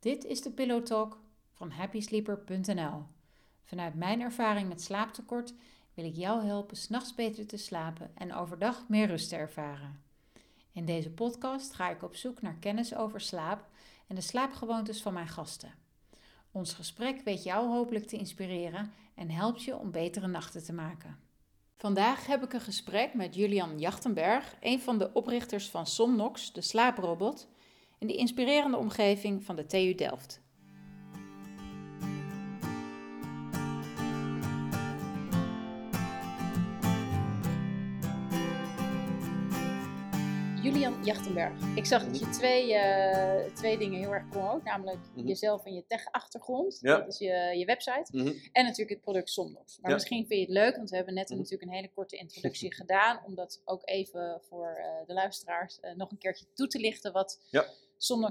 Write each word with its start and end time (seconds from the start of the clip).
Dit 0.00 0.24
is 0.24 0.42
de 0.42 0.50
Pillow 0.50 0.84
Talk 0.84 1.18
van 1.52 1.70
happysleeper.nl. 1.70 3.02
Vanuit 3.64 3.94
mijn 3.94 4.20
ervaring 4.20 4.68
met 4.68 4.82
slaaptekort 4.82 5.54
wil 5.94 6.04
ik 6.04 6.16
jou 6.16 6.44
helpen 6.44 6.76
s'nachts 6.76 7.14
beter 7.14 7.46
te 7.46 7.56
slapen 7.56 8.10
en 8.14 8.34
overdag 8.34 8.88
meer 8.88 9.06
rust 9.06 9.28
te 9.28 9.36
ervaren. 9.36 10.02
In 10.72 10.84
deze 10.84 11.10
podcast 11.10 11.74
ga 11.74 11.90
ik 11.90 12.02
op 12.02 12.16
zoek 12.16 12.42
naar 12.42 12.56
kennis 12.60 12.94
over 12.94 13.20
slaap 13.20 13.68
en 14.06 14.14
de 14.14 14.20
slaapgewoontes 14.20 15.02
van 15.02 15.12
mijn 15.12 15.28
gasten. 15.28 15.74
Ons 16.50 16.72
gesprek 16.72 17.20
weet 17.24 17.42
jou 17.42 17.68
hopelijk 17.68 18.06
te 18.06 18.16
inspireren 18.16 18.92
en 19.14 19.30
helpt 19.30 19.62
je 19.62 19.76
om 19.76 19.90
betere 19.90 20.26
nachten 20.26 20.64
te 20.64 20.72
maken. 20.72 21.18
Vandaag 21.76 22.26
heb 22.26 22.42
ik 22.42 22.52
een 22.52 22.60
gesprek 22.60 23.14
met 23.14 23.34
Julian 23.34 23.78
Jachtenberg, 23.78 24.54
een 24.60 24.80
van 24.80 24.98
de 24.98 25.12
oprichters 25.12 25.68
van 25.70 25.86
Somnox, 25.86 26.52
de 26.52 26.60
slaaprobot, 26.60 27.48
in 28.00 28.06
de 28.06 28.14
inspirerende 28.14 28.76
omgeving 28.76 29.44
van 29.44 29.56
de 29.56 29.66
TU 29.66 29.94
Delft. 29.94 30.40
Jachtenberg. 41.04 41.52
Ik 41.76 41.84
zag 41.86 42.04
dat 42.04 42.18
je 42.18 42.28
twee, 42.28 42.74
eh, 42.74 43.52
twee 43.54 43.78
dingen 43.78 43.98
heel 43.98 44.12
erg 44.14 44.28
promoot. 44.28 44.64
Namelijk 44.64 44.98
Mhm. 45.14 45.26
jezelf 45.26 45.64
en 45.64 45.74
je 45.74 45.84
tech-achtergrond. 45.86 46.78
Ja. 46.80 46.96
Dat 46.98 47.08
is 47.08 47.18
je, 47.18 47.54
je 47.58 47.64
website. 47.64 48.16
Mhm. 48.16 48.32
En 48.52 48.64
natuurlijk 48.64 48.90
het 48.90 49.00
product 49.00 49.30
Somnox. 49.30 49.78
Maar 49.80 49.90
Ja. 49.90 49.96
misschien 49.96 50.26
vind 50.26 50.40
je 50.40 50.46
het 50.46 50.64
leuk, 50.64 50.76
want 50.76 50.90
we 50.90 50.96
hebben 50.96 51.14
net 51.14 51.28
Mhm. 51.28 51.38
natuurlijk 51.38 51.70
een 51.70 51.76
hele 51.76 51.90
korte 51.90 52.16
introductie 52.16 52.74
gedaan. 52.80 53.20
Om 53.26 53.34
dat 53.34 53.62
ook 53.64 53.80
even 53.84 54.40
voor 54.48 54.66
eh, 54.68 55.06
de 55.06 55.12
luisteraars 55.12 55.80
eh, 55.80 55.94
nog 55.94 56.10
een 56.10 56.18
keertje 56.18 56.44
toe 56.54 56.66
te 56.66 56.78
lichten 56.78 57.12
wat 57.12 57.40
Ja. 57.50 57.64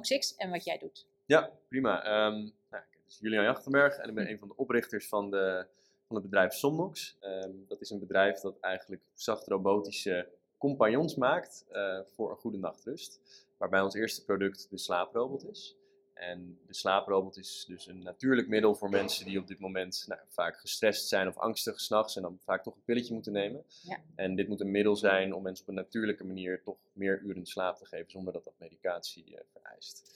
Is 0.01 0.35
en 0.37 0.49
wat 0.49 0.63
jij 0.63 0.77
doet. 0.77 1.05
Ja, 1.25 1.51
prima. 1.67 2.03
Ehm 2.03 2.33
nou, 2.69 2.83
ik 2.83 2.89
ben 2.91 3.01
Julian 3.19 3.43
Jachtenberg 3.43 3.97
en 3.97 4.09
ik 4.09 4.15
ben 4.15 4.29
een 4.29 4.39
van 4.39 4.47
de 4.47 4.55
oprichters 4.55 5.07
van, 5.07 5.31
de, 5.31 5.67
van 6.07 6.15
het 6.15 6.25
bedrijf 6.25 6.53
Somnox. 6.53 7.17
Ehm, 7.19 7.51
dat 7.67 7.81
is 7.81 7.89
een 7.89 7.99
bedrijf 7.99 8.39
dat 8.39 8.59
eigenlijk 8.59 9.01
zacht 9.13 9.47
robotische 9.47 10.27
compagnons 10.59 11.15
maakt 11.15 11.65
eh, 11.69 11.99
voor 12.15 12.31
een 12.31 12.37
goede 12.37 12.57
nachtrust. 12.57 13.21
Waarbij 13.57 13.81
ons 13.81 13.93
eerste 13.93 14.25
product 14.25 14.67
de 14.69 14.77
slaaprobot 14.77 15.49
is. 15.49 15.77
En 16.13 16.59
de 16.67 16.73
slaaprobot 16.73 17.37
is 17.37 17.65
dus 17.67 17.87
een 17.87 18.03
natuurlijk 18.03 18.47
middel 18.47 18.75
voor 18.75 18.89
mensen 18.89 19.25
die 19.25 19.39
op 19.39 19.47
dit 19.47 19.59
moment 19.59 20.03
nou, 20.07 20.21
vaak 20.27 20.59
gestrest 20.59 21.07
zijn 21.07 21.27
of 21.27 21.37
angstig 21.37 21.79
s'nachts 21.79 22.15
en 22.15 22.21
dan 22.21 22.39
vaak 22.39 22.63
toch 22.63 22.75
een 22.75 22.83
pilletje 22.83 23.13
moeten 23.13 23.31
nemen. 23.31 23.63
Ja. 23.81 23.97
En 24.15 24.35
dit 24.35 24.47
moet 24.47 24.61
een 24.61 24.71
middel 24.71 24.95
zijn 24.95 25.33
om 25.33 25.43
mensen 25.43 25.63
op 25.63 25.69
een 25.69 25.75
natuurlijke 25.75 26.25
manier 26.25 26.61
toch 26.63 26.77
meer 26.93 27.19
uren 27.21 27.45
slaap 27.45 27.77
te 27.77 27.85
geven 27.85 28.11
zonder 28.11 28.33
dat 28.33 28.43
dat 28.43 28.53
medicatie 28.57 29.37
eh, 29.37 29.43
vereist. 29.51 30.13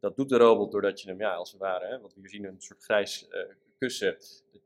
Dat 0.00 0.16
doet 0.16 0.28
de 0.28 0.36
robot 0.36 0.70
doordat 0.70 1.00
je 1.00 1.08
hem, 1.08 1.18
ja, 1.18 1.34
als 1.34 1.50
het 1.50 1.60
ware, 1.60 1.86
hè, 1.86 2.00
wat 2.00 2.14
we 2.14 2.20
hier 2.20 2.30
zien, 2.30 2.44
een 2.44 2.60
soort 2.60 2.82
grijs 2.82 3.28
eh, 3.28 3.40
kussen, 3.80 4.16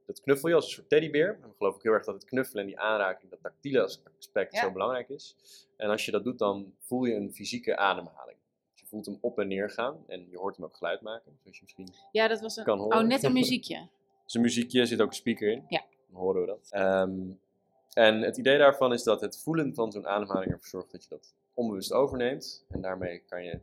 dat, 0.06 0.20
knuffel 0.20 0.48
je 0.48 0.54
als 0.54 0.64
een 0.66 0.70
soort 0.72 0.88
teddybeer. 0.88 1.28
En 1.42 1.48
we 1.48 1.54
geloven 1.56 1.76
ook 1.78 1.82
heel 1.82 1.92
erg 1.92 2.04
dat 2.04 2.14
het 2.14 2.24
knuffelen 2.24 2.62
en 2.62 2.68
die 2.68 2.78
aanraking, 2.78 3.30
dat 3.30 3.40
tactiele 3.42 3.82
aspect 4.18 4.52
Ja. 4.54 4.60
zo 4.60 4.72
belangrijk 4.72 5.08
is. 5.08 5.36
En 5.76 5.90
als 5.90 6.04
je 6.04 6.10
dat 6.10 6.24
doet, 6.24 6.38
dan 6.38 6.74
voel 6.80 7.04
je 7.04 7.14
een 7.14 7.32
fysieke 7.32 7.76
ademhaling. 7.76 8.38
Dus 8.72 8.80
je 8.80 8.86
voelt 8.86 9.06
hem 9.06 9.18
op 9.20 9.38
en 9.38 9.48
neer 9.48 9.70
gaan 9.70 10.04
en 10.06 10.26
je 10.30 10.36
hoort 10.38 10.56
hem 10.56 10.64
ook 10.64 10.76
geluid 10.76 11.00
maken, 11.00 11.38
zoals 11.42 11.56
je 11.56 11.62
misschien 11.62 11.88
Ja, 12.12 12.28
dat 12.28 12.40
was 12.40 12.56
een, 12.56 12.64
kan 12.64 12.78
horen. 12.78 12.98
oh, 12.98 13.04
net 13.06 13.22
een 13.22 13.32
muziekje. 13.42 13.88
is 14.26 14.34
een 14.34 14.40
muziekje, 14.40 14.80
er 14.80 14.86
zit 14.86 15.00
ook 15.00 15.08
een 15.08 15.14
speaker 15.14 15.48
in. 15.50 15.64
Ja. 15.68 15.84
Dan 16.10 16.20
horen 16.20 16.40
we 16.40 16.46
dat. 16.46 16.68
Ehm, 16.70 17.20
en 17.92 18.20
het 18.20 18.36
idee 18.36 18.58
daarvan 18.58 18.92
is 18.92 19.02
dat 19.02 19.20
het 19.20 19.38
voelen 19.38 19.74
van 19.74 19.92
zo'n 19.92 20.06
ademhaling 20.06 20.52
ervoor 20.52 20.66
zorgt 20.68 20.92
dat 20.92 21.02
je 21.02 21.08
dat 21.08 21.34
onbewust 21.54 21.92
overneemt. 21.92 22.64
En 22.68 22.80
daarmee 22.80 23.18
kan 23.28 23.44
je 23.44 23.58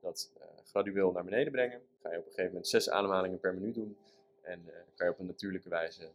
dat 0.00 0.30
eh, 0.40 0.46
gradueel 0.64 1.12
naar 1.12 1.24
beneden 1.24 1.52
brengen. 1.52 1.80
Ga 2.02 2.10
je 2.12 2.18
op 2.18 2.22
een 2.24 2.28
gegeven 2.30 2.46
moment 2.50 2.68
zes 2.68 2.90
ademhalingen 2.90 3.40
per 3.40 3.54
minuut 3.54 3.74
doen. 3.74 3.96
En 4.44 4.62
eh, 4.68 4.74
kan 4.94 5.06
je 5.06 5.12
op 5.12 5.18
een 5.18 5.26
natuurlijke 5.26 5.68
wijze 5.68 6.10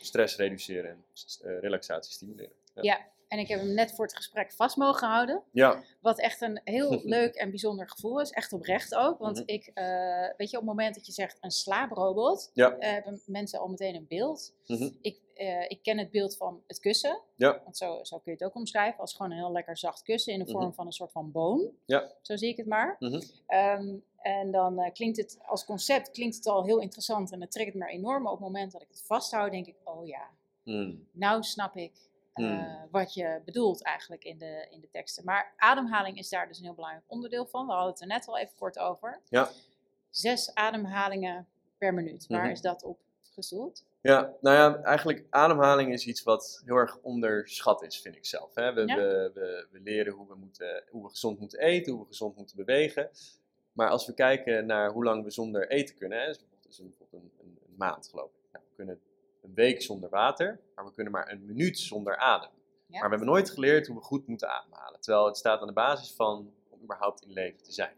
stress 0.00 0.36
reduceren 0.36 0.90
en 0.90 1.04
eh, 1.42 1.60
relaxatie 1.60 2.12
stimuleren. 2.12 2.52
Ja. 2.74 3.10
En 3.28 3.38
ik 3.38 3.48
heb 3.48 3.58
hem 3.60 3.74
net 3.74 3.94
voor 3.94 4.04
het 4.04 4.16
gesprek 4.16 4.52
vast 4.52 4.76
mogen 4.76 5.08
houden. 5.08 5.42
Ja, 5.52 5.82
Wat 6.00 6.18
echt 6.20 6.40
een 6.40 6.60
heel 6.64 7.00
leuk 7.16 7.34
en 7.34 7.50
bijzonder 7.50 7.88
gevoel 7.90 8.20
is. 8.20 8.30
Echt 8.30 8.52
oprecht 8.52 8.94
ook. 8.94 9.18
Want 9.18 9.36
Mhm. 9.38 9.48
ik, 9.48 9.70
eh, 9.74 9.84
weet 10.36 10.50
je, 10.50 10.56
op 10.56 10.62
het 10.62 10.70
moment 10.76 10.94
dat 10.94 11.06
je 11.06 11.12
zegt 11.12 11.36
een 11.40 11.50
slaaprobot, 11.50 12.50
ja. 12.54 12.76
eh, 12.78 12.90
hebben 12.92 13.20
mensen 13.26 13.58
al 13.58 13.68
meteen 13.68 13.94
een 13.94 14.06
beeld. 14.08 14.54
mhm, 14.66 14.88
Ik, 15.00 15.20
eh, 15.48 15.64
ik 15.70 15.82
ken 15.82 15.98
het 15.98 16.10
beeld 16.10 16.36
van 16.36 16.62
het 16.66 16.78
kussen. 16.78 17.20
Ja. 17.36 17.60
Want 17.64 17.76
zo, 17.76 17.98
zo 18.04 18.18
kun 18.18 18.32
je 18.32 18.38
het 18.38 18.44
ook 18.48 18.54
omschrijven. 18.54 19.00
Als 19.00 19.14
gewoon 19.14 19.30
een 19.30 19.36
heel 19.38 19.52
lekker 19.52 19.76
zacht 19.78 20.02
kussen 20.02 20.32
in 20.32 20.38
de 20.38 20.50
vorm 20.50 20.64
Mhm. 20.64 20.72
van 20.74 20.86
een 20.86 20.92
soort 20.92 21.12
van 21.12 21.30
boom. 21.32 21.70
Ja. 21.84 22.10
Zo 22.20 22.36
zie 22.36 22.48
ik 22.48 22.56
het 22.56 22.66
maar. 22.66 22.96
mhm. 22.98 23.20
Ehm, 23.46 23.94
en 24.16 24.50
dan 24.50 24.78
eh, 24.78 24.92
klinkt 24.92 25.16
het 25.16 25.38
als 25.46 25.64
concept 25.64 26.10
klinkt 26.10 26.36
het 26.36 26.46
al 26.46 26.64
heel 26.64 26.78
interessant 26.80 27.32
en 27.32 27.40
het 27.40 27.50
triggert 27.50 27.76
me 27.76 27.86
enorm. 27.86 28.22
Maar 28.22 28.32
op 28.32 28.38
het 28.38 28.46
moment 28.46 28.72
dat 28.72 28.82
ik 28.82 28.88
het 28.88 29.02
vasthoud, 29.06 29.50
denk 29.50 29.66
ik, 29.66 29.76
oh 29.84 30.06
ja, 30.06 30.28
Mm, 30.64 31.06
nou 31.12 31.42
snap 31.42 31.76
ik 31.76 31.92
eh, 32.32 32.44
Hmm. 32.46 32.88
wat 32.90 33.14
je 33.14 33.40
bedoelt 33.44 33.82
eigenlijk 33.82 34.24
in 34.24 34.38
de, 34.38 34.66
in 34.70 34.80
de 34.80 34.88
teksten. 34.90 35.24
Maar 35.24 35.52
ademhaling 35.56 36.18
is 36.18 36.28
daar 36.28 36.48
dus 36.48 36.58
een 36.58 36.64
heel 36.64 36.74
belangrijk 36.74 37.04
onderdeel 37.08 37.46
van. 37.46 37.66
We 37.66 37.72
hadden 37.72 37.90
het 37.92 38.00
er 38.00 38.06
net 38.06 38.28
al 38.28 38.38
even 38.38 38.56
kort 38.58 38.78
over. 38.78 39.20
Ja. 39.28 39.48
Zes 40.10 40.54
ademhalingen 40.54 41.46
per 41.78 41.94
minuut. 41.94 42.26
Waar 42.26 42.40
Mhm. 42.42 42.50
is 42.50 42.60
dat 42.60 42.82
op 42.82 42.98
gestoeld? 43.22 43.84
Ja, 44.02 44.32
nou 44.40 44.56
ja, 44.56 44.82
eigenlijk 44.82 45.24
ademhaling 45.30 45.92
is 45.92 46.06
iets 46.06 46.22
wat 46.22 46.62
heel 46.64 46.76
erg 46.76 46.98
onderschat 47.02 47.82
is, 47.82 48.00
vind 48.00 48.16
ik 48.16 48.26
zelf. 48.26 48.54
Hè? 48.54 48.72
We, 48.72 48.86
Ja. 48.86 48.96
we, 48.96 49.30
we, 49.34 49.66
we 49.70 49.80
leren 49.80 50.12
hoe 50.12 50.28
we, 50.28 50.34
moeten, 50.34 50.84
hoe 50.90 51.02
we 51.02 51.08
gezond 51.08 51.38
moeten 51.38 51.58
eten, 51.58 51.92
hoe 51.92 52.00
we 52.00 52.06
gezond 52.06 52.36
moeten 52.36 52.56
bewegen. 52.56 53.10
Maar 53.72 53.88
als 53.88 54.06
we 54.06 54.14
kijken 54.14 54.66
naar 54.66 54.90
hoe 54.92 55.04
lang 55.04 55.24
we 55.24 55.30
zonder 55.30 55.68
eten 55.68 55.94
kunnen, 55.96 56.18
hè, 56.20 56.26
dus 56.26 56.38
bijvoorbeeld, 56.38 56.68
is 56.68 56.78
een, 56.78 56.88
bijvoorbeeld 56.88 57.22
een, 57.22 57.46
een, 57.46 57.58
een 57.68 57.74
maand 57.76 58.08
geloof 58.08 58.30
ik. 58.30 58.52
Nou, 58.52 58.64
we 58.68 58.74
kunnen 58.76 59.00
een 59.42 59.54
week 59.54 59.82
zonder 59.82 60.10
water, 60.10 60.60
maar 60.74 60.84
we 60.84 60.92
kunnen 60.92 61.12
maar 61.12 61.30
een 61.30 61.46
minuut 61.46 61.78
zonder 61.78 62.16
adem. 62.16 62.50
Ja. 62.86 62.98
Maar 62.98 63.08
we 63.08 63.16
hebben 63.16 63.34
nooit 63.34 63.50
geleerd 63.50 63.86
hoe 63.86 63.96
we 63.96 64.02
goed 64.02 64.26
moeten 64.26 64.48
ademhalen. 64.48 65.00
Terwijl 65.00 65.26
het 65.26 65.36
staat 65.36 65.60
aan 65.60 65.66
de 65.66 65.72
basis 65.72 66.12
van 66.12 66.52
om 66.68 66.82
überhaupt 66.82 67.22
in 67.22 67.32
leven 67.32 67.62
te 67.62 67.72
zijn. 67.72 67.94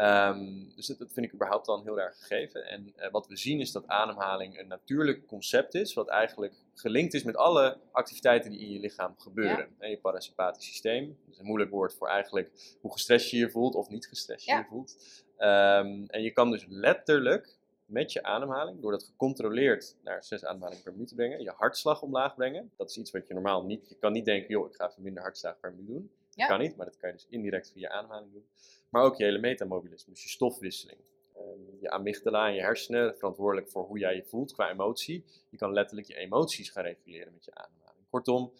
Ehm, 0.00 0.74
dus 0.74 0.86
dat, 0.86 0.98
dat 0.98 1.12
vind 1.12 1.26
ik 1.26 1.34
überhaupt 1.34 1.66
dan 1.66 1.82
heel 1.82 2.00
erg 2.00 2.18
gegeven. 2.18 2.66
En 2.66 2.92
eh, 2.96 3.10
wat 3.10 3.26
we 3.26 3.36
zien 3.36 3.60
is 3.60 3.72
dat 3.72 3.86
ademhaling 3.86 4.58
een 4.58 4.66
natuurlijk 4.66 5.26
concept 5.26 5.74
is, 5.74 5.94
wat 5.94 6.08
eigenlijk 6.08 6.54
gelinkt 6.74 7.14
is 7.14 7.22
met 7.22 7.36
alle 7.36 7.78
activiteiten 7.92 8.50
die 8.50 8.60
in 8.60 8.72
je 8.72 8.78
lichaam 8.78 9.14
gebeuren. 9.18 9.68
En 9.78 9.90
je 9.90 9.98
parasympathisch 9.98 10.66
systeem, 10.66 11.06
dat 11.24 11.32
is 11.34 11.38
een 11.38 11.46
moeilijk 11.46 11.70
woord 11.70 11.94
voor 11.94 12.08
eigenlijk 12.08 12.76
hoe 12.80 12.92
gestrest 12.92 13.30
je 13.30 13.36
je 13.36 13.50
voelt 13.50 13.74
of 13.74 13.88
niet 13.88 14.06
gestrest 14.06 14.44
je 14.44 14.50
Ja. 14.50 14.58
je 14.58 14.64
voelt. 14.64 14.96
Ehm, 15.36 16.04
en 16.06 16.22
je 16.22 16.30
kan 16.30 16.50
dus 16.50 16.66
letterlijk 16.68 17.58
met 17.84 18.12
je 18.12 18.22
ademhaling, 18.22 18.80
door 18.80 18.90
dat 18.90 19.04
gecontroleerd 19.04 19.96
naar 20.02 20.24
zes 20.24 20.44
ademhalingen 20.44 20.82
per 20.82 20.92
minuut 20.92 21.08
te 21.08 21.14
brengen, 21.14 21.42
je 21.42 21.52
hartslag 21.56 22.02
omlaag 22.02 22.34
brengen. 22.34 22.70
Dat 22.76 22.90
is 22.90 22.96
iets 22.96 23.10
wat 23.10 23.26
je 23.26 23.34
normaal 23.34 23.64
niet, 23.64 23.88
je 23.88 23.94
kan 23.94 24.12
niet 24.12 24.24
denken, 24.24 24.50
joh, 24.50 24.68
ik 24.68 24.74
ga 24.74 24.88
even 24.90 25.02
minder 25.02 25.22
hartslag 25.22 25.60
per 25.60 25.70
minuut 25.70 25.86
doen. 25.86 26.10
Ja. 26.30 26.46
Dat 26.46 26.56
kan 26.56 26.66
niet, 26.66 26.76
maar 26.76 26.86
dat 26.86 26.96
kan 26.96 27.08
je 27.08 27.14
dus 27.14 27.26
indirect 27.28 27.70
via 27.72 27.90
ademhaling 27.90 28.32
doen. 28.32 28.44
Maar 28.90 29.02
ook 29.02 29.16
je 29.16 29.24
hele 29.24 29.38
metamobilisme, 29.38 30.12
dus 30.12 30.22
je 30.22 30.28
stofwisseling. 30.28 30.98
Ehm, 31.36 31.80
je 31.80 31.90
amygdala 31.90 32.46
en 32.46 32.54
je 32.54 32.60
hersenen, 32.60 33.16
verantwoordelijk 33.16 33.68
voor 33.70 33.84
hoe 33.84 33.98
jij 33.98 34.14
je 34.14 34.24
voelt 34.24 34.52
qua 34.52 34.70
emotie. 34.70 35.24
Je 35.50 35.56
kan 35.56 35.72
letterlijk 35.72 36.08
je 36.08 36.14
emoties 36.16 36.70
gaan 36.70 36.84
reguleren 36.84 37.32
met 37.32 37.44
je 37.44 37.54
ademhaling. 37.54 38.04
Kortom, 38.10 38.52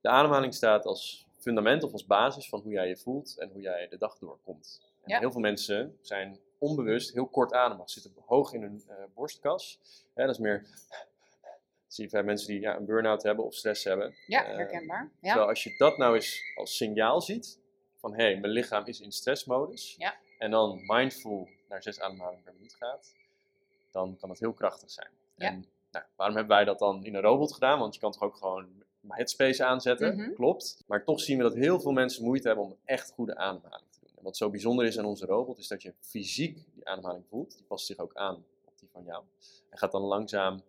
de 0.00 0.08
ademhaling 0.08 0.54
staat 0.54 0.84
als 0.84 1.26
fundament 1.38 1.82
of 1.82 1.92
als 1.92 2.06
basis 2.06 2.48
van 2.48 2.60
hoe 2.60 2.72
jij 2.72 2.88
je 2.88 2.96
voelt 2.96 3.38
en 3.38 3.50
hoe 3.52 3.60
jij 3.60 3.88
de 3.88 3.98
dag 3.98 4.18
doorkomt. 4.18 4.80
En 5.02 5.10
Ja. 5.12 5.18
heel 5.18 5.30
veel 5.32 5.40
mensen 5.40 5.98
zijn 6.00 6.38
onbewust 6.58 7.12
heel 7.12 7.26
kort 7.26 7.52
ademig, 7.52 7.90
zitten 7.90 8.12
hoog 8.26 8.52
in 8.52 8.62
hun 8.62 8.82
eh, 8.88 8.96
borstkas. 9.14 9.78
Hè, 10.14 10.24
dat 10.26 10.34
is 10.34 10.40
meer, 10.40 10.62
dat 10.62 10.98
zie 11.94 12.04
je 12.04 12.10
bij 12.10 12.22
mensen 12.22 12.48
die 12.48 12.60
ja, 12.60 12.76
een 12.76 12.84
burn-out 12.84 13.22
hebben 13.22 13.44
of 13.44 13.54
stress 13.54 13.84
hebben. 13.84 14.14
Ja, 14.26 14.44
Eh, 14.46 14.56
herkenbaar. 14.56 15.10
Ja. 15.20 15.28
Terwijl 15.28 15.48
als 15.48 15.64
je 15.64 15.74
dat 15.76 15.98
nou 15.98 16.14
eens 16.14 16.42
als 16.56 16.76
signaal 16.76 17.20
ziet, 17.20 17.59
van 18.00 18.14
hé, 18.14 18.22
hey, 18.22 18.36
mijn 18.40 18.52
lichaam 18.52 18.84
is 18.86 19.00
in 19.00 19.12
stressmodus, 19.12 19.94
Ja. 19.98 20.14
en 20.38 20.50
dan 20.50 20.80
mindful 20.86 21.48
naar 21.68 21.82
zes 21.82 22.00
ademhalingen 22.00 22.42
per 22.44 22.52
minuut 22.54 22.74
gaat, 22.74 23.14
dan 23.90 24.16
kan 24.16 24.28
dat 24.28 24.38
heel 24.38 24.52
krachtig 24.52 24.90
zijn. 24.90 25.08
Ja. 25.34 25.46
En 25.48 25.64
nou, 25.90 26.04
waarom 26.16 26.36
hebben 26.36 26.56
wij 26.56 26.64
dat 26.64 26.78
dan 26.78 27.04
in 27.04 27.14
een 27.14 27.20
robot 27.20 27.52
gedaan? 27.52 27.78
Want 27.78 27.94
je 27.94 28.00
kan 28.00 28.12
toch 28.12 28.22
ook 28.22 28.36
gewoon 28.36 28.68
headspace 29.08 29.64
aanzetten, 29.64 30.16
Mhm. 30.16 30.32
klopt. 30.34 30.84
Maar 30.86 31.04
toch 31.04 31.20
zien 31.20 31.36
we 31.36 31.42
dat 31.42 31.54
heel 31.54 31.80
veel 31.80 31.92
mensen 31.92 32.24
moeite 32.24 32.46
hebben 32.46 32.64
om 32.64 32.76
echt 32.84 33.10
goede 33.12 33.36
ademhaling 33.36 33.90
te 33.90 33.98
doen. 34.00 34.10
En 34.16 34.22
wat 34.22 34.36
zo 34.36 34.50
bijzonder 34.50 34.86
is 34.86 34.98
aan 34.98 35.04
onze 35.04 35.26
robot, 35.26 35.58
is 35.58 35.68
dat 35.68 35.82
je 35.82 35.94
fysiek 36.00 36.64
die 36.74 36.88
ademhaling 36.88 37.24
voelt. 37.28 37.56
Die 37.56 37.64
past 37.66 37.86
zich 37.86 37.98
ook 37.98 38.14
aan 38.14 38.44
op 38.64 38.78
die 38.78 38.88
van 38.92 39.04
jou. 39.04 39.24
En 39.70 39.78
gaat 39.78 39.92
dan 39.92 40.02
langzaam 40.02 40.62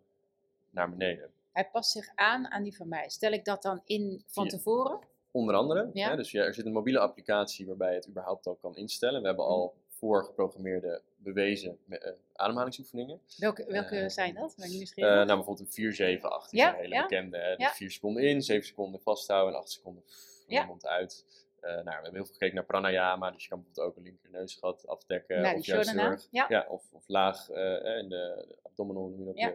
naar 0.70 0.90
beneden. 0.90 1.32
Hij 1.52 1.70
past 1.70 1.92
zich 1.92 2.10
aan 2.16 2.48
aan 2.48 2.64
die 2.64 2.76
van 2.76 2.88
mij. 2.88 3.10
Stel 3.10 3.32
ik 3.32 3.46
dat 3.46 3.62
dan 3.62 3.82
in 3.86 4.24
van 4.28 4.44
Ja. 4.44 4.50
tevoren? 4.50 5.00
Onder 5.32 5.56
andere. 5.56 5.90
Ja. 5.94 6.10
Hè, 6.10 6.16
dus 6.16 6.32
ja, 6.32 6.44
er 6.44 6.54
zit 6.54 6.66
een 6.66 6.72
mobiele 6.72 7.00
applicatie 7.00 7.68
waarbij 7.68 7.90
je 7.90 7.96
het 7.96 8.08
überhaupt 8.08 8.46
al 8.48 8.56
kan 8.56 8.76
instellen. 8.76 9.22
We 9.22 9.28
hebben 9.28 9.46
al 9.46 9.74
voorgeprogrammeerde 9.90 11.02
bewezen 11.18 11.78
eh, 11.90 12.12
ademhalingsoefeningen. 12.34 13.20
Welke, 13.38 13.66
welke 13.68 13.96
Eh, 14.00 14.10
zijn 14.10 14.34
dat? 14.36 14.54
Ben 14.58 14.72
ik 14.72 14.90
Eh, 14.96 15.04
nou, 15.04 15.26
bijvoorbeeld 15.26 15.60
een 15.60 15.72
4-7-8 15.72 16.52
is 16.52 16.60
Ja, 16.60 16.74
een 16.74 16.80
hele 16.80 16.94
ja. 16.96 17.02
bekende. 17.02 17.38
hè. 17.38 17.56
Dus 17.56 17.66
Ja. 17.66 17.72
4 17.72 17.92
seconden 17.92 18.24
in, 18.24 18.42
7 18.42 18.66
seconden 18.68 19.02
vasthouden 19.02 19.54
en 19.54 19.60
8 19.60 19.70
seconden 19.72 20.04
pff, 20.04 20.66
mond 20.68 20.88
uit. 20.88 21.26
Nou, 21.70 21.84
we 21.84 21.92
hebben 21.92 22.14
heel 22.14 22.26
veel 22.26 22.34
gekeken 22.34 22.56
naar 22.56 22.66
pranayama, 22.66 23.32
dus 23.32 23.44
je 23.44 23.50
kan 23.50 23.64
bijvoorbeeld 23.64 23.88
ook 23.90 23.98
een 23.98 24.04
linker 24.04 24.30
neusgat 24.30 24.88
afdekken. 24.88 25.42
Nou, 25.42 25.58
of 25.58 25.66
juist 25.66 25.92
heel 25.92 26.00
erg- 26.00 26.28
ja. 26.32 26.46
ja, 26.50 26.66
of, 26.70 26.84
of 26.94 27.04
laag 27.08 27.50
eh, 27.50 27.98
in 27.98 28.10
de, 28.10 28.46
de 28.48 28.58
abdominal, 28.64 29.08
noem 29.08 29.20
je 29.20 29.26
dat, 29.26 29.38
Ja. 29.38 29.54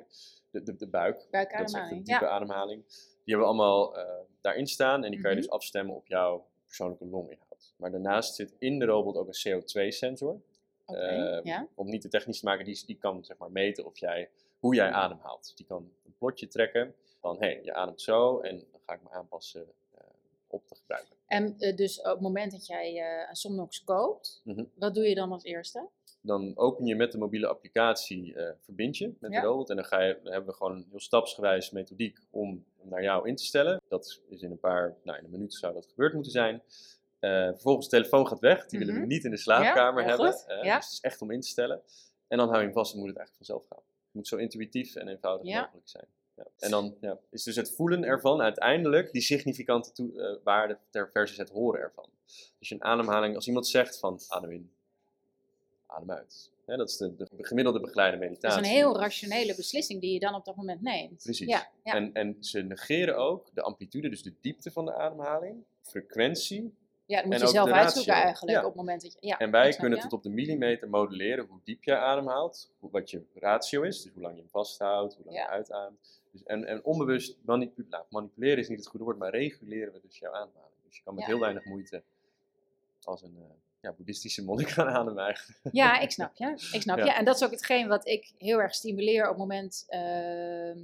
de, 0.51 0.63
de, 0.63 0.77
de 0.77 0.89
buik. 0.89 1.27
Dat 1.31 1.51
is 1.69 1.73
echt 1.73 1.91
een 1.91 2.03
diepe 2.03 2.29
ademhaling. 2.29 2.85
Die 3.25 3.35
hebben 3.35 3.55
we 3.55 3.55
allemaal 3.55 3.99
eh, 3.99 4.21
daarin 4.41 4.67
staan 4.67 5.05
en 5.05 5.11
die 5.11 5.21
kan 5.21 5.31
je 5.31 5.37
Mhm. 5.37 5.47
dus 5.47 5.55
afstemmen 5.55 5.95
op 5.97 6.07
jouw 6.07 6.47
persoonlijke 6.65 7.05
longinhoud. 7.07 7.75
Maar 7.77 7.91
daarnaast 7.91 8.35
zit 8.35 8.55
in 8.59 8.79
de 8.79 8.85
robot 8.85 9.17
ook 9.17 9.29
een 9.29 9.61
CO2-sensor. 9.63 10.41
Oké, 10.87 10.99
Eh, 10.99 11.45
ja. 11.45 11.69
Om 11.75 11.87
niet 11.89 12.01
te 12.01 12.09
technisch 12.09 12.39
te 12.39 12.45
maken, 12.45 12.65
die, 12.65 12.83
die 12.87 12.99
kan 12.99 13.25
zeg 13.25 13.37
maar 13.39 13.51
meten 13.51 13.85
of 13.85 13.99
jij, 13.99 14.31
hoe 14.59 14.75
jij 14.75 14.91
ademhaalt. 14.91 15.53
Die 15.57 15.67
kan 15.67 15.93
een 16.05 16.15
plotje 16.19 16.49
trekken 16.49 16.95
van 17.21 17.37
hé, 17.39 17.47
hey, 17.47 17.61
je 17.63 17.75
ademt 17.75 18.01
zo 18.01 18.41
en 18.41 18.59
dan 18.59 18.81
ga 18.87 18.95
ik 18.95 19.03
me 19.03 19.11
aanpassen 19.11 19.63
eh, 19.63 19.69
op 20.57 20.67
te 20.67 20.75
gebruiken. 20.75 21.17
En 21.27 21.55
eh, 21.59 21.77
dus 21.77 21.99
op 21.99 22.05
het 22.05 22.21
moment 22.21 22.53
dat 22.53 22.67
jij 22.67 22.97
eh, 23.01 23.29
een 23.29 23.37
Somnox 23.37 23.85
koopt, 23.85 24.41
Mhm. 24.45 24.65
wat 24.75 24.95
doe 24.95 25.09
je 25.09 25.15
dan 25.15 25.33
als 25.33 25.45
eerste? 25.45 25.89
Dan 26.21 26.57
open 26.57 26.85
je 26.87 26.95
met 26.97 27.13
de 27.13 27.19
mobiele 27.19 27.47
applicatie, 27.47 28.35
eh, 28.35 28.53
verbind 28.61 28.97
je 28.97 29.15
met 29.21 29.33
Ja. 29.33 29.41
de 29.41 29.47
robot 29.47 29.71
en 29.71 29.77
dan, 29.77 29.85
ga 29.85 30.01
je, 30.03 30.19
dan 30.23 30.33
hebben 30.33 30.51
we 30.51 30.57
gewoon 30.57 30.73
een 30.77 30.87
heel 30.91 31.01
stapsgewijs 31.01 31.71
methodiek 31.71 32.19
om 32.31 32.65
naar 32.83 33.03
jou 33.03 33.29
in 33.29 33.37
te 33.37 33.45
stellen. 33.45 33.83
Dat 33.89 34.21
is 34.29 34.43
in 34.43 34.51
een 34.51 34.59
paar, 34.59 34.97
nou 35.03 35.19
in 35.19 35.25
een 35.25 35.31
minuut 35.31 35.55
zou 35.55 35.75
dat 35.75 35.87
gebeurd 35.87 36.13
moeten 36.15 36.33
zijn. 36.33 36.63
Vervolgens 37.21 37.89
de 37.89 37.97
telefoon 37.97 38.27
gaat 38.27 38.39
weg, 38.41 38.67
die 38.67 38.79
willen 38.79 38.95
Mhm. 38.95 39.03
we 39.03 39.09
niet 39.09 39.25
in 39.25 39.31
de 39.31 39.37
slaapkamer 39.37 40.03
Ja, 40.03 40.09
hebben. 40.09 40.27
Ja. 40.47 40.77
Dus 40.77 40.85
het 40.85 40.93
is 40.93 41.01
echt 41.01 41.23
om 41.23 41.31
in 41.31 41.41
te 41.41 41.49
stellen. 41.49 41.83
En 42.29 42.39
dan 42.39 42.47
hou 42.49 42.59
je 42.59 42.65
hem 42.65 42.75
vast 42.75 42.93
en 42.93 42.99
moet 42.99 43.09
het 43.09 43.17
eigenlijk 43.17 43.47
vanzelf 43.47 43.69
gaan. 43.69 43.83
Het 44.05 44.15
moet 44.15 44.29
zo 44.29 44.37
intuïtief 44.37 44.95
en 44.97 45.09
eenvoudig 45.09 45.47
mogelijk 45.55 45.89
zijn. 45.89 46.07
Ja. 46.37 46.47
En 46.59 46.71
dan 46.71 46.97
ja, 47.01 47.19
is 47.31 47.43
dus 47.43 47.57
het 47.57 47.71
voelen 47.75 48.05
ervan 48.05 48.41
uiteindelijk 48.41 49.13
die 49.13 49.23
significante 49.23 49.93
toe- 49.93 50.23
eh, 50.23 50.45
waarde 50.45 50.79
ter 50.91 51.11
versus 51.11 51.37
het 51.37 51.51
horen 51.51 51.81
ervan. 51.81 52.09
Dus 52.59 52.69
je 52.69 52.75
een 52.75 52.85
ademhaling, 52.85 53.35
als 53.35 53.47
iemand 53.47 53.67
zegt 53.67 53.99
van 53.99 54.21
adem 54.29 54.51
in, 54.51 54.71
adem 55.87 56.11
uit. 56.11 56.51
Dat 56.67 56.89
is 56.89 56.97
de, 56.97 57.15
de 57.17 57.27
gemiddelde 57.39 57.81
begeleide 57.81 58.17
Dat 58.19 58.29
meditatie. 58.29 58.61
is 58.61 58.69
een 58.69 58.75
heel 58.75 58.99
rationele 58.99 59.55
beslissing 59.55 60.01
die 60.01 60.13
je 60.13 60.19
dan 60.19 60.35
op 60.35 60.45
dat 60.45 60.57
moment 60.57 60.83
neemt. 60.83 61.23
Precies. 61.23 61.49
Ja, 61.49 61.69
ja. 61.85 61.95
En, 61.95 62.13
en 62.13 62.37
ze 62.41 62.63
negeren 62.63 63.17
ook 63.17 63.49
de 63.55 63.63
amplitude, 63.63 64.09
dus 64.09 64.23
de 64.23 64.33
diepte 64.41 64.71
van 64.71 64.85
de 64.85 64.95
ademhaling, 64.95 65.65
frequentie. 65.83 66.75
ja, 67.07 67.17
dat 67.17 67.25
moet 67.25 67.35
en 67.35 67.41
je 67.41 67.47
zelf 67.47 67.71
uitzoeken 67.71 68.13
ratio. 68.13 68.27
eigenlijk 68.27 68.59
op 68.59 68.67
het 68.67 68.75
moment 68.75 69.03
dat 69.03 69.17
je... 69.21 69.37
En 69.37 69.51
wij 69.51 69.73
kunnen 69.73 69.99
tot 69.99 70.13
op 70.13 70.23
de 70.23 70.31
millimeter 70.31 70.89
modelleren 70.89 71.47
hoe 71.47 71.61
diep 71.65 71.85
je 71.85 71.97
ademhaalt, 71.97 72.71
hoe, 72.79 72.91
wat 72.91 73.11
je 73.11 73.23
ratio 73.35 73.83
is, 73.83 74.03
dus 74.03 74.13
hoe 74.13 74.23
lang 74.23 74.35
je 74.35 74.41
hem 74.41 74.51
vasthoudt, 74.51 75.15
hoe 75.15 75.25
lang 75.25 75.37
je 75.37 75.49
uitademt. 75.49 76.21
Dus 76.37 76.45
en, 76.47 76.65
en 76.65 76.85
onbewust 76.85 77.37
manipu- 77.45 77.87
nou, 77.91 78.05
manipuleren 78.11 78.59
is 78.59 78.69
niet 78.69 78.79
het 78.79 78.87
goede 78.89 79.05
woord, 79.05 79.19
maar 79.19 79.31
reguleren 79.31 79.93
we 79.93 80.01
dus 80.03 80.19
jouw 80.19 80.33
ademhaling. 80.33 80.75
Dus 80.85 80.97
je 80.97 81.03
kan 81.03 81.15
met 81.15 81.23
Ja. 81.25 81.31
heel 81.31 81.41
weinig 81.41 81.65
moeite 81.65 82.03
als 83.03 83.23
een 83.23 83.37
eh, 83.37 83.43
ja, 83.81 83.93
boeddhistische 83.93 84.45
monnik 84.45 84.69
gaan 84.69 84.87
ademen 84.89 85.25
eigenlijk. 85.25 85.61
Ja, 85.73 85.99
ik 85.99 86.11
snap 86.11 86.35
je. 86.37 86.51
Ik 86.73 86.83
snap 86.83 86.99
Ja. 86.99 87.05
je. 87.05 87.13
En 87.13 87.25
dat 87.25 87.35
is 87.35 87.45
ook 87.45 87.51
hetgeen 87.51 87.89
wat 87.89 88.07
ik 88.07 88.33
heel 88.39 88.59
erg 88.61 88.75
stimuleer 88.75 89.23
op 89.23 89.29
het 89.29 89.39
moment 89.39 89.85
ehm, 89.89 90.79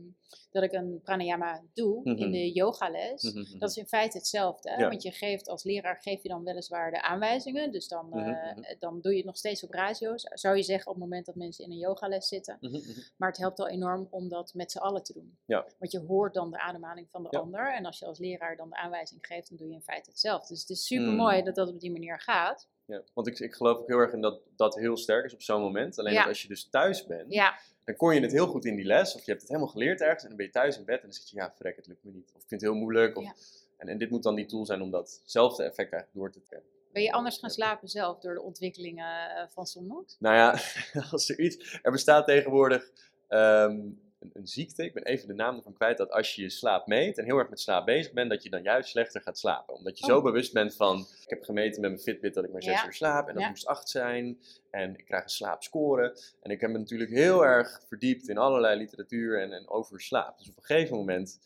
dat 0.53 0.63
ik 0.63 0.73
een 0.73 1.01
pranayama 1.03 1.63
doe 1.75 2.01
Mhm. 2.05 2.17
in 2.23 2.31
de 2.31 2.53
yogales. 2.53 3.23
Mhm, 3.23 3.59
Dat 3.59 3.71
is 3.71 3.77
in 3.77 3.87
feite 3.87 4.17
hetzelfde. 4.19 4.71
Ja. 4.71 4.89
Want 4.89 5.03
je 5.03 5.11
geeft 5.11 5.49
als 5.49 5.65
leraar 5.65 6.01
geef 6.01 6.23
je 6.23 6.29
dan 6.29 6.45
weliswaar 6.45 6.91
de 6.91 7.03
aanwijzingen. 7.03 7.73
Dus 7.73 7.89
dan, 7.89 8.07
Mhm, 8.09 8.19
eh, 8.19 8.57
mhm. 8.57 8.75
dan 8.79 9.01
doe 9.01 9.11
je 9.13 9.17
het 9.19 9.27
nog 9.27 9.37
steeds 9.37 9.65
op 9.65 9.71
ratio's. 9.71 10.23
Zou 10.35 10.57
je 10.57 10.63
zeggen 10.63 10.87
op 10.91 10.95
het 10.95 11.05
moment 11.05 11.27
dat 11.27 11.35
mensen 11.35 11.65
in 11.65 11.71
een 11.71 11.79
yogales 11.79 12.29
zitten. 12.29 12.57
mhm, 12.61 12.73
mhm. 12.77 13.01
Maar 13.17 13.29
het 13.29 13.39
helpt 13.39 13.59
al 13.59 13.69
enorm 13.69 14.07
om 14.11 14.29
dat 14.29 14.55
met 14.55 14.73
z'n 14.73 14.79
allen 14.79 15.03
te 15.03 15.13
doen. 15.13 15.39
Ja. 15.45 15.67
Want 15.79 15.93
je 15.93 15.99
hoort 16.01 16.35
dan 16.35 16.51
de 16.51 16.59
ademhaling 16.61 17.09
van 17.11 17.23
de 17.23 17.29
Ja. 17.31 17.39
ander. 17.39 17.75
En 17.75 17.85
als 17.87 17.99
je 17.99 18.07
als 18.07 18.19
leraar 18.19 18.57
dan 18.57 18.69
de 18.71 18.77
aanwijzing 18.77 19.27
geeft, 19.27 19.49
dan 19.49 19.57
doe 19.59 19.69
je 19.69 19.75
in 19.75 19.83
feite 19.83 20.11
hetzelfde. 20.11 20.49
Dus 20.49 20.61
het 20.61 20.71
is 20.71 20.87
super 20.87 21.13
mooi 21.13 21.39
Mm. 21.39 21.45
dat 21.45 21.55
dat 21.55 21.69
op 21.69 21.81
die 21.81 21.91
manier 21.93 22.21
gaat. 22.21 22.69
Ja, 22.85 23.03
want 23.15 23.27
ik, 23.27 23.39
ik 23.39 23.55
geloof 23.55 23.79
ook 23.79 23.87
heel 23.89 23.99
erg 23.99 24.13
in 24.13 24.21
dat 24.21 24.41
dat 24.57 24.75
heel 24.75 24.97
sterk 24.97 25.25
is 25.25 25.35
op 25.35 25.43
zo'n 25.43 25.61
moment. 25.61 25.99
Alleen 25.99 26.13
Ja. 26.13 26.19
dat 26.19 26.29
als 26.29 26.43
je 26.43 26.49
dus 26.49 26.69
thuis 26.69 27.07
bent, 27.07 27.33
Ja, 27.33 27.55
dan 27.85 27.97
kon 27.97 28.15
je 28.15 28.21
het 28.21 28.33
heel 28.33 28.47
goed 28.47 28.65
in 28.65 28.77
die 28.77 28.85
les, 28.85 29.15
of 29.15 29.21
je 29.25 29.31
hebt 29.31 29.41
het 29.41 29.51
helemaal 29.51 29.73
geleerd 29.73 30.01
ergens, 30.01 30.23
en 30.23 30.29
dan 30.29 30.37
ben 30.37 30.47
je 30.47 30.53
thuis 30.53 30.79
in 30.79 30.85
bed 30.85 30.97
en 30.97 31.03
dan 31.03 31.13
zit 31.13 31.31
je, 31.31 31.37
ja, 31.37 31.53
verrek, 31.57 31.77
het 31.77 31.87
lukt 31.87 32.05
me 32.05 32.11
niet. 32.11 32.33
Of 32.35 32.43
ik 32.43 32.49
vind 32.49 32.61
het 32.61 32.71
heel 32.71 32.79
moeilijk. 32.81 33.17
Of, 33.17 33.25
Ja. 33.25 33.33
en, 33.77 33.89
en 33.89 33.99
dit 33.99 34.11
moet 34.11 34.23
dan 34.23 34.35
die 34.35 34.47
tool 34.47 34.67
zijn 34.67 34.83
om 34.83 34.91
datzelfde 34.91 35.63
effect 35.63 35.93
eigenlijk 35.93 36.13
door 36.15 36.31
te 36.33 36.43
trekken. 36.49 36.71
ben 36.93 37.03
je 37.03 37.13
anders 37.13 37.39
gaan 37.39 37.51
slapen 37.51 37.89
zelf 37.89 38.19
door 38.19 38.35
de 38.35 38.43
ontwikkelingen 38.43 39.31
eh, 39.37 39.45
van 39.49 39.67
Somnox? 39.67 40.17
Nou 40.19 40.35
ja, 40.37 40.59
als 41.11 41.29
er 41.31 41.39
iets. 41.41 41.79
Er 41.83 41.93
bestaat 41.93 42.27
tegenwoordig 42.27 42.91
ehm, 43.29 43.81
een, 44.23 44.31
een 44.33 44.47
ziekte, 44.47 44.85
ik 44.85 44.95
ben 44.95 45.03
even 45.05 45.29
de 45.29 45.35
naam 45.35 45.57
ervan 45.57 45.73
kwijt, 45.73 45.97
dat 45.99 46.11
als 46.11 46.35
je 46.35 46.43
je 46.43 46.51
slaap 46.51 46.87
meet 46.87 47.19
en 47.19 47.25
heel 47.25 47.39
erg 47.39 47.49
met 47.49 47.61
slaap 47.61 47.87
bezig 47.87 48.13
bent, 48.13 48.31
dat 48.31 48.43
je 48.43 48.51
dan 48.51 48.63
juist 48.63 48.91
slechter 48.91 49.21
gaat 49.21 49.39
slapen. 49.39 49.75
Omdat 49.75 49.99
je 49.99 50.05
zo 50.05 50.17
Oh. 50.17 50.23
bewust 50.25 50.53
bent 50.53 50.75
van, 50.77 50.99
ik 51.23 51.29
heb 51.29 51.43
gemeten 51.43 51.81
met 51.81 51.91
mijn 51.91 52.03
Fitbit 52.03 52.35
dat 52.35 52.45
ik 52.45 52.53
maar 52.53 52.63
zes 52.63 52.81
Ja. 52.81 52.87
uur 52.87 52.93
slaap 52.93 53.29
en 53.29 53.35
dat 53.35 53.43
Ja. 53.43 53.49
moest 53.49 53.67
acht 53.67 53.89
zijn. 53.89 54.39
En 54.71 54.97
ik 54.97 55.05
krijg 55.05 55.23
een 55.23 55.29
slaapscore. 55.29 56.17
En 56.43 56.51
ik 56.51 56.61
heb 56.61 56.71
me 56.71 56.79
natuurlijk 56.79 57.11
heel 57.11 57.45
erg 57.45 57.81
verdiept 57.89 58.29
in 58.29 58.39
allerlei 58.39 58.79
literatuur 58.79 59.41
en, 59.41 59.53
en 59.53 59.69
over 59.69 60.01
slaap. 60.01 60.39
Dus 60.39 60.49
op 60.49 60.57
een 60.57 60.63
gegeven 60.65 60.97
moment 60.97 61.39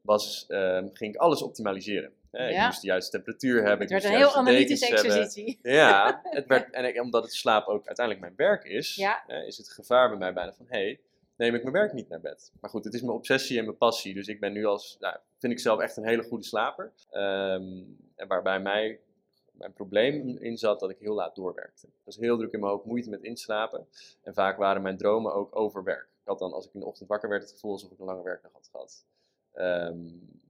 was, 0.00 0.44
ehm, 0.48 0.88
ging 0.92 1.14
ik 1.14 1.20
alles 1.20 1.42
optimaliseren. 1.42 2.12
Hè, 2.30 2.48
Ik 2.48 2.64
moest 2.64 2.80
de 2.80 2.86
juiste 2.86 3.10
temperatuur 3.10 3.54
hebben. 3.64 3.72
Het 3.72 3.80
ik 3.80 3.88
werd 3.88 4.02
moest 4.02 4.14
een 4.14 4.18
heel 4.28 4.34
analytische 4.36 4.94
hebben. 4.94 5.04
exercitie. 5.04 5.58
Ja, 5.62 6.20
het 6.30 6.46
werd, 6.46 6.70
en 6.70 6.84
ik, 6.84 7.00
omdat 7.00 7.22
het 7.22 7.32
slaap 7.32 7.66
ook 7.66 7.86
uiteindelijk 7.86 8.20
mijn 8.26 8.48
werk 8.48 8.64
is, 8.64 8.94
Ja. 8.94 9.28
is 9.28 9.56
het 9.56 9.70
gevaar 9.72 10.08
bij 10.08 10.18
mij 10.18 10.32
bijna 10.32 10.52
van, 10.52 10.66
hé, 10.68 10.78
hey, 10.78 11.00
neem 11.36 11.54
ik 11.54 11.62
mijn 11.62 11.74
werk 11.74 11.92
niet 11.92 12.08
naar 12.08 12.20
bed. 12.20 12.52
Maar 12.60 12.70
goed, 12.70 12.84
het 12.84 12.94
is 12.94 13.00
mijn 13.00 13.16
obsessie 13.16 13.58
en 13.58 13.64
mijn 13.64 13.76
passie, 13.76 14.14
dus 14.14 14.28
ik 14.28 14.40
ben 14.40 14.52
nu 14.52 14.64
als, 14.64 14.96
nou, 15.00 15.16
vind 15.38 15.52
ik 15.52 15.58
zelf 15.58 15.80
echt 15.80 15.96
een 15.96 16.06
hele 16.06 16.22
goede 16.22 16.44
slaper. 16.44 16.92
Ehm, 17.10 17.82
en 18.14 18.28
waarbij 18.28 18.60
mij 18.60 19.00
mijn 19.52 19.72
probleem 19.72 20.36
in 20.36 20.56
zat 20.56 20.80
dat 20.80 20.90
ik 20.90 20.98
heel 20.98 21.14
laat 21.14 21.34
doorwerkte. 21.34 21.86
Ik 21.86 22.04
was 22.04 22.16
heel 22.16 22.36
druk 22.36 22.52
in 22.52 22.60
mijn 22.60 22.72
hoofd, 22.72 22.84
moeite 22.84 23.10
met 23.10 23.22
inslapen. 23.22 23.86
En 24.22 24.34
vaak 24.34 24.56
waren 24.56 24.82
mijn 24.82 24.96
dromen 24.96 25.34
ook 25.34 25.56
over 25.56 25.84
werk. 25.84 26.08
Ik 26.20 26.28
had 26.28 26.38
dan, 26.38 26.52
als 26.52 26.66
ik 26.66 26.74
in 26.74 26.80
de 26.80 26.86
ochtend 26.86 27.08
wakker 27.08 27.28
werd, 27.28 27.42
het 27.42 27.52
gevoel 27.52 27.72
alsof 27.72 27.90
ik 27.90 27.98
een 27.98 28.04
lange 28.04 28.22
werkdag 28.22 28.52
had 28.52 28.68
gehad. 28.70 29.04
Ehm, 29.52 29.98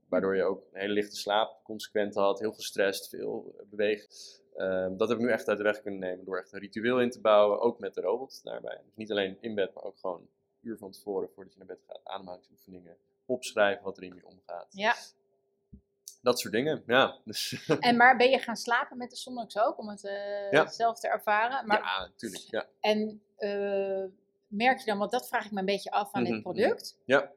waardoor 0.09 0.35
je 0.35 0.43
ook 0.43 0.63
een 0.71 0.79
hele 0.79 0.93
lichte 0.93 1.15
slaap 1.15 1.63
consequent 1.63 2.15
had, 2.15 2.39
heel 2.39 2.51
gestrest, 2.51 3.09
veel 3.09 3.55
beweegt. 3.69 4.41
Ehm, 4.55 4.97
dat 4.97 5.09
heb 5.09 5.17
ik 5.17 5.23
nu 5.23 5.31
echt 5.31 5.47
uit 5.47 5.57
de 5.57 5.63
weg 5.63 5.81
kunnen 5.81 5.99
nemen 5.99 6.25
door 6.25 6.37
echt 6.37 6.53
een 6.53 6.59
ritueel 6.59 7.01
in 7.01 7.09
te 7.09 7.21
bouwen, 7.21 7.59
ook 7.59 7.79
met 7.79 7.93
de 7.93 8.01
robot 8.01 8.43
daarbij. 8.43 8.79
Dus 8.85 8.95
niet 8.95 9.11
alleen 9.11 9.37
in 9.41 9.55
bed, 9.55 9.73
maar 9.73 9.83
ook 9.83 9.97
gewoon 9.99 10.27
uur 10.63 10.77
van 10.77 10.91
tevoren 10.91 11.29
voordat 11.35 11.53
je 11.53 11.59
naar 11.59 11.67
bed 11.67 11.83
gaat, 11.87 11.99
ademhalingsoefeningen, 12.03 12.97
opschrijven 13.25 13.83
wat 13.83 13.97
er 13.97 14.03
in 14.03 14.15
je 14.15 14.25
omgaat. 14.25 14.67
Ja. 14.69 14.95
Dat 16.21 16.39
soort 16.39 16.53
dingen, 16.53 16.83
ja. 16.87 17.17
Dus, 17.25 17.65
En 17.79 17.97
maar 17.97 18.17
ben 18.17 18.29
je 18.29 18.39
gaan 18.39 18.55
slapen 18.55 18.97
met 18.97 19.09
de 19.09 19.15
Somnox 19.15 19.57
ook, 19.57 19.77
om 19.77 19.89
het 19.89 20.03
eh, 20.05 20.51
Ja. 20.51 20.67
zelf 20.67 20.99
te 20.99 21.07
ervaren? 21.07 21.67
Maar, 21.67 21.79
ja, 21.81 21.99
natuurlijk. 21.99 22.43
Ja. 22.49 22.65
En 22.79 23.21
eh, 23.35 24.03
merk 24.47 24.79
je 24.79 24.85
dan, 24.85 24.97
want 24.97 25.11
dat 25.11 25.27
vraag 25.27 25.45
ik 25.45 25.51
me 25.51 25.59
een 25.59 25.65
beetje 25.65 25.91
af 25.91 26.13
aan 26.13 26.21
Mhm, 26.21 26.31
dit 26.31 26.41
product. 26.41 26.97
Ja. 27.05 27.31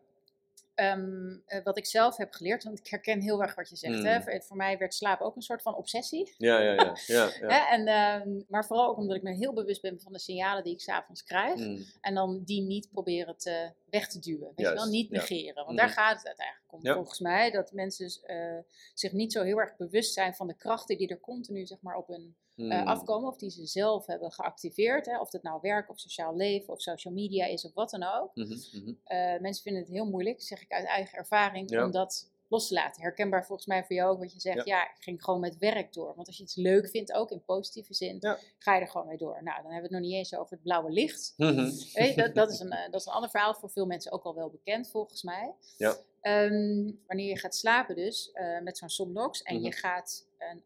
Ehm, 0.76 1.36
eh, 1.46 1.64
wat 1.64 1.78
ik 1.78 1.86
zelf 1.86 2.16
heb 2.16 2.32
geleerd, 2.32 2.64
want 2.64 2.78
ik 2.78 2.86
herken 2.86 3.20
heel 3.20 3.42
erg 3.42 3.54
wat 3.54 3.68
je 3.68 3.76
zegt. 3.76 4.02
Hè? 4.02 4.16
Mm. 4.16 4.22
Voor, 4.22 4.42
voor 4.42 4.56
mij 4.56 4.78
werd 4.78 4.94
slaap 4.94 5.20
ook 5.20 5.36
een 5.36 5.42
soort 5.42 5.62
van 5.62 5.74
obsessie. 5.74 6.34
Ja, 6.38 6.60
ja, 6.60 6.72
ja. 6.72 6.96
ja, 7.06 7.30
ja. 7.40 7.70
En, 7.70 7.86
ehm, 7.86 8.42
maar 8.48 8.66
vooral 8.66 8.88
ook 8.88 8.96
omdat 8.96 9.16
ik 9.16 9.22
me 9.22 9.34
heel 9.34 9.52
bewust 9.52 9.82
ben 9.82 10.00
van 10.00 10.12
de 10.12 10.18
signalen 10.18 10.64
die 10.64 10.72
ik 10.72 10.80
s'avonds 10.80 11.24
krijg. 11.24 11.58
Mm, 11.58 11.84
En 12.00 12.14
dan 12.14 12.42
die 12.44 12.62
niet 12.62 12.88
proberen 12.90 13.36
te, 13.36 13.70
weg 13.98 14.08
te 14.08 14.18
duwen. 14.18 14.52
Weet 14.54 14.66
je 14.68 14.74
wel, 14.74 14.86
niet 14.86 15.10
negeren. 15.10 15.54
Want 15.54 15.66
Mhm. 15.66 15.76
daar 15.76 15.88
gaat 15.88 16.16
het 16.16 16.26
uiteindelijk 16.26 16.72
om. 16.72 16.80
Volgens 16.94 17.20
mij 17.20 17.50
dat 17.50 17.72
mensen 17.72 18.22
eh, 18.22 18.58
zich 18.94 19.12
niet 19.12 19.32
zo 19.32 19.42
heel 19.42 19.58
erg 19.58 19.76
bewust 19.76 20.12
zijn 20.12 20.34
van 20.34 20.46
de 20.46 20.56
krachten 20.56 20.96
die 20.98 21.08
er 21.08 21.20
continu 21.20 21.66
zeg 21.66 21.80
maar, 21.80 21.96
op 21.96 22.08
hun 22.08 22.36
mm. 22.54 22.70
eh, 22.70 22.86
afkomen. 22.86 23.28
Of 23.28 23.36
die 23.36 23.50
ze 23.50 23.66
zelf 23.66 24.06
hebben 24.06 24.32
geactiveerd. 24.32 25.06
Hè? 25.06 25.20
Of 25.20 25.32
het 25.32 25.42
nou 25.42 25.58
werk 25.62 25.90
of 25.90 25.98
sociaal 25.98 26.36
leven 26.36 26.72
of 26.72 26.80
social 26.80 27.14
media 27.14 27.46
is 27.46 27.64
of 27.64 27.74
wat 27.74 27.90
dan 27.90 28.02
ook. 28.02 28.30
Mhm, 28.34 28.56
mhm. 28.72 28.92
Eh, 29.04 29.40
mensen 29.40 29.62
vinden 29.62 29.82
het 29.82 29.90
heel 29.90 30.06
moeilijk, 30.06 30.42
zeg 30.42 30.62
ik 30.62 30.72
uit 30.72 30.86
eigen 30.86 31.18
ervaring, 31.18 31.82
om 31.82 31.90
dat 31.90 32.30
los 32.48 32.68
te 32.68 32.74
laten. 32.74 33.02
Herkenbaar 33.02 33.46
volgens 33.46 33.66
mij 33.66 33.84
voor 33.84 33.96
jou 33.96 34.10
ook 34.12 34.18
wat 34.18 34.32
je 34.32 34.40
zegt. 34.40 34.56
Ja. 34.66 34.76
Ja. 34.76 34.84
ik 34.84 35.02
ging 35.02 35.24
gewoon 35.24 35.40
met 35.40 35.58
werk 35.58 35.92
door. 35.92 36.12
Want 36.14 36.26
als 36.26 36.36
je 36.36 36.42
iets 36.42 36.54
leuk 36.54 36.88
vindt, 36.88 37.12
ook 37.12 37.30
in 37.30 37.44
positieve 37.44 37.94
zin, 37.94 38.16
Ja. 38.20 38.38
ga 38.58 38.74
je 38.74 38.80
er 38.80 38.88
gewoon 38.88 39.06
mee 39.06 39.16
door. 39.16 39.42
Nou, 39.42 39.62
dan 39.62 39.72
hebben 39.72 39.76
we 39.76 39.82
het 39.82 39.90
nog 39.90 40.00
niet 40.00 40.12
eens 40.12 40.34
over 40.34 40.52
het 40.52 40.62
blauwe 40.62 40.90
licht. 40.90 41.34
Mhm. 41.36 41.70
Weet 41.92 42.16
dat, 42.16 42.34
dat, 42.34 42.50
is 42.50 42.58
een, 42.60 42.70
eh, 42.70 42.90
dat 42.90 43.00
is 43.00 43.06
een 43.06 43.12
ander 43.12 43.30
verhaal 43.30 43.54
voor 43.54 43.70
veel 43.70 43.86
mensen 43.86 44.12
ook 44.12 44.24
al 44.24 44.34
wel 44.34 44.50
bekend 44.50 44.90
volgens 44.90 45.22
mij. 45.22 45.54
Ja. 45.76 45.96
Ehm, 46.20 46.90
wanneer 47.06 47.28
je 47.28 47.38
gaat 47.38 47.54
slapen 47.56 47.94
dus 47.96 48.30
eh, 48.32 48.60
met 48.60 48.78
zo'n 48.78 48.88
Somnox 48.88 49.42
en 49.42 49.62
je 49.62 49.68
Mhm. 49.68 49.78
gaat 49.78 50.26
een 50.38 50.62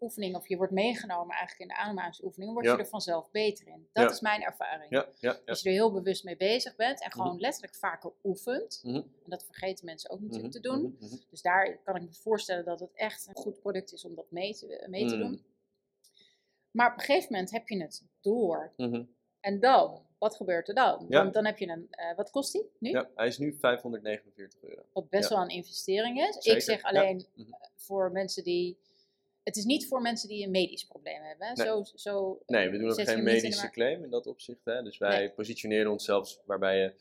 ademhalingsoefening 0.00 0.36
of 0.36 0.48
je 0.48 0.56
wordt 0.56 0.72
meegenomen 0.72 1.36
eigenlijk 1.36 1.60
in 1.60 1.76
de 1.76 1.82
ademhalingsoefening, 1.82 2.52
word 2.52 2.64
je 2.66 2.76
er 2.76 2.86
vanzelf 2.86 3.30
beter 3.30 3.66
in. 3.66 3.88
Dat 3.92 4.10
is 4.10 4.20
mijn 4.20 4.42
ervaring. 4.42 4.96
Als 5.46 5.62
je 5.62 5.68
er 5.68 5.74
heel 5.74 5.92
bewust 5.92 6.24
mee 6.24 6.36
bezig 6.36 6.76
bent 6.76 7.02
en 7.02 7.10
gewoon 7.12 7.32
Mhm. 7.32 7.40
letterlijk 7.40 7.74
vaker 7.74 8.12
oefent. 8.24 8.80
Mhm. 8.84 8.96
En 8.96 9.04
dat 9.26 9.44
vergeten 9.44 9.84
mensen 9.84 10.10
ook 10.10 10.20
natuurlijk 10.20 10.54
Mhm, 10.54 10.62
te 10.62 10.68
doen. 10.68 10.98
Dus 11.30 11.42
daar 11.42 11.78
kan 11.84 11.96
ik 11.96 12.02
me 12.02 12.12
voorstellen 12.12 12.64
dat 12.64 12.80
het 12.80 12.92
echt 12.94 13.26
een 13.28 13.34
goed 13.36 13.60
product 13.60 13.92
is 13.92 14.04
om 14.04 14.14
dat 14.14 14.30
mee 14.30 14.54
te, 14.54 14.86
mee 14.90 15.06
te 15.06 15.18
doen. 15.18 15.44
Maar 16.70 16.92
op 16.92 16.98
een 16.98 17.04
gegeven 17.04 17.32
moment 17.32 17.50
heb 17.50 17.68
je 17.68 17.82
het 17.82 18.02
door. 18.20 18.72
En 19.40 19.60
dan, 19.60 20.06
wat 20.18 20.36
gebeurt 20.36 20.68
er 20.68 20.74
dan? 20.74 21.06
Ja. 21.08 21.22
Want 21.22 21.34
dan 21.34 21.44
heb 21.44 21.58
je 21.58 21.68
een, 21.68 21.86
eh, 21.90 22.16
wat 22.16 22.30
kost 22.30 22.52
die 22.52 22.70
nu? 22.78 22.90
Ja, 22.90 23.10
hij 23.14 23.26
is 23.26 23.38
nu 23.38 23.56
549 23.60 24.62
euro. 24.62 24.82
Wat 24.92 25.08
best 25.08 25.28
Ja. 25.28 25.34
wel 25.34 25.44
een 25.44 25.50
investering 25.50 26.20
is. 26.20 26.34
Zeker, 26.34 26.58
Ik 26.58 26.62
zeg 26.64 26.82
alleen 26.82 27.26
eh, 27.36 27.44
voor 27.76 28.12
mensen 28.12 28.44
die 28.44 28.78
het 29.50 29.58
is 29.58 29.64
niet 29.64 29.86
voor 29.86 30.00
mensen 30.02 30.28
die 30.28 30.44
een 30.44 30.50
medisch 30.50 30.84
probleem 30.84 31.22
hebben. 31.22 31.46
hè? 31.46 31.52
Nee. 31.54 31.66
Zo, 31.66 31.84
zo, 31.94 32.42
Nee, 32.46 32.68
we 32.70 32.78
doen 32.78 32.90
ook 32.90 33.00
geen 33.00 33.18
in 33.18 33.24
medische 33.24 33.70
claim 33.70 34.04
in 34.04 34.10
dat 34.10 34.26
opzicht. 34.26 34.64
Hè? 34.64 34.82
Dus 34.82 34.98
wij 34.98 35.18
Nee. 35.18 35.30
positioneren 35.30 35.90
onszelf 35.90 36.38
waarbij 36.44 36.78
je 36.78 36.92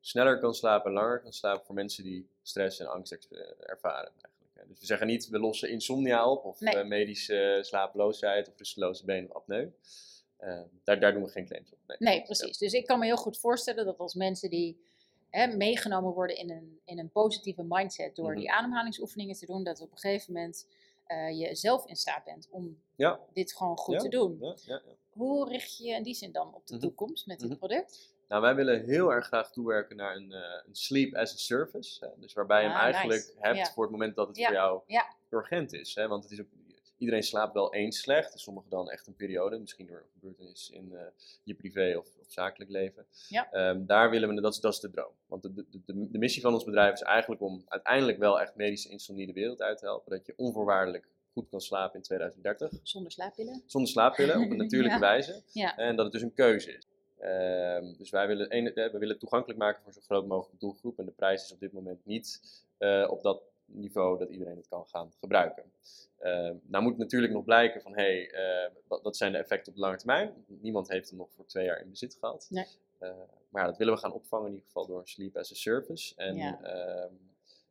sneller 0.00 0.38
kan 0.40 0.54
slapen 0.54 0.90
en 0.90 0.96
langer 0.96 1.20
kan 1.20 1.32
slapen 1.32 1.66
voor 1.66 1.74
mensen 1.74 2.04
die 2.04 2.28
stress 2.42 2.80
en 2.80 2.86
angst 2.86 3.12
eh, 3.12 3.38
ervaren. 3.58 4.10
Eigenlijk. 4.10 4.54
hè. 4.54 4.62
Dus 4.68 4.80
we 4.80 4.86
zeggen 4.86 5.06
niet, 5.06 5.28
we 5.28 5.38
lossen 5.38 5.70
insomnia 5.70 6.30
op 6.30 6.44
of 6.44 6.60
Nee. 6.60 6.74
eh, 6.76 6.86
medische 6.86 7.58
slapeloosheid 7.62 8.48
of 8.48 8.58
rusteloze 8.58 9.04
benen 9.04 9.30
of 9.30 9.36
apneu. 9.36 9.68
Eh, 10.36 10.60
daar, 10.84 11.00
daar 11.00 11.12
doen 11.12 11.22
we 11.24 11.28
geen 11.30 11.46
claims 11.46 11.72
op. 11.72 11.78
Nee. 11.86 11.96
Nee, 11.98 12.22
precies. 12.22 12.58
Dus 12.58 12.72
ik 12.72 12.86
kan 12.86 12.98
me 12.98 13.04
heel 13.04 13.16
goed 13.16 13.38
voorstellen 13.38 13.84
dat 13.84 13.98
als 13.98 14.14
mensen 14.14 14.50
die 14.50 14.80
hè, 15.30 15.46
meegenomen 15.56 16.12
worden 16.12 16.36
in 16.36 16.50
een, 16.50 16.80
in 16.84 16.98
een 16.98 17.10
positieve 17.10 17.62
mindset 17.68 18.16
door 18.16 18.30
Mhm. 18.30 18.38
die 18.38 18.50
ademhalingsoefeningen 18.52 19.34
te 19.36 19.46
doen, 19.46 19.64
dat 19.64 19.80
op 19.80 19.90
een 19.92 19.98
gegeven 19.98 20.32
moment 20.32 20.66
eh, 21.08 21.38
je 21.38 21.54
zelf 21.54 21.86
in 21.86 21.96
staat 21.96 22.24
bent 22.24 22.48
om 22.50 22.82
Ja. 22.96 23.20
dit 23.32 23.54
gewoon 23.56 23.76
goed 23.78 23.94
Ja, 23.94 24.00
te 24.00 24.08
doen. 24.08 24.54
Ja. 24.64 24.82
Hoe 25.10 25.48
richt 25.48 25.76
je 25.76 25.84
je 25.84 25.94
in 25.94 26.02
die 26.02 26.14
zin 26.14 26.32
dan 26.32 26.54
op 26.54 26.66
de 26.66 26.74
Mhm. 26.74 26.82
toekomst 26.82 27.26
met 27.26 27.38
dit 27.38 27.48
Mhm. 27.48 27.58
product? 27.58 28.16
Nou, 28.28 28.42
wij 28.42 28.54
willen 28.54 28.84
heel 28.84 29.12
erg 29.12 29.26
graag 29.26 29.50
toewerken 29.52 29.96
naar 29.96 30.16
een, 30.16 30.32
eh, 30.32 30.62
een 30.66 30.74
sleep 30.74 31.14
as 31.14 31.32
a 31.32 31.36
service. 31.36 32.04
Hè? 32.04 32.10
Dus 32.20 32.32
waarbij 32.32 32.62
je 32.62 32.66
hem 32.68 32.76
Ah, 32.76 32.82
eigenlijk 32.82 33.20
nice. 33.20 33.34
hebt 33.40 33.70
voor 33.72 33.82
het 33.82 33.92
moment 33.92 34.16
dat 34.16 34.28
het 34.28 34.44
voor 34.44 34.52
jou 34.54 34.82
urgent 35.30 35.72
is. 35.72 35.94
Hè? 35.94 36.08
Want 36.08 36.22
het 36.22 36.32
is 36.32 36.40
ook, 36.40 36.46
iedereen 36.98 37.22
slaapt 37.22 37.54
wel 37.54 37.74
eens 37.74 37.98
slecht. 37.98 38.32
En 38.32 38.38
sommigen 38.38 38.70
dan 38.70 38.90
echt 38.90 39.06
een 39.06 39.16
periode. 39.16 39.58
Misschien 39.58 39.86
door 39.86 39.96
een 39.96 40.10
gebeurtenis 40.12 40.70
in 40.70 40.92
eh, 40.94 41.00
je 41.42 41.54
privé 41.54 41.94
of, 41.98 42.06
of 42.20 42.30
zakelijk 42.30 42.70
leven. 42.70 43.06
Ja. 43.28 43.50
Ehm, 43.52 43.86
daar 43.86 44.10
willen 44.10 44.34
we, 44.34 44.40
dat 44.40 44.52
is, 44.54 44.60
dat 44.60 44.72
is 44.72 44.80
de 44.80 44.90
droom. 44.90 45.12
Want 45.26 45.42
de, 45.42 45.54
de, 45.54 45.64
de, 45.70 46.10
de 46.10 46.18
missie 46.18 46.42
van 46.42 46.52
ons 46.54 46.64
bedrijf 46.64 46.92
is 46.92 47.02
eigenlijk 47.02 47.40
om 47.42 47.64
uiteindelijk 47.68 48.18
wel 48.18 48.40
echt 48.40 48.54
medische 48.54 48.88
insomnie 48.88 49.26
de 49.26 49.32
wereld 49.32 49.62
uit 49.62 49.78
te 49.78 49.84
helpen. 49.84 50.10
Dat 50.10 50.26
je 50.26 50.34
onvoorwaardelijk 50.36 51.08
goed 51.32 51.48
kan 51.48 51.60
slapen 51.60 51.96
in 51.96 52.02
2030. 52.02 52.70
Zonder 52.82 53.12
slaappillen? 53.12 53.62
Zonder 53.66 53.90
slaappillen, 53.90 54.40
op 54.40 54.50
een 54.50 54.56
natuurlijke 54.66 54.94
Ja. 54.94 55.00
wijze. 55.00 55.42
Ja. 55.52 55.76
En 55.76 55.96
dat 55.96 56.04
het 56.04 56.12
dus 56.12 56.22
een 56.22 56.34
keuze 56.34 56.72
is. 56.72 56.86
Ehm, 57.18 57.96
dus 57.96 58.10
wij 58.10 58.26
willen, 58.26 58.48
eh, 58.48 58.74
we 58.74 58.90
willen 58.92 59.08
het 59.08 59.20
toegankelijk 59.20 59.58
maken 59.58 59.82
voor 59.82 59.92
zo'n 59.92 60.02
groot 60.02 60.26
mogelijke 60.26 60.58
doelgroep. 60.58 60.98
En 60.98 61.04
de 61.04 61.10
prijs 61.10 61.44
is 61.44 61.52
op 61.52 61.60
dit 61.60 61.72
moment 61.72 62.04
niet 62.04 62.40
eh, 62.78 63.06
op 63.10 63.22
dat 63.22 63.42
niveau 63.72 64.18
dat 64.18 64.28
iedereen 64.30 64.56
het 64.56 64.68
kan 64.68 64.86
gaan 64.86 65.12
gebruiken. 65.20 65.64
Ehm, 66.18 66.54
nou 66.62 66.84
moet 66.84 66.98
natuurlijk 66.98 67.32
nog 67.32 67.44
blijken 67.44 67.80
van, 67.82 67.92
hé, 67.96 68.02
hey, 68.02 68.30
eh, 68.30 68.70
wat, 68.86 69.02
wat 69.02 69.16
zijn 69.16 69.32
de 69.32 69.38
effecten 69.38 69.68
op 69.72 69.74
de 69.78 69.84
lange 69.84 69.96
termijn? 69.96 70.44
Niemand 70.46 70.88
heeft 70.88 71.08
hem 71.08 71.18
nog 71.18 71.30
voor 71.32 71.46
twee 71.46 71.64
jaar 71.64 71.80
in 71.80 71.90
bezit 71.90 72.16
gehad. 72.20 72.46
Nee. 72.50 72.66
Eh, 72.98 73.10
maar 73.48 73.64
dat 73.66 73.76
willen 73.76 73.94
we 73.94 74.00
gaan 74.00 74.12
opvangen 74.12 74.46
in 74.46 74.52
ieder 74.52 74.66
geval 74.66 74.86
door 74.86 74.98
een 75.00 75.06
sleep 75.08 75.36
as 75.36 75.52
a 75.52 75.54
service. 75.54 76.14
En 76.16 76.36
Ja. 76.36 76.60
ehm, 76.62 77.12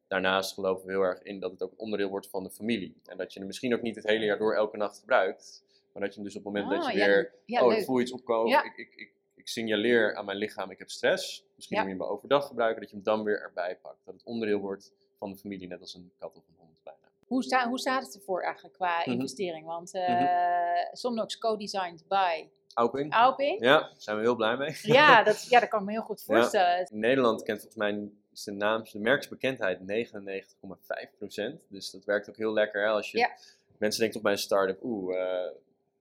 daarnaast 0.08 0.54
geloven 0.54 0.86
we 0.86 0.92
heel 0.92 1.02
erg 1.02 1.22
in 1.22 1.40
dat 1.40 1.52
het 1.52 1.62
ook 1.64 1.74
onderdeel 1.78 2.10
wordt 2.10 2.30
van 2.30 2.44
de 2.44 2.50
familie. 2.50 3.02
En 3.06 3.18
dat 3.18 3.34
je 3.34 3.40
hem 3.40 3.48
misschien 3.48 3.74
ook 3.74 3.82
niet 3.82 3.96
het 3.96 4.08
hele 4.08 4.26
jaar 4.26 4.38
door 4.38 4.56
elke 4.56 4.78
nacht 4.78 5.00
gebruikt. 5.00 5.64
Maar 5.94 6.02
dat 6.04 6.14
je 6.16 6.22
hem 6.22 6.30
dus 6.30 6.38
op 6.38 6.44
het 6.44 6.54
moment 6.54 6.72
dat 6.82 6.86
Oh, 6.90 6.92
je 6.98 7.06
weer 7.06 7.34
ja, 7.46 7.62
oh, 7.62 7.68
leuk. 7.68 7.78
ik 7.78 7.86
voel 7.86 8.00
iets 8.00 8.12
opkomen. 8.12 8.50
Ja. 8.52 8.64
Ik, 8.64 8.78
ik, 8.78 8.94
ik, 8.96 9.12
ik 9.36 9.48
signaleer 9.48 10.16
aan 10.16 10.26
mijn 10.26 10.38
lichaam, 10.38 10.72
ik 10.72 10.80
heb 10.80 10.90
stress. 10.90 11.46
Misschien 11.56 11.78
moet 11.78 11.88
je 11.88 11.94
hem 11.94 12.04
overdag 12.04 12.48
gebruiken, 12.48 12.82
dat 12.82 12.90
je 12.90 12.96
hem 12.96 13.06
dan 13.06 13.24
weer 13.24 13.42
erbij 13.42 13.78
pakt. 13.82 14.06
Dat 14.06 14.14
het 14.14 14.24
onderdeel 14.24 14.60
wordt 14.60 14.94
van 15.18 15.32
de 15.32 15.38
familie, 15.38 15.68
net 15.68 15.82
als 15.82 15.94
een 15.96 16.12
kat 16.20 16.36
of 16.38 16.44
een 16.48 16.56
hond 16.58 16.80
bijna. 16.84 17.00
Hoe, 17.28 17.44
sta, 17.44 17.68
hoe 17.70 17.80
staat 17.80 18.06
het 18.06 18.16
ervoor 18.16 18.42
eigenlijk 18.44 18.74
qua 18.76 19.00
Mhm. 19.00 19.10
investering? 19.12 19.66
Want 19.66 19.94
eh 19.94 20.84
Somnox 20.92 21.38
co-designed 21.38 22.04
by 22.08 22.48
Auping? 22.74 23.14
Auping. 23.14 23.60
Ja, 23.64 23.80
daar 23.80 23.94
zijn 23.98 24.18
we 24.18 24.22
heel 24.24 24.36
blij 24.36 24.58
mee. 24.58 24.78
Ja, 24.82 25.24
dat, 25.24 25.44
ja, 25.50 25.60
dat 25.60 25.70
kan 25.70 25.80
ik 25.80 25.86
me 25.86 25.92
heel 25.92 26.02
goed 26.02 26.22
voorstellen. 26.22 26.88
In 26.92 27.00
Nederland 27.00 27.44
kent 27.44 27.62
volgens 27.62 27.82
mij 27.82 28.10
de 28.44 28.52
naam, 28.52 28.84
de 28.92 29.00
merksbekendheid 29.00 29.80
99,5%. 29.80 31.66
Dus 31.68 31.92
dat 31.92 32.06
werkt 32.06 32.30
ook 32.30 32.38
heel 32.38 32.54
lekker. 32.54 32.82
Hè? 32.82 32.88
Als 32.90 33.12
je, 33.12 33.18
Ja. 33.18 33.30
Mensen 33.78 34.00
denken 34.00 34.18
toch 34.22 34.28
bij 34.30 34.38
een 34.38 34.46
start-up, 34.46 34.84
oeh, 34.84 35.16
eh, 35.22 35.52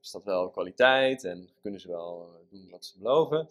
is 0.02 0.10
dat 0.10 0.24
wel 0.24 0.50
kwaliteit 0.50 1.24
en 1.24 1.48
kunnen 1.62 1.80
ze 1.80 1.88
wel 1.88 2.28
eh, 2.34 2.50
doen 2.50 2.68
wat 2.70 2.84
ze 2.84 2.98
beloven? 2.98 3.46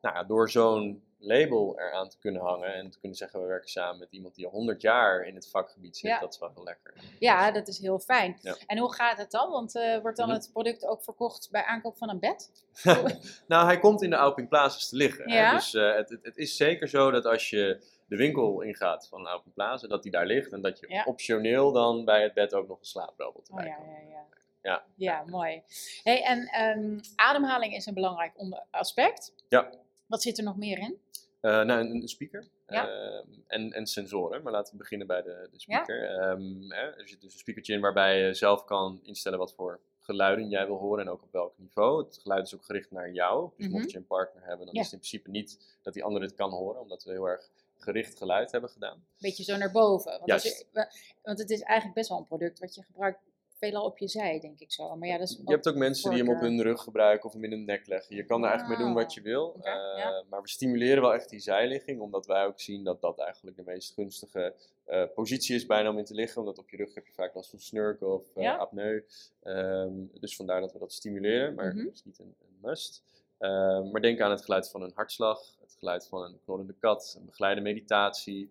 Nou, 0.00 0.14
ja, 0.16 0.24
door 0.24 0.50
zo'n 0.50 1.02
label 1.22 1.78
eraan 1.80 2.08
te 2.08 2.18
kunnen 2.18 2.42
hangen 2.42 2.74
en 2.74 2.90
te 2.90 2.98
kunnen 2.98 3.18
zeggen, 3.18 3.40
we 3.40 3.46
werken 3.46 3.68
samen 3.68 3.98
met 3.98 4.08
iemand 4.12 4.34
die 4.34 4.44
al 4.46 4.50
100 4.52 4.80
jaar 4.82 5.26
in 5.26 5.34
het 5.34 5.48
vakgebied 5.48 5.96
zit, 5.96 6.10
Ja. 6.10 6.18
dat 6.20 6.32
is 6.32 6.38
wel 6.38 6.50
heel 6.54 6.64
lekker. 6.64 6.94
Ja, 7.18 7.50
dat 7.50 7.68
is 7.68 7.78
heel 7.78 7.98
fijn. 7.98 8.38
Ja. 8.42 8.56
En 8.66 8.78
hoe 8.78 8.94
gaat 8.94 9.18
het 9.18 9.30
dan? 9.30 9.50
Want 9.50 9.74
eh, 9.76 9.98
wordt 9.98 10.16
dan 10.16 10.30
het 10.30 10.50
product 10.52 10.86
ook 10.86 11.02
verkocht 11.04 11.48
bij 11.50 11.64
aankoop 11.64 11.96
van 11.96 12.10
een 12.10 12.18
bed? 12.20 12.50
nou, 13.48 13.64
hij 13.66 13.78
komt 13.78 14.02
in 14.02 14.10
de 14.10 14.16
Auping 14.16 14.48
Plazas 14.48 14.88
te 14.88 14.96
liggen. 14.96 15.30
hè. 15.30 15.36
Ja. 15.38 15.52
Dus 15.54 15.74
eh, 15.74 15.94
het, 15.94 16.08
het, 16.08 16.24
het 16.24 16.36
is 16.36 16.56
zeker 16.56 16.88
zo 16.88 17.10
dat 17.10 17.24
als 17.24 17.50
je 17.50 17.90
de 18.06 18.16
winkel 18.16 18.60
ingaat 18.60 19.08
van 19.08 19.20
een 19.20 19.26
Auping 19.26 19.54
Plaza, 19.54 19.88
dat 19.88 20.02
die 20.02 20.12
daar 20.12 20.26
ligt 20.26 20.52
en 20.52 20.60
dat 20.62 20.78
je 20.78 21.02
optioneel 21.06 21.72
dan 21.72 22.04
bij 22.04 22.22
het 22.22 22.34
bed 22.34 22.54
ook 22.54 22.68
nog 22.68 22.78
een 22.78 22.84
slaaprobot 22.86 23.50
Oh 23.50 23.58
erbij 23.58 23.70
ja, 23.72 23.76
kan. 23.76 23.86
ja, 23.90 23.98
ja. 24.10 24.20
Ja. 24.62 24.84
Ja, 24.96 25.22
mooi. 25.26 25.62
Hey, 26.02 26.22
en 26.22 26.46
ehm, 26.46 26.98
ademhaling 27.16 27.74
is 27.74 27.86
een 27.86 27.94
belangrijk 27.94 28.32
onder- 28.38 28.64
aspect. 28.70 29.34
Ja. 29.48 29.70
Wat 30.12 30.22
zit 30.22 30.38
er 30.38 30.44
nog 30.44 30.56
meer 30.56 30.78
in? 30.78 30.98
Eh, 31.40 31.50
nou, 31.62 31.80
een, 31.80 31.90
een 31.94 32.08
speaker 32.08 32.48
Ja. 32.68 32.88
ehm, 32.88 33.26
en, 33.46 33.72
en 33.72 33.86
sensoren, 33.86 34.42
maar 34.42 34.52
laten 34.52 34.72
we 34.72 34.78
beginnen 34.78 35.06
bij 35.06 35.22
de, 35.22 35.48
de 35.52 35.60
speaker. 35.60 36.04
Ehm, 36.04 36.70
hè, 36.70 36.90
er 36.90 37.08
zit 37.08 37.20
dus 37.20 37.32
een 37.32 37.38
speakertje 37.38 37.74
in 37.74 37.80
waarbij 37.80 38.18
je 38.26 38.34
zelf 38.34 38.64
kan 38.64 39.00
instellen 39.02 39.38
wat 39.38 39.54
voor 39.54 39.80
geluiden 39.98 40.48
jij 40.48 40.66
wil 40.66 40.76
horen 40.76 41.04
en 41.04 41.10
ook 41.12 41.22
op 41.22 41.32
welk 41.32 41.58
niveau. 41.58 42.04
Het 42.04 42.18
geluid 42.22 42.46
is 42.46 42.54
ook 42.54 42.64
gericht 42.64 42.90
naar 42.90 43.10
jou, 43.12 43.50
dus 43.56 43.66
Mhm. 43.66 43.76
mocht 43.76 43.90
je 43.90 43.96
een 43.98 44.06
partner 44.06 44.42
hebben, 44.44 44.66
dan 44.66 44.74
Ja. 44.74 44.80
is 44.80 44.86
het 44.90 44.94
in 44.94 44.98
principe 45.08 45.30
niet 45.30 45.76
dat 45.82 45.94
die 45.94 46.04
ander 46.04 46.22
het 46.22 46.34
kan 46.34 46.50
horen, 46.50 46.80
omdat 46.80 47.04
we 47.04 47.10
heel 47.10 47.26
erg 47.28 47.50
gericht 47.78 48.18
geluid 48.18 48.52
hebben 48.52 48.70
gedaan. 48.70 49.06
Beetje 49.18 49.44
zo 49.44 49.56
naar 49.56 49.70
boven. 49.72 50.10
Want, 50.12 50.26
Juist. 50.26 50.44
je- 50.58 50.66
wa- 50.72 50.90
want 51.22 51.38
het 51.38 51.50
is 51.50 51.60
eigenlijk 51.60 51.94
best 51.94 52.08
wel 52.08 52.18
een 52.18 52.26
product 52.26 52.58
wat 52.58 52.74
je 52.74 52.82
gebruikt 52.82 53.20
veelal 53.62 53.84
op 53.84 53.98
je 53.98 54.08
zij, 54.08 54.40
denk 54.40 54.60
ik 54.60 54.72
zo. 54.72 54.96
Maar 54.96 55.08
ja, 55.08 55.18
dat 55.18 55.28
is 55.28 55.36
Je 55.44 55.52
hebt 55.52 55.68
ook 55.68 55.74
mensen 55.74 56.10
die 56.10 56.18
hem 56.22 56.30
op 56.34 56.40
hun 56.40 56.62
rug 56.62 56.82
gebruiken 56.82 57.26
of 57.28 57.32
hem 57.32 57.44
in 57.44 57.50
hun 57.50 57.64
nek 57.64 57.86
leggen. 57.86 58.16
Je 58.16 58.24
kan 58.24 58.42
er 58.42 58.48
eigenlijk 58.48 58.78
mee 58.78 58.86
doen 58.88 58.96
wat 58.96 59.04
Ah, 59.06 59.14
je 59.14 59.20
wil. 59.20 59.56
eh, 59.62 59.72
ja. 59.96 60.24
Maar 60.30 60.42
we 60.42 60.48
stimuleren 60.48 61.02
wel 61.02 61.14
echt 61.14 61.28
die 61.30 61.40
zijligging, 61.40 62.00
omdat 62.00 62.26
wij 62.26 62.44
ook 62.46 62.60
zien 62.60 62.84
dat 62.84 63.00
dat 63.00 63.18
eigenlijk 63.18 63.56
de 63.56 63.62
meest 63.66 63.94
gunstige 63.94 64.54
eh, 64.84 65.04
positie 65.14 65.54
is 65.54 65.66
bijna 65.66 65.90
om 65.90 65.98
in 65.98 66.04
te 66.04 66.14
liggen. 66.14 66.40
Omdat 66.40 66.58
op 66.58 66.70
je 66.70 66.76
rug 66.76 66.94
heb 66.94 67.06
je 67.06 67.12
vaak 67.12 67.34
last 67.34 67.50
van 67.50 67.58
snurken 67.58 68.12
of 68.14 68.24
Ja. 68.34 68.54
apneu. 68.56 69.02
Ehm, 69.42 69.92
dus 70.20 70.36
vandaar 70.36 70.60
dat 70.60 70.72
we 70.72 70.78
dat 70.78 70.92
stimuleren, 70.92 71.54
maar 71.54 71.74
Mhm. 71.74 71.84
het 71.84 71.94
is 71.94 72.04
niet 72.04 72.18
een, 72.18 72.34
een 72.40 72.56
must. 72.60 73.02
Ehm, 73.38 73.90
maar 73.90 74.00
denk 74.00 74.20
aan 74.20 74.30
het 74.30 74.44
geluid 74.44 74.68
van 74.70 74.82
een 74.82 74.92
hartslag, 74.94 75.56
het 75.60 75.76
geluid 75.78 76.06
van 76.06 76.22
een 76.24 76.38
knorrende 76.44 76.74
kat, 76.80 77.14
een 77.18 77.26
begeleide 77.26 77.60
meditatie, 77.60 78.50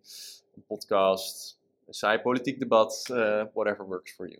een 0.55 0.65
podcast, 0.67 1.59
een 1.87 1.93
saai 1.93 2.19
politiek 2.19 2.59
debat, 2.59 3.03
whatever 3.53 3.85
works 3.85 4.11
for 4.13 4.27
you. 4.27 4.39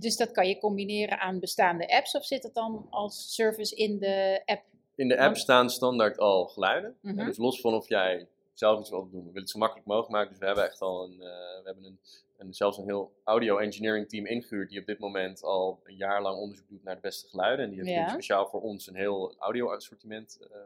Dus 0.00 0.16
dat 0.16 0.30
kan 0.30 0.48
je 0.48 0.58
combineren 0.58 1.18
aan 1.20 1.38
bestaande 1.40 1.96
apps 1.96 2.14
of 2.14 2.24
zit 2.24 2.42
het 2.42 2.54
dan 2.54 2.86
als 2.90 3.34
service 3.34 3.74
in 3.76 3.98
de 3.98 4.42
app? 4.44 4.62
In 4.94 5.08
de 5.08 5.14
app 5.14 5.24
Want- 5.24 5.38
staan 5.38 5.70
standaard 5.70 6.18
al 6.18 6.46
geluiden. 6.46 6.96
En 7.02 7.16
dus 7.16 7.36
los 7.36 7.60
van 7.60 7.74
of 7.74 7.88
jij 7.88 8.26
zelf 8.52 8.80
iets 8.80 8.90
wilt 8.90 9.10
doen. 9.10 9.20
We 9.20 9.26
willen 9.26 9.40
het 9.40 9.50
zo 9.50 9.58
makkelijk 9.58 9.86
mogelijk 9.86 10.12
maken. 10.12 10.28
Dus 10.30 10.38
we 10.38 10.46
hebben 10.46 10.64
echt 10.64 10.80
al 10.80 11.04
een, 11.04 11.12
eh, 11.12 11.18
we 11.18 11.62
hebben 11.64 11.84
een, 11.84 11.98
een, 12.38 12.54
zelfs 12.54 12.78
een 12.78 12.84
heel 12.84 13.12
audio 13.24 13.58
engineering 13.58 14.08
team 14.08 14.26
ingehuurd. 14.26 14.68
Die 14.70 14.80
op 14.80 14.86
dit 14.86 14.98
moment 14.98 15.42
al 15.42 15.80
een 15.84 15.96
jaar 15.96 16.22
lang 16.22 16.38
onderzoek 16.38 16.68
doet 16.68 16.84
naar 16.84 16.94
de 16.94 17.00
beste 17.00 17.28
geluiden. 17.28 17.64
En 17.64 17.70
die 17.70 17.80
heeft 17.80 17.90
Ja. 17.92 18.08
speciaal 18.08 18.46
voor 18.46 18.60
ons 18.62 18.86
een 18.86 18.96
heel 18.96 19.34
audio 19.38 19.72
assortiment 19.74 20.38
eh, 20.52 20.58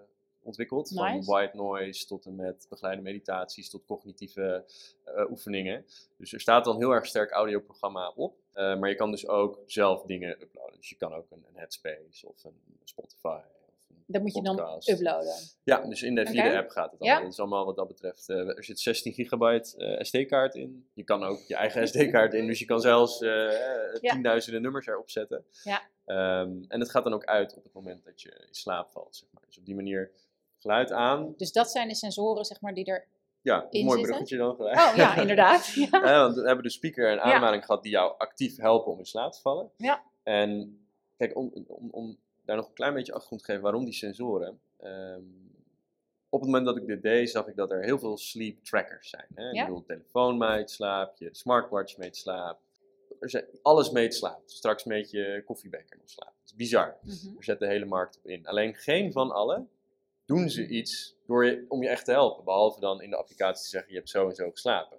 ontwikkeld. 0.43 0.91
Nice. 0.91 1.03
Van 1.03 1.25
white 1.25 1.57
noise 1.57 2.07
tot 2.07 2.25
en 2.27 2.35
met 2.37 2.67
begeleide 2.69 3.03
meditaties 3.03 3.71
tot 3.71 3.85
cognitieve 3.87 4.65
eh, 5.05 5.31
oefeningen. 5.31 5.85
Dus 6.17 6.33
er 6.33 6.41
staat 6.41 6.65
dan 6.65 6.77
heel 6.77 6.91
erg 6.91 7.07
sterk 7.07 7.31
audioprogramma 7.31 8.13
op. 8.17 8.35
Eh, 8.59 8.79
maar 8.79 8.89
je 8.89 8.95
kan 8.95 9.11
dus 9.11 9.29
ook 9.29 9.61
zelf 9.67 10.03
dingen 10.03 10.31
uploaden. 10.43 10.77
Dus 10.77 10.89
je 10.89 10.97
kan 10.97 11.15
ook 11.15 11.31
een, 11.31 11.45
een 11.49 11.57
Headspace 11.57 12.27
of 12.29 12.45
een 12.45 12.61
Spotify. 12.85 13.39
Of 13.67 13.89
een 13.91 13.97
Dat 14.07 14.23
moet 14.23 14.35
je 14.35 14.43
dan 14.43 14.81
uploaden. 14.85 15.35
Ja, 15.63 15.81
dus 15.87 16.03
in 16.03 16.15
de, 16.15 16.27
via 16.27 16.43
Oké. 16.43 16.51
de 16.53 16.59
app 16.59 16.71
gaat 16.71 16.91
het 16.93 17.01
Ja. 17.01 17.07
allemaal. 17.07 17.23
Dat 17.23 17.33
is 17.33 17.39
allemaal 17.41 17.65
wat 17.65 17.77
dat 17.77 17.89
betreft. 17.89 18.29
eh, 18.29 18.37
er 18.57 18.65
zit 18.65 18.81
16 18.81 19.13
gigabyte 19.13 19.77
eh, 19.77 20.05
SD-kaart 20.05 20.55
in. 20.55 20.89
Je 20.95 21.05
kan 21.05 21.23
ook 21.25 21.41
je 21.47 21.55
eigen 21.55 21.87
SD-kaart 21.89 22.35
in, 22.35 22.47
dus 22.47 22.59
je 22.59 22.65
kan 22.65 22.81
zelfs 22.81 23.21
eh, 23.21 23.29
Ja. 23.29 24.13
tienduizenden 24.13 24.63
nummers 24.63 24.87
erop 24.87 25.11
zetten. 25.11 25.45
Ja. 25.63 25.83
Ehm, 26.05 26.63
en 26.69 26.81
het 26.81 26.91
gaat 26.91 27.05
dan 27.05 27.13
ook 27.13 27.25
uit 27.25 27.57
op 27.57 27.65
het 27.65 27.73
moment 27.73 28.05
dat 28.05 28.23
je 28.23 28.29
in 28.49 28.55
slaap 28.55 28.91
valt, 28.91 29.17
zeg 29.17 29.29
maar. 29.33 29.43
Dus 29.47 29.59
op 29.59 29.65
die 29.65 29.75
manier 29.75 30.11
geluid 30.59 30.93
aan. 30.93 31.35
Dus 31.37 31.53
dat 31.53 31.71
zijn 31.71 31.89
de 31.89 31.95
sensoren, 31.95 32.45
zeg 32.45 32.61
maar, 32.61 32.75
die 32.75 32.85
er... 32.85 33.07
Ja, 33.49 33.67
een 33.71 33.85
mooi 33.85 34.03
bruggetje 34.03 34.37
dan 34.37 34.55
gelijk. 34.55 34.77
Oh 34.77 34.93
ja, 34.97 35.17
inderdaad. 35.21 35.67
Ja. 35.67 36.01
Want 36.01 36.35
we 36.35 36.47
hebben 36.47 36.65
de 36.65 36.71
speaker 36.71 37.11
en 37.11 37.21
ademhaling 37.21 37.65
gehad 37.65 37.83
die 37.83 37.93
jou 37.93 38.15
actief 38.19 38.57
helpen 38.57 38.93
om 38.93 38.99
in 38.99 39.07
slaap 39.07 39.33
te 39.33 39.41
vallen. 39.41 39.71
Ja. 39.77 40.03
En 40.23 40.81
kijk, 41.17 41.37
om, 41.37 41.53
om, 41.67 41.89
om 41.91 42.19
daar 42.45 42.57
nog 42.57 42.69
een 42.69 42.75
klein 42.75 42.95
beetje 42.95 43.13
achtergrond 43.13 43.43
te 43.43 43.47
geven 43.47 43.63
waarom 43.63 43.85
die 43.85 43.95
sensoren. 43.95 44.61
Ehm, 44.79 45.23
op 46.29 46.41
het 46.41 46.49
moment 46.49 46.67
dat 46.67 46.77
ik 46.77 46.87
dit 46.87 47.03
deed, 47.03 47.31
zag 47.31 47.47
ik 47.47 47.57
dat 47.57 47.71
er 47.71 47.85
heel 47.85 47.99
veel 47.99 48.19
sleep 48.19 48.65
trackers 48.65 49.11
zijn. 49.11 49.27
Hè? 49.35 49.43
Ja. 49.43 49.61
Ik 49.61 49.67
bedoel, 49.67 49.85
telefoon 49.85 50.39
meet 50.39 50.71
slaap, 50.71 51.17
je 51.17 51.29
smartwatch 51.33 51.97
meet 51.97 52.17
slaap. 52.17 52.61
Er 53.21 53.31
zijn, 53.31 53.45
alles 53.63 53.91
meet 53.91 54.15
slaap. 54.15 54.43
Straks 54.47 54.85
meet 54.85 55.11
je 55.11 55.43
koffiebeker 55.47 55.97
nog 55.97 56.09
slaap. 56.09 56.33
Dat 56.41 56.51
is 56.51 56.55
bizar. 56.55 56.97
Mhm. 57.03 57.37
Er 57.37 57.45
zet 57.45 57.59
de 57.59 57.67
hele 57.67 57.85
markt 57.85 58.17
op 58.19 58.27
in. 58.27 58.47
Alleen 58.47 58.75
geen 58.75 59.13
van 59.13 59.31
alle 59.31 59.67
doen 60.29 60.51
ze 60.51 60.67
iets 60.67 61.15
door 61.27 61.45
je, 61.47 61.65
om 61.69 61.83
je 61.83 61.89
echt 61.89 62.05
te 62.05 62.11
helpen. 62.11 62.45
Behalve 62.45 62.81
dan 62.81 63.03
in 63.03 63.11
de 63.11 63.17
applicatie 63.17 63.63
te 63.63 63.69
zeggen, 63.69 63.91
je 63.91 63.97
hebt 63.97 64.11
zo 64.11 64.29
en 64.29 64.35
zo 64.35 64.51
geslapen. 64.51 64.99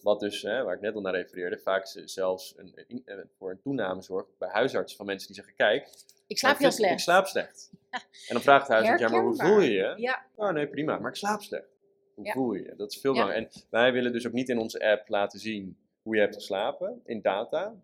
Wat 0.00 0.20
dus, 0.20 0.42
hè, 0.42 0.62
waar 0.62 0.74
ik 0.74 0.80
net 0.80 0.94
al 0.94 1.00
naar 1.00 1.14
refereerde, 1.14 1.58
vaak 1.58 1.86
ze- 1.86 2.08
zelfs 2.08 2.54
een, 2.56 2.72
een- 3.04 3.30
voor 3.38 3.50
een 3.50 3.60
toename 3.60 4.02
zorgt 4.02 4.28
bij 4.38 4.48
huisartsen 4.48 4.96
van 4.96 5.06
mensen 5.06 5.26
die 5.26 5.36
zeggen, 5.36 5.54
kijk, 5.54 5.88
Ik 6.26 6.38
slaap 6.38 6.54
ik 6.54 6.60
heel 6.60 6.70
slecht. 6.70 6.92
Ik 6.92 6.98
slaap 6.98 7.26
slecht. 7.26 7.70
En 8.28 8.34
dan 8.34 8.40
vraagt 8.42 8.66
de 8.66 8.72
huisarts, 8.72 9.02
ja, 9.02 9.08
maar 9.08 9.22
hoe 9.22 9.36
voel 9.36 9.60
je 9.60 9.70
je? 9.70 9.94
Ja, 9.96 10.24
Oh 10.34 10.50
nee, 10.50 10.68
prima, 10.68 10.98
maar 10.98 11.10
ik 11.10 11.16
slaap 11.16 11.42
slecht. 11.42 11.68
Hoe 12.14 12.24
Ja. 12.24 12.32
voel 12.32 12.52
je 12.52 12.62
je? 12.62 12.74
Dat 12.76 12.92
is 12.92 13.00
veel 13.00 13.12
belangrijker. 13.12 13.52
En 13.54 13.62
wij 13.70 13.92
willen 13.92 14.12
dus 14.12 14.26
ook 14.26 14.32
niet 14.32 14.48
in 14.48 14.58
onze 14.58 14.80
app 14.90 15.08
laten 15.08 15.38
zien 15.38 15.76
hoe 16.02 16.14
je 16.14 16.20
hebt 16.20 16.34
geslapen 16.34 17.00
in 17.04 17.22
data. 17.22 17.74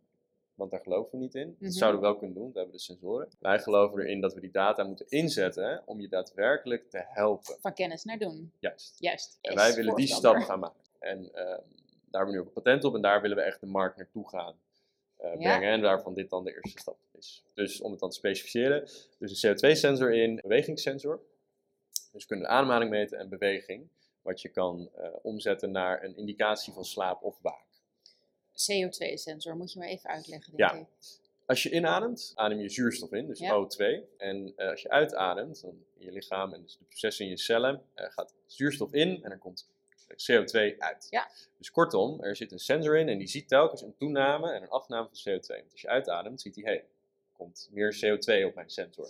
Want 0.60 0.72
daar 0.72 0.80
geloven 0.82 1.18
we 1.18 1.24
niet 1.24 1.34
in. 1.34 1.48
Mhm. 1.48 1.64
Dat 1.64 1.74
zouden 1.74 2.00
we 2.00 2.06
wel 2.06 2.16
kunnen 2.16 2.34
doen, 2.34 2.42
want 2.42 2.54
we 2.54 2.60
hebben 2.60 2.78
de 2.78 2.82
sensoren. 2.84 3.28
Wij 3.38 3.58
geloven 3.58 4.00
erin 4.00 4.20
dat 4.20 4.34
we 4.34 4.40
die 4.40 4.50
data 4.50 4.82
moeten 4.84 5.06
inzetten 5.08 5.82
om 5.86 6.00
je 6.00 6.08
daadwerkelijk 6.08 6.90
te 6.90 7.04
helpen. 7.06 7.56
van 7.60 7.74
kennis 7.74 8.04
naar 8.04 8.18
doen. 8.18 8.52
Juist. 8.58 8.96
Juist. 8.98 9.38
En 9.40 9.54
wij 9.54 9.74
willen 9.74 9.94
die 9.94 10.06
stap 10.06 10.36
gaan 10.36 10.58
maken. 10.58 10.80
En 10.98 11.18
ehm, 11.34 11.46
daar 11.46 11.60
hebben 12.10 12.26
we 12.26 12.32
nu 12.32 12.40
ook 12.40 12.46
een 12.46 12.52
patent 12.62 12.84
op 12.84 12.94
en 12.94 13.00
daar 13.00 13.20
willen 13.20 13.36
we 13.36 13.42
echt 13.42 13.60
de 13.60 13.66
markt 13.66 13.96
naartoe 13.96 14.28
gaan 14.28 14.54
eh, 15.16 15.30
Ja. 15.30 15.36
brengen. 15.36 15.72
En 15.72 15.80
waarvan 15.80 16.14
dit 16.14 16.30
dan 16.30 16.44
de 16.44 16.54
eerste 16.54 16.78
stap 16.80 16.98
is. 17.18 17.44
Dus 17.54 17.80
om 17.80 17.90
het 17.90 18.00
dan 18.00 18.08
te 18.10 18.16
specificeren, 18.16 18.88
dus 19.18 19.42
een 19.42 19.50
CO2-sensor 19.56 20.12
in, 20.14 20.30
een 20.30 20.38
bewegingssensor. 20.42 21.20
Dus 22.12 22.22
we 22.22 22.26
kunnen 22.28 22.46
de 22.46 22.52
ademhaling 22.52 22.90
meten 22.90 23.18
en 23.18 23.28
beweging. 23.28 23.88
Wat 24.22 24.40
je 24.40 24.48
kan 24.48 24.90
eh, 24.96 25.08
omzetten 25.22 25.70
naar 25.70 26.04
een 26.04 26.16
indicatie 26.16 26.72
van 26.72 26.84
slaap 26.84 27.22
of 27.22 27.38
waak. 27.42 27.68
CO2-sensor, 28.70 29.56
moet 29.56 29.72
je 29.72 29.78
me 29.78 29.86
even 29.86 30.10
uitleggen, 30.10 30.56
denk 30.56 30.70
Ja. 30.70 30.76
ik. 30.78 30.86
Als 31.46 31.62
je 31.62 31.70
inademt, 31.70 32.32
adem 32.34 32.58
je 32.60 32.68
zuurstof 32.68 33.12
in, 33.12 33.26
dus 33.26 33.38
Ja. 33.38 33.54
O2. 33.66 33.84
En 34.16 34.52
eh, 34.56 34.68
als 34.70 34.82
je 34.82 34.88
uitademt, 34.90 35.60
dan 35.62 35.84
in 35.98 36.04
je 36.04 36.12
lichaam 36.12 36.52
en 36.54 36.62
dus 36.62 36.76
de 36.78 36.84
processen 36.84 37.24
in 37.24 37.30
je 37.30 37.36
cellen, 37.38 37.82
eh, 37.94 38.10
gaat 38.10 38.34
zuurstof 38.46 38.92
in 38.92 39.22
en 39.24 39.30
er 39.30 39.38
komt 39.38 39.68
CO2 40.16 40.74
uit. 40.78 41.06
Ja. 41.10 41.30
Dus 41.58 41.70
kortom, 41.70 42.22
er 42.22 42.36
zit 42.36 42.52
een 42.52 42.58
sensor 42.58 42.96
in 42.96 43.08
en 43.08 43.18
die 43.18 43.26
ziet 43.28 43.48
telkens 43.48 43.82
een 43.82 43.94
toename 43.96 44.52
en 44.52 44.62
een 44.62 44.68
afname 44.68 45.08
van 45.12 45.32
CO2. 45.32 45.46
Want 45.46 45.72
als 45.72 45.80
je 45.80 45.88
uitademt, 45.88 46.40
ziet 46.40 46.54
hij, 46.54 46.64
hé, 46.64 46.70
hey, 46.70 46.78
er 46.78 47.32
komt 47.32 47.68
meer 47.72 47.94
CO2 48.04 48.46
op 48.46 48.54
mijn 48.54 48.70
sensor. 48.70 49.08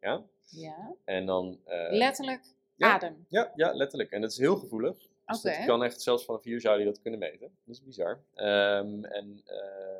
Ja? 0.00 0.22
Ja. 0.48 0.94
En 1.04 1.26
dan... 1.26 1.60
eh, 1.64 1.86
Letterlijk 1.90 2.42
ja. 2.76 2.92
adem. 2.94 3.26
Ja, 3.28 3.52
ja, 3.56 3.72
letterlijk. 3.74 4.10
En 4.10 4.20
dat 4.20 4.30
is 4.30 4.38
heel 4.38 4.56
gevoelig. 4.56 4.96
Dus 5.32 5.44
Oké. 5.44 5.56
dat 5.56 5.66
kan 5.66 5.84
echt, 5.84 6.02
zelfs 6.02 6.24
vanaf 6.24 6.42
hier 6.42 6.60
zou 6.60 6.78
je 6.78 6.84
dat 6.84 7.00
kunnen 7.00 7.20
meten. 7.20 7.56
Dat 7.64 7.74
is 7.74 7.82
bizar. 7.82 8.20
Ehm, 8.34 9.04
en 9.04 9.40
eh, 9.44 9.98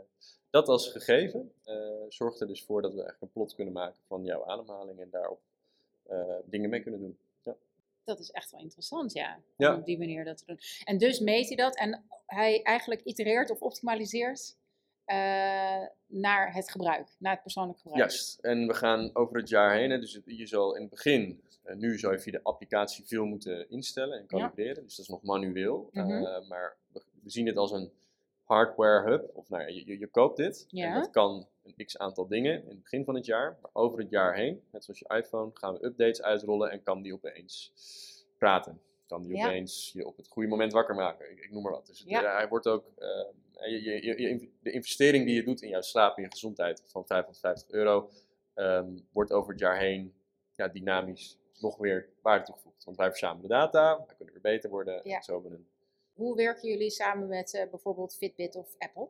dat 0.50 0.68
als 0.68 0.88
gegeven 0.88 1.52
eh, 1.64 1.74
zorgt 2.08 2.40
er 2.40 2.46
dus 2.46 2.64
voor 2.64 2.82
dat 2.82 2.90
we 2.90 3.00
eigenlijk 3.00 3.22
een 3.22 3.32
plot 3.32 3.54
kunnen 3.54 3.74
maken 3.74 4.00
van 4.06 4.24
jouw 4.24 4.44
ademhaling 4.44 5.00
en 5.00 5.10
daarop 5.10 5.40
eh, 6.02 6.34
dingen 6.44 6.70
mee 6.70 6.82
kunnen 6.82 7.00
doen. 7.00 7.18
Dat 8.04 8.18
is 8.18 8.30
echt 8.30 8.50
wel 8.50 8.60
interessant, 8.60 9.12
ja. 9.12 9.40
Ja. 9.56 9.76
Op 9.76 9.84
die 9.84 9.98
manier 9.98 10.24
dat 10.24 10.38
te 10.38 10.44
doen. 10.46 10.58
En 10.84 10.98
dus 10.98 11.20
meet 11.20 11.46
hij 11.46 11.56
dat 11.56 11.76
en 11.76 12.04
hij 12.26 12.62
eigenlijk 12.62 13.00
itereert 13.04 13.50
of 13.50 13.60
optimaliseert 13.60 14.56
naar 16.06 16.54
het 16.54 16.70
gebruik, 16.70 17.08
naar 17.18 17.32
het 17.32 17.42
persoonlijk 17.42 17.78
gebruik. 17.78 17.98
Juist. 18.00 18.38
En 18.38 18.66
we 18.66 18.74
gaan 18.74 19.10
over 19.12 19.36
het 19.36 19.48
jaar 19.48 19.74
heen. 19.74 19.90
Hè, 19.90 19.98
dus 19.98 20.20
je 20.24 20.46
zal 20.46 20.74
in 20.74 20.80
het 20.80 20.90
begin, 20.90 21.42
eh, 21.62 21.76
nu 21.76 21.98
zou 21.98 22.12
je 22.12 22.18
via 22.20 22.32
de 22.32 22.42
applicatie 22.42 23.04
veel 23.06 23.24
moeten 23.24 23.70
instellen 23.70 24.18
en 24.18 24.26
kalibreren. 24.26 24.82
Dus 24.82 24.96
dat 24.96 25.04
is 25.04 25.10
nog 25.10 25.22
manueel. 25.22 25.88
Mhm. 25.92 26.10
Eh, 26.10 26.48
maar 26.48 26.76
we, 26.92 27.02
we 27.22 27.30
zien 27.30 27.46
het 27.46 27.56
als 27.56 27.70
een 27.72 27.92
hardware 28.44 29.10
hub. 29.10 29.30
Of 29.36 29.48
nou 29.48 29.62
ja, 29.62 29.68
je, 29.68 29.86
je, 29.86 29.98
je 29.98 30.06
koopt 30.06 30.36
dit. 30.36 30.64
Ja. 30.68 30.86
En 30.86 30.94
dat 30.94 31.10
kan 31.10 31.48
een 31.62 31.84
x 31.86 31.98
aantal 31.98 32.26
dingen 32.26 32.62
in 32.62 32.68
het 32.68 32.82
begin 32.82 33.04
van 33.04 33.14
het 33.14 33.26
jaar. 33.26 33.58
Maar 33.62 33.70
over 33.72 33.98
het 33.98 34.10
jaar 34.10 34.34
heen, 34.34 34.62
net 34.72 34.84
zoals 34.84 34.98
je 35.00 35.14
iPhone, 35.16 35.50
gaan 35.54 35.72
we 35.74 35.84
updates 35.84 36.22
uitrollen 36.22 36.70
en 36.70 36.82
kan 36.82 37.02
die 37.02 37.12
opeens 37.14 37.72
praten. 38.38 38.80
Kan 39.06 39.22
die 39.22 39.36
Ja. 39.36 39.46
opeens 39.46 39.90
je 39.92 40.06
op 40.06 40.16
het 40.16 40.28
goede 40.28 40.48
moment 40.48 40.72
wakker 40.72 40.94
maken. 40.94 41.30
Ik, 41.30 41.38
ik 41.38 41.50
noem 41.50 41.62
maar 41.62 41.72
wat. 41.72 41.86
Dus 41.86 41.98
het- 41.98 42.08
Ja. 42.08 42.22
eh, 42.22 42.36
hij 42.36 42.48
wordt 42.48 42.66
ook, 42.66 42.84
eh, 42.98 43.08
je, 43.60 43.82
je, 43.82 44.04
je, 44.06 44.20
je- 44.20 44.48
de 44.60 44.70
investering 44.70 45.26
die 45.26 45.34
je 45.34 45.42
doet 45.44 45.62
in 45.62 45.68
jouw 45.68 45.80
slaap 45.80 46.16
en 46.16 46.22
je 46.22 46.30
gezondheid 46.30 46.82
van 46.86 47.06
550 47.06 47.70
euro, 47.70 48.10
ehm, 48.54 48.98
wordt 49.12 49.32
over 49.32 49.50
het 49.50 49.60
jaar 49.60 49.78
heen 49.78 50.14
ja, 50.54 50.68
dynamisch 50.68 51.38
nog 51.60 51.76
weer 51.76 52.08
waarde 52.22 52.44
toegevoegd. 52.44 52.84
Want 52.84 52.96
wij 52.96 53.08
verzamelen 53.08 53.48
data, 53.48 53.96
wij 54.06 54.14
kunnen 54.16 54.34
weer 54.34 54.42
beter 54.52 54.70
worden. 54.70 55.00
Ja. 55.04 55.16
En 55.16 55.22
zo 55.22 55.32
hebben 55.32 55.50
we 55.50 55.56
een 55.56 55.66
Hoe 56.22 56.36
werken 56.36 56.68
jullie 56.68 56.90
samen 56.90 57.28
met 57.28 57.54
eh, 57.54 57.70
bijvoorbeeld 57.70 58.16
Fitbit 58.16 58.56
of 58.56 58.74
Apple? 58.78 59.08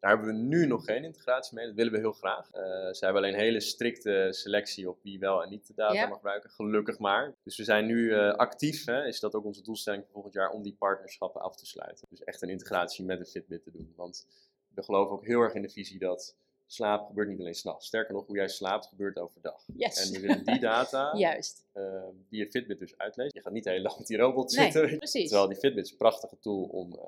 Daar 0.00 0.10
hebben 0.10 0.26
we 0.26 0.32
nu 0.32 0.66
nog 0.66 0.84
geen 0.84 1.04
integratie 1.04 1.54
mee. 1.54 1.66
Dat 1.66 1.74
willen 1.74 1.92
we 1.92 1.98
heel 1.98 2.12
graag. 2.12 2.50
Eh, 2.50 2.62
ze 2.92 3.04
hebben 3.04 3.22
alleen 3.22 3.34
een 3.34 3.40
hele 3.40 3.60
strikte 3.60 4.28
selectie 4.30 4.88
op 4.88 4.98
wie 5.02 5.18
wel 5.18 5.42
en 5.42 5.50
niet 5.50 5.66
de 5.66 5.74
data 5.74 5.94
Ja. 5.94 6.06
mag 6.06 6.16
gebruiken. 6.16 6.50
Gelukkig 6.50 6.98
maar. 6.98 7.34
Dus 7.42 7.56
we 7.56 7.64
zijn 7.64 7.86
nu 7.86 8.14
eh, 8.14 8.34
actief. 8.34 8.84
Hè, 8.84 9.06
is 9.06 9.20
dat 9.20 9.34
ook 9.34 9.44
onze 9.44 9.62
doelstelling 9.62 10.02
voor 10.02 10.12
volgend 10.12 10.34
jaar 10.34 10.50
om 10.50 10.62
die 10.62 10.76
partnerschappen 10.78 11.40
af 11.40 11.56
te 11.56 11.66
sluiten. 11.66 12.06
Dus 12.10 12.24
echt 12.24 12.42
een 12.42 12.50
integratie 12.50 13.04
met 13.04 13.18
de 13.18 13.26
Fitbit 13.26 13.62
te 13.62 13.70
doen. 13.70 13.92
Want 13.96 14.26
we 14.74 14.82
geloven 14.82 15.14
ook 15.14 15.26
heel 15.26 15.40
erg 15.40 15.54
in 15.54 15.62
de 15.62 15.70
visie 15.70 15.98
dat 15.98 16.36
slaap 16.70 17.06
gebeurt 17.06 17.28
niet 17.28 17.40
alleen 17.40 17.54
s'nachts. 17.54 17.86
Sterker 17.86 18.14
nog, 18.14 18.26
hoe 18.26 18.36
jij 18.36 18.48
slaapt 18.48 18.86
gebeurt 18.86 19.18
overdag. 19.18 19.64
Yes. 19.76 20.06
En 20.06 20.12
we 20.12 20.20
willen 20.26 20.44
die 20.44 20.58
data, 20.60 21.12
Juist. 21.16 21.64
eh, 21.72 21.82
die 22.28 22.38
je 22.44 22.50
Fitbit 22.50 22.78
dus 22.78 22.98
uitleest. 22.98 23.34
Je 23.34 23.40
gaat 23.40 23.52
niet 23.52 23.64
hele 23.64 23.82
dag 23.82 23.98
met 23.98 24.06
die 24.06 24.16
robot 24.16 24.52
zitten. 24.52 24.96
precies. 24.98 25.28
Terwijl 25.28 25.48
die 25.48 25.58
Fitbit 25.58 25.84
is 25.84 25.90
een 25.90 25.96
prachtige 25.96 26.38
tool 26.40 26.62
om, 26.62 26.92
eh, 26.92 27.00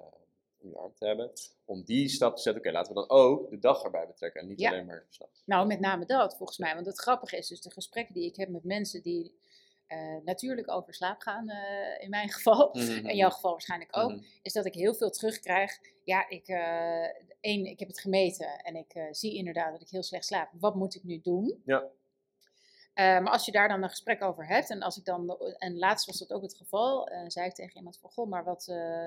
om 0.61 0.69
je 0.71 0.77
arm 0.77 0.93
te 0.95 1.07
hebben. 1.07 1.31
Om 1.65 1.83
die 1.85 2.09
stap 2.09 2.37
te 2.37 2.43
zetten, 2.43 2.63
oké, 2.63 2.73
laten 2.73 2.95
we 2.95 2.99
dan 3.07 3.11
ook 3.19 3.51
de 3.51 3.59
dag 3.59 3.83
erbij 3.83 4.07
betrekken 4.07 4.41
en 4.41 4.49
niet 4.49 4.61
Ja. 4.61 4.71
alleen 4.71 4.87
maar 4.87 5.07
s'nachts. 5.09 5.43
Nou, 5.45 5.67
met 5.67 5.81
name 5.81 6.05
dat 6.07 6.37
volgens 6.37 6.59
mij. 6.59 6.75
Want 6.75 6.87
het 6.87 6.99
grappige 6.99 7.37
is 7.37 7.49
dus 7.49 7.61
de 7.61 7.71
gesprekken 7.71 8.15
die 8.15 8.25
ik 8.27 8.37
heb 8.37 8.49
met 8.49 8.65
mensen 8.65 9.03
die 9.03 9.35
eh, 9.91 10.17
natuurlijk 10.25 10.71
over 10.71 10.95
slaap 10.95 11.21
gaan, 11.21 11.49
eh, 11.49 12.03
in 12.03 12.11
mijn 12.11 12.29
geval. 12.37 12.73
In 12.73 13.17
jouw 13.17 13.31
geval 13.31 13.51
waarschijnlijk 13.51 13.97
ook. 13.97 14.11
Mhm. 14.11 14.23
Is 14.43 14.53
dat 14.53 14.67
ik 14.67 14.75
heel 14.75 14.95
veel 14.95 15.11
terugkrijg. 15.11 15.79
Ja, 16.05 16.29
ik, 16.29 16.49
eh, 16.49 17.05
één, 17.41 17.67
ik 17.67 17.79
heb 17.79 17.89
het 17.89 18.01
gemeten 18.01 18.59
en 18.59 18.77
ik 18.77 19.09
zie 19.11 19.35
inderdaad 19.35 19.73
dat 19.73 19.81
ik 19.81 19.89
heel 19.89 20.03
slecht 20.03 20.25
slaap. 20.25 20.51
Wat 20.53 20.75
moet 20.75 20.95
ik 20.95 21.05
nu 21.05 21.21
doen? 21.21 21.63
Ja. 21.65 21.85
Maar 22.95 23.31
als 23.31 23.45
je 23.45 23.53
daar 23.53 23.69
dan 23.69 23.83
een 23.83 23.89
gesprek 23.89 24.23
over 24.23 24.47
hebt, 24.47 24.71
en 24.71 24.83
als 24.83 24.97
ik 24.97 25.05
dan, 25.05 25.39
en 25.59 25.79
laatst 25.79 26.07
was 26.07 26.19
dat 26.19 26.33
ook 26.33 26.43
het 26.43 26.57
geval, 26.57 27.09
zei 27.27 27.47
ik 27.47 27.55
tegen 27.55 27.77
iemand 27.77 27.99
van, 27.99 28.11
goh, 28.11 28.29
maar 28.29 28.45
wat, 28.45 28.65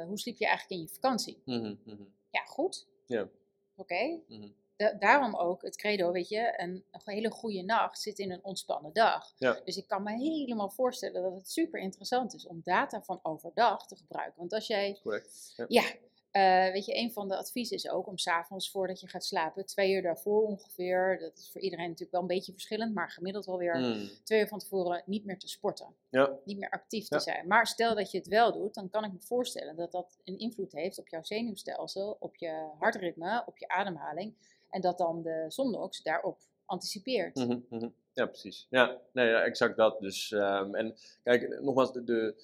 hoe 0.07 0.19
sliep 0.19 0.37
je 0.37 0.47
eigenlijk 0.47 0.81
in 0.81 0.87
je 0.87 0.93
vakantie? 0.93 1.41
Mhm, 1.45 1.75
mhm. 1.83 2.03
Ja, 2.29 2.41
goed. 2.45 2.87
Ja. 3.05 3.27
Oké. 3.75 4.19
Mhm. 4.27 4.49
Da- 4.83 4.93
daarom 4.99 5.35
ook 5.35 5.61
het 5.61 5.75
credo, 5.75 6.11
weet 6.11 6.29
je, 6.29 6.53
een, 6.57 6.83
een 6.91 7.01
hele 7.03 7.29
goede 7.31 7.61
nacht 7.61 7.99
zit 8.01 8.19
in 8.19 8.31
een 8.31 8.43
ontspannen 8.43 8.93
dag. 8.93 9.33
Ja. 9.37 9.59
Dus 9.65 9.77
ik 9.77 9.87
kan 9.87 10.03
me 10.03 10.11
helemaal 10.11 10.69
voorstellen 10.69 11.21
dat 11.23 11.33
het 11.33 11.49
super 11.51 11.79
interessant 11.79 12.33
is 12.33 12.47
om 12.47 12.61
data 12.63 13.01
van 13.01 13.19
overdag 13.23 13.87
te 13.87 13.95
gebruiken. 13.95 14.39
Want 14.39 14.53
als 14.53 14.67
jij, 14.67 14.99
Correct. 15.03 15.53
Ja. 15.55 15.65
ja, 15.67 15.83
eh, 16.31 16.71
weet 16.71 16.85
je, 16.85 16.97
een 16.97 17.11
van 17.11 17.27
de 17.27 17.37
adviezen 17.37 17.75
is 17.75 17.89
ook 17.89 18.07
om 18.07 18.17
s'avonds 18.17 18.71
voordat 18.71 18.99
je 18.99 19.07
gaat 19.07 19.25
slapen, 19.25 19.65
twee 19.65 19.93
uur 19.93 20.01
daarvoor 20.01 20.43
ongeveer, 20.43 21.19
dat 21.19 21.37
is 21.37 21.51
voor 21.51 21.61
iedereen 21.61 21.85
natuurlijk 21.85 22.11
wel 22.11 22.21
een 22.21 22.27
beetje 22.27 22.51
verschillend, 22.51 22.93
maar 22.93 23.11
gemiddeld 23.11 23.45
wel 23.45 23.57
weer 23.57 23.77
Mhm. 23.79 24.07
twee 24.23 24.39
uur 24.39 24.47
van 24.47 24.59
tevoren 24.59 25.03
niet 25.05 25.25
meer 25.25 25.37
te 25.39 25.47
sporten. 25.47 25.95
Ja. 26.09 26.31
Niet 26.45 26.57
meer 26.57 26.69
actief 26.69 27.07
te 27.07 27.19
zijn. 27.19 27.47
Maar 27.47 27.67
stel 27.67 27.95
dat 27.95 28.11
je 28.11 28.17
het 28.17 28.27
wel 28.27 28.51
doet, 28.53 28.73
dan 28.73 28.89
kan 28.89 29.03
ik 29.03 29.11
me 29.11 29.19
voorstellen 29.21 29.75
dat 29.75 29.91
dat 29.91 30.17
een 30.23 30.37
invloed 30.39 30.71
heeft 30.71 30.99
op 30.99 31.07
jouw 31.07 31.23
zenuwstelsel, 31.23 32.17
op 32.19 32.35
je 32.35 32.67
hartritme, 32.79 33.43
op 33.45 33.57
je 33.57 33.67
ademhaling. 33.67 34.35
En 34.73 34.81
dat 34.81 34.97
dan 34.97 35.21
de 35.21 35.45
zondox 35.47 36.01
daarop 36.01 36.37
anticipeert. 36.65 37.35
Mhm, 37.35 37.59
mhm. 37.69 37.89
Ja, 38.13 38.25
precies. 38.25 38.67
Ja, 38.69 38.97
nee, 39.11 39.27
ja, 39.27 39.41
exact 39.41 39.77
dat. 39.77 39.99
Dus, 39.99 40.31
ehm, 40.31 40.75
en 40.75 40.95
kijk, 41.23 41.61
nogmaals, 41.61 41.91
de, 41.91 42.03
de, 42.03 42.35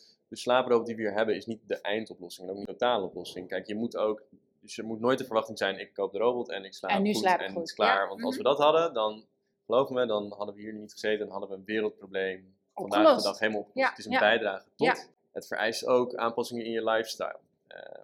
die 0.83 0.95
we 0.95 1.01
hier 1.01 1.13
hebben 1.13 1.35
is 1.35 1.45
niet 1.45 1.61
de 1.67 1.81
eindoplossing 1.81 2.47
en 2.47 2.53
ook 2.53 2.59
niet 2.59 2.67
de 2.67 2.73
totale 2.73 3.05
oplossing. 3.05 3.47
Kijk, 3.47 3.67
je 3.67 3.75
moet 3.75 3.97
ook, 3.97 4.23
dus 4.59 4.77
er 4.77 4.85
moet 4.85 4.99
nooit 4.99 5.17
de 5.17 5.25
verwachting 5.25 5.57
zijn, 5.57 5.79
ik 5.79 5.93
koop 5.93 6.11
de 6.11 6.17
robot 6.17 6.49
en 6.49 6.63
ik 6.65 6.73
slaap 6.73 6.91
En 6.91 7.01
nu 7.01 7.13
goed 7.13 7.21
slaap 7.21 7.39
ik 7.39 7.45
en 7.45 7.51
goed. 7.51 7.59
het 7.59 7.69
is 7.69 7.75
klaar. 7.75 8.01
Ja, 8.01 8.07
Want 8.07 8.23
als 8.23 8.37
mhm. 8.37 8.43
we 8.43 8.49
dat 8.49 8.57
hadden, 8.57 8.93
dan, 8.93 9.25
geloof 9.65 9.89
me, 9.89 10.05
dan 10.05 10.33
hadden 10.37 10.55
we 10.55 10.61
hier 10.61 10.73
niet 10.73 10.91
gezeten 10.91 11.25
en 11.25 11.31
hadden 11.31 11.49
we 11.49 11.55
een 11.55 11.65
wereldprobleem 11.65 12.55
vandaag 12.73 13.17
de 13.17 13.23
dag 13.23 13.39
helemaal 13.39 13.61
opgelost. 13.61 13.87
Ja, 13.87 13.89
het 13.89 13.97
is 13.97 14.05
een 14.05 14.19
bijdrage 14.19 14.67
tot. 14.75 15.09
Het 15.31 15.47
vereist 15.47 15.85
ook 15.85 16.15
aanpassingen 16.15 16.65
in 16.65 16.71
je 16.71 16.83
lifestyle. 16.83 17.39
Eh, 17.67 17.99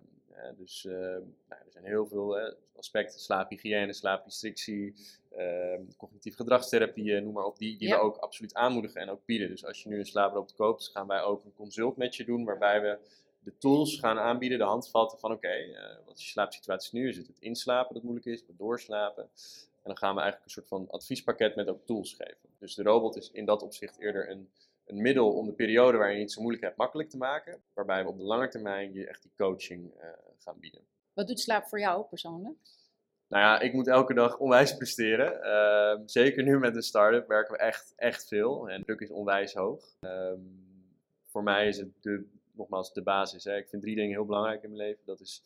dus 0.57 0.85
ehm, 0.85 1.21
nou, 1.49 1.61
er 1.65 1.71
zijn 1.71 1.85
heel 1.85 2.07
veel 2.07 2.39
eh, 2.39 2.53
aspecten, 2.75 3.19
slaaphygiëne, 3.19 3.93
slaaprestrictie, 3.93 4.95
ehm, 5.31 5.81
cognitief 5.97 6.35
gedragstherapie, 6.35 7.21
noem 7.21 7.33
maar 7.33 7.45
op, 7.45 7.57
die, 7.57 7.77
die 7.77 7.87
Ja. 7.87 7.95
we 7.95 8.01
ook 8.01 8.17
absoluut 8.17 8.53
aanmoedigen 8.53 9.01
en 9.01 9.09
ook 9.09 9.25
bieden. 9.25 9.49
Dus 9.49 9.65
als 9.65 9.83
je 9.83 9.89
nu 9.89 9.99
een 9.99 10.05
slaaprobot 10.05 10.53
koopt, 10.55 10.89
gaan 10.93 11.07
wij 11.07 11.21
ook 11.21 11.45
een 11.45 11.53
consult 11.53 11.97
met 11.97 12.15
je 12.15 12.25
doen, 12.25 12.43
waarbij 12.45 12.81
we 12.81 12.97
de 13.39 13.57
tools 13.57 13.99
gaan 13.99 14.19
aanbieden, 14.19 14.57
de 14.57 14.63
handvatten 14.63 15.19
van 15.19 15.31
oké, 15.31 15.47
eh, 15.47 15.95
wat 16.05 16.17
is 16.17 16.23
je 16.23 16.29
slaapsituatie 16.29 16.99
nu? 16.99 17.07
Is 17.09 17.17
het 17.17 17.27
het 17.27 17.39
inslapen 17.39 17.93
dat 17.93 18.03
moeilijk 18.03 18.27
is, 18.27 18.43
het 18.47 18.57
doorslapen? 18.57 19.23
En 19.23 19.91
dan 19.91 19.97
gaan 19.97 20.15
we 20.15 20.21
eigenlijk 20.21 20.43
een 20.45 20.51
soort 20.61 20.67
van 20.67 20.89
adviespakket 20.89 21.55
met 21.55 21.67
ook 21.67 21.85
tools 21.85 22.13
geven. 22.13 22.49
Dus 22.59 22.75
de 22.75 22.83
robot 22.83 23.15
is 23.15 23.31
in 23.31 23.45
dat 23.45 23.61
opzicht 23.61 23.99
eerder 23.99 24.29
een, 24.29 24.49
een 24.85 25.01
middel 25.01 25.33
om 25.33 25.45
de 25.45 25.53
periode 25.53 25.97
waar 25.97 26.11
je 26.11 26.17
niet 26.17 26.31
zo 26.31 26.41
moeilijk 26.41 26.63
hebt 26.63 26.77
makkelijk 26.77 27.09
te 27.09 27.17
maken. 27.17 27.61
Waarbij 27.73 28.03
we 28.03 28.09
op 28.09 28.17
de 28.17 28.23
lange 28.23 28.47
termijn 28.47 28.93
je 28.93 29.07
echt 29.07 29.21
die 29.21 29.31
coaching 29.37 29.91
eh, 29.99 30.09
gaan 30.39 30.59
bieden. 30.59 30.81
Wat 31.13 31.27
doet 31.27 31.39
slaap 31.39 31.67
voor 31.67 31.79
jou 31.79 32.05
persoonlijk? 32.05 32.57
Nou 33.27 33.43
ja, 33.43 33.59
ik 33.59 33.73
moet 33.73 33.87
elke 33.87 34.13
dag 34.13 34.37
onwijs 34.37 34.77
presteren. 34.77 35.41
Ehm, 35.41 36.07
zeker 36.07 36.43
nu 36.43 36.59
met 36.59 36.75
een 36.75 36.81
start-up 36.81 37.27
werken 37.27 37.53
we 37.53 37.59
echt, 37.59 37.93
echt 37.95 38.27
veel. 38.27 38.69
En 38.69 38.83
druk 38.83 38.99
is 38.99 39.11
onwijs 39.11 39.53
hoog. 39.53 39.97
Ehm, 39.99 40.39
voor 41.25 41.43
mij 41.43 41.67
is 41.67 41.77
het 41.77 41.89
de, 42.01 42.27
nogmaals 42.51 42.93
de 42.93 43.01
basis. 43.01 43.43
Hè. 43.43 43.55
Ik 43.55 43.69
vind 43.69 43.81
drie 43.81 43.95
dingen 43.95 44.11
heel 44.11 44.25
belangrijk 44.25 44.63
in 44.63 44.69
mijn 44.69 44.87
leven. 44.87 45.05
Dat 45.05 45.19
is 45.19 45.41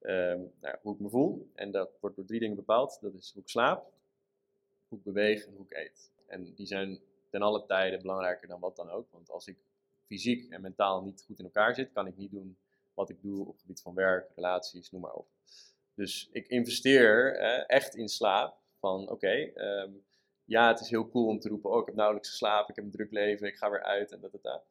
ehm, 0.00 0.38
nou 0.38 0.50
ja, 0.60 0.78
hoe 0.82 0.94
ik 0.94 1.00
me 1.00 1.08
voel. 1.08 1.50
En 1.54 1.70
dat 1.70 1.98
wordt 2.00 2.16
door 2.16 2.24
drie 2.24 2.40
dingen 2.40 2.56
bepaald. 2.56 2.98
Dat 3.00 3.14
is 3.14 3.30
hoe 3.32 3.42
ik 3.42 3.48
slaap, 3.48 3.92
hoe 4.88 4.98
ik 4.98 5.04
beweeg 5.04 5.46
en 5.46 5.54
hoe 5.56 5.66
ik 5.68 5.76
eet. 5.76 6.10
En 6.26 6.54
die 6.54 6.66
zijn 6.66 7.00
ten 7.30 7.42
alle 7.42 7.66
tijden 7.66 8.00
belangrijker 8.00 8.48
dan 8.48 8.60
wat 8.60 8.76
dan 8.76 8.90
ook. 8.90 9.06
Want 9.10 9.30
als 9.30 9.46
ik 9.46 9.56
fysiek 10.06 10.50
en 10.50 10.60
mentaal 10.60 11.02
niet 11.02 11.24
goed 11.26 11.38
in 11.38 11.44
elkaar 11.44 11.74
zit, 11.74 11.92
kan 11.92 12.06
ik 12.06 12.16
niet 12.16 12.30
doen 12.30 12.56
wat 12.94 13.10
ik 13.10 13.22
doe 13.22 13.40
op 13.40 13.52
het 13.52 13.60
gebied 13.60 13.80
van 13.80 13.94
werk, 13.94 14.30
relaties, 14.34 14.90
noem 14.90 15.00
maar 15.00 15.12
op. 15.12 15.26
Dus 15.94 16.28
ik 16.32 16.48
investeer 16.48 17.36
echt 17.66 17.94
in 17.94 18.08
slaap. 18.08 18.62
Van 18.78 19.10
oké, 19.10 19.50
ehm, 19.54 19.90
ja, 20.44 20.68
het 20.68 20.80
is 20.80 20.90
heel 20.90 21.08
cool 21.08 21.26
om 21.26 21.38
te 21.38 21.48
roepen: 21.48 21.70
Oh, 21.70 21.80
ik 21.80 21.86
heb 21.86 21.94
nauwelijks 21.94 22.28
geslapen, 22.28 22.68
ik 22.68 22.76
heb 22.76 22.84
een 22.84 22.90
druk 22.90 23.10
leven, 23.10 23.46
ik 23.46 23.56
ga 23.56 23.70
weer 23.70 23.82
uit 23.82 24.12
en 24.12 24.20
dat, 24.20 24.32
dat, 24.32 24.42
dat. 24.42 24.64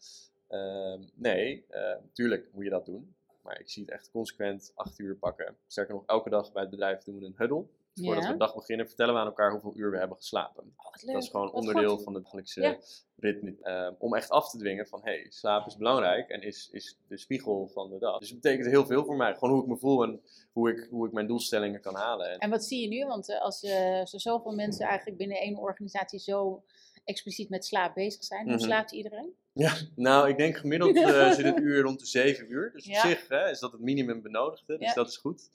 Ehm, 0.48 1.02
nee, 1.14 1.66
natuurlijk 2.02 2.50
moet 2.52 2.64
je 2.64 2.70
dat 2.70 2.86
doen. 2.86 3.16
Maar 3.44 3.60
ik 3.60 3.70
zie 3.70 3.84
het 3.84 3.92
echt 3.92 4.12
consequent 4.12 4.72
acht 4.76 5.00
uur 5.00 5.16
pakken. 5.16 5.58
Sterker 5.68 5.94
nog, 5.94 6.04
elke 6.06 6.30
dag 6.30 6.52
bij 6.52 6.62
het 6.62 6.72
bedrijf 6.72 7.04
doen 7.04 7.20
we 7.20 7.26
een 7.26 7.36
huddle. 7.38 7.66
Voordat 7.94 8.26
we 8.26 8.32
de 8.32 8.38
dag 8.38 8.56
beginnen, 8.56 8.88
vertellen 8.88 9.14
we 9.14 9.20
aan 9.20 9.26
elkaar 9.26 9.52
hoeveel 9.52 9.74
uur 9.76 9.92
we 9.92 9.98
hebben 9.98 10.18
geslapen. 10.18 10.74
Oh, 10.78 11.14
dat 11.14 11.24
is 11.24 11.30
gewoon 11.30 11.52
onderdeel 11.52 12.00
van 12.00 12.14
het 12.14 12.24
dagelijkse 12.24 12.80
ritme. 13.16 13.56
Ehm, 13.62 13.94
om 13.98 14.16
echt 14.16 14.30
af 14.30 14.50
te 14.50 14.58
dwingen 14.58 14.88
van, 14.88 15.00
hé, 15.04 15.12
hey, 15.12 15.26
slaap 15.30 15.68
is 15.68 15.78
belangrijk 15.78 16.30
en 16.30 16.42
is, 16.42 16.70
is 16.72 16.98
de 17.08 17.18
spiegel 17.18 17.68
van 17.68 17.90
de 17.90 18.00
dag. 18.00 18.20
Dus 18.20 18.30
het 18.30 18.42
betekent 18.42 18.68
heel 18.68 18.86
veel 18.86 19.06
voor 19.06 19.16
mij. 19.16 19.34
Gewoon 19.34 19.54
hoe 19.54 19.62
ik 19.62 19.68
me 19.68 19.78
voel 19.78 20.04
en 20.04 20.22
hoe 20.52 20.72
ik, 20.72 20.88
hoe 20.90 21.08
ik 21.08 21.14
mijn 21.14 21.28
doelstellingen 21.28 21.82
kan 21.82 21.96
halen. 21.96 22.32
En, 22.32 22.38
en 22.38 22.50
wat 22.50 22.64
zie 22.64 22.82
je 22.82 22.88
nu? 22.88 23.06
Want 23.06 23.30
uh, 23.30 23.42
als 23.42 23.64
uh, 23.64 24.06
zo 24.06 24.18
zoveel 24.18 24.52
mensen 24.52 24.86
eigenlijk 24.88 25.18
binnen 25.18 25.38
één 25.38 25.58
organisatie 25.58 26.20
zo 26.20 26.64
expliciet 27.04 27.50
met 27.50 27.66
slaap 27.66 27.94
bezig 27.94 28.24
zijn, 28.24 28.44
hoe 28.44 28.54
mm 28.54 28.60
slaapt 28.60 28.92
iedereen? 28.92 29.34
Ja, 29.54 29.74
nou, 29.96 30.30
ik 30.30 30.38
denk 30.38 30.58
gemiddeld 30.58 30.96
uh, 30.96 31.32
zit 31.32 31.46
het 31.46 31.60
uur 31.68 31.82
rond 31.82 32.00
de 32.00 32.06
7 32.06 32.52
uur. 32.52 32.72
Dus 32.74 32.88
op 32.88 32.94
zich 32.94 33.28
hè, 33.28 33.50
is 33.50 33.60
dat 33.60 33.72
het 33.72 33.82
minimum 33.82 34.22
benodigde, 34.22 34.78
dus 34.78 34.94
dat 34.94 35.08
is 35.08 35.18
goed. 35.18 35.50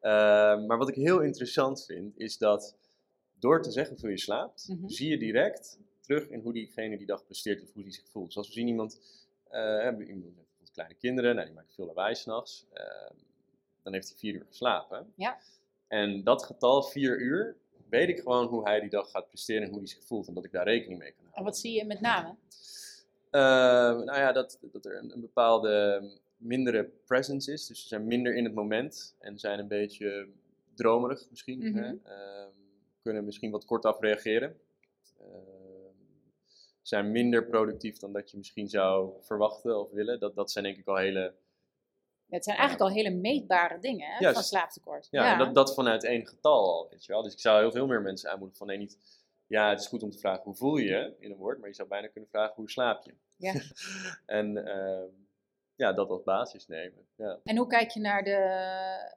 Ehm, 0.00 0.66
maar 0.66 0.78
wat 0.78 0.88
ik 0.88 0.94
heel 0.94 1.20
interessant 1.20 1.84
vind, 1.84 2.18
is 2.18 2.38
dat 2.38 2.76
door 3.38 3.62
te 3.62 3.70
zeggen 3.70 3.92
hoeveel 3.92 4.10
je 4.10 4.18
slaapt, 4.18 4.68
mhm. 4.68 4.88
zie 4.88 5.10
je 5.10 5.18
direct 5.18 5.78
terug 6.00 6.28
in 6.28 6.40
hoe 6.40 6.52
diegene 6.52 6.96
die 6.96 7.06
dag 7.06 7.24
presteert 7.24 7.62
of 7.62 7.72
hoe 7.72 7.82
die 7.82 7.92
zich 7.92 8.08
voelt. 8.08 8.32
Zoals 8.32 8.48
we 8.48 8.54
zien 8.54 8.68
iemand, 8.68 9.00
uh, 9.50 10.08
iemand 10.08 10.34
met 10.58 10.70
kleine 10.72 10.94
kinderen, 10.94 11.34
nou, 11.34 11.46
die 11.46 11.54
maakt 11.54 11.74
veel 11.74 11.86
lawaai 11.86 12.14
s'nachts, 12.14 12.66
uh, 12.74 13.10
dan 13.82 13.92
heeft 13.92 14.08
hij 14.08 14.16
vier 14.18 14.34
uur 14.34 14.44
geslapen. 14.46 15.12
Ja. 15.16 15.38
En 15.88 16.24
dat 16.24 16.44
getal, 16.44 16.82
vier 16.82 17.20
uur, 17.20 17.56
weet 17.88 18.08
ik 18.08 18.18
gewoon 18.18 18.46
hoe 18.46 18.62
hij 18.64 18.80
die 18.80 18.90
dag 18.90 19.10
gaat 19.10 19.28
presteren 19.28 19.62
en 19.62 19.68
hoe 19.68 19.78
hij 19.78 19.86
zich 19.86 20.04
voelt 20.04 20.28
en 20.28 20.34
dat 20.34 20.44
ik 20.44 20.52
daar 20.52 20.64
rekening 20.64 20.98
mee 20.98 21.12
kan 21.12 21.24
houden. 21.24 21.38
En 21.38 21.44
wat 21.44 21.58
zie 21.58 21.72
je 21.72 21.84
met 21.84 22.00
name? 22.00 22.28
Uh, 22.28 23.40
nou 24.04 24.18
ja, 24.18 24.32
dat, 24.32 24.58
dat 24.72 24.84
er 24.84 24.96
een, 24.96 25.12
een 25.12 25.20
bepaalde 25.20 26.02
mindere 26.40 26.84
presence 26.84 27.52
is. 27.52 27.66
Dus 27.66 27.82
ze 27.82 27.88
zijn 27.88 28.06
minder 28.06 28.34
in 28.34 28.44
het 28.44 28.54
moment 28.54 29.16
en 29.18 29.38
zijn 29.38 29.58
een 29.58 29.68
beetje 29.68 30.28
dromerig 30.74 31.26
misschien. 31.30 31.58
Mm 31.58 31.76
hè? 31.76 31.88
Ehm, 32.04 32.50
kunnen 33.02 33.24
misschien 33.24 33.50
wat 33.50 33.64
kortaf 33.64 34.00
reageren. 34.00 34.60
Uh, 35.20 35.26
zijn 36.82 37.10
minder 37.10 37.46
productief 37.46 37.98
dan 37.98 38.12
dat 38.12 38.30
je 38.30 38.36
misschien 38.36 38.68
zou 38.68 39.12
verwachten 39.20 39.80
of 39.80 39.90
willen. 39.90 40.20
Dat, 40.20 40.34
dat 40.34 40.50
zijn 40.50 40.64
denk 40.64 40.76
ik 40.76 40.86
al 40.86 40.96
hele... 40.96 41.34
het 42.28 42.44
zijn 42.44 42.56
eigenlijk 42.56 42.90
al 42.90 42.96
hele 42.96 43.10
meetbare 43.10 43.78
dingen 43.78 44.10
hè, 44.10 44.32
van 44.32 44.42
slaaptekort. 44.42 45.08
Ja, 45.10 45.24
ja. 45.24 45.32
En 45.32 45.38
dat, 45.38 45.54
dat 45.54 45.74
vanuit 45.74 46.04
één 46.04 46.26
getal 46.26 46.72
al, 46.72 46.88
weet 46.90 47.04
je 47.04 47.12
wel. 47.12 47.22
Dus 47.22 47.32
ik 47.32 47.40
zou 47.40 47.60
heel 47.60 47.72
veel 47.72 47.86
meer 47.86 48.02
mensen 48.02 48.30
aanmoedigen 48.30 48.58
van 48.58 48.66
nee, 48.66 48.78
niet... 48.78 48.98
Ja, 49.46 49.70
het 49.70 49.80
is 49.80 49.86
goed 49.86 50.02
om 50.02 50.10
te 50.10 50.18
vragen 50.18 50.42
hoe 50.42 50.56
voel 50.56 50.76
je 50.76 50.84
je 50.84 51.14
in 51.18 51.30
een 51.30 51.36
woord, 51.36 51.58
maar 51.58 51.68
je 51.68 51.74
zou 51.74 51.88
bijna 51.88 52.06
kunnen 52.06 52.30
vragen 52.30 52.54
hoe 52.54 52.70
slaap 52.70 53.04
je. 53.04 53.14
Ja. 53.36 53.54
en 54.38 54.56
uh, 54.56 55.02
ja, 55.80 55.92
dat 55.92 56.10
als 56.10 56.22
basis 56.22 56.66
nemen. 56.66 57.06
Ja. 57.14 57.38
En 57.44 57.56
hoe 57.56 57.66
kijk 57.66 57.90
je 57.90 58.00
naar, 58.00 58.24
de, 58.24 58.38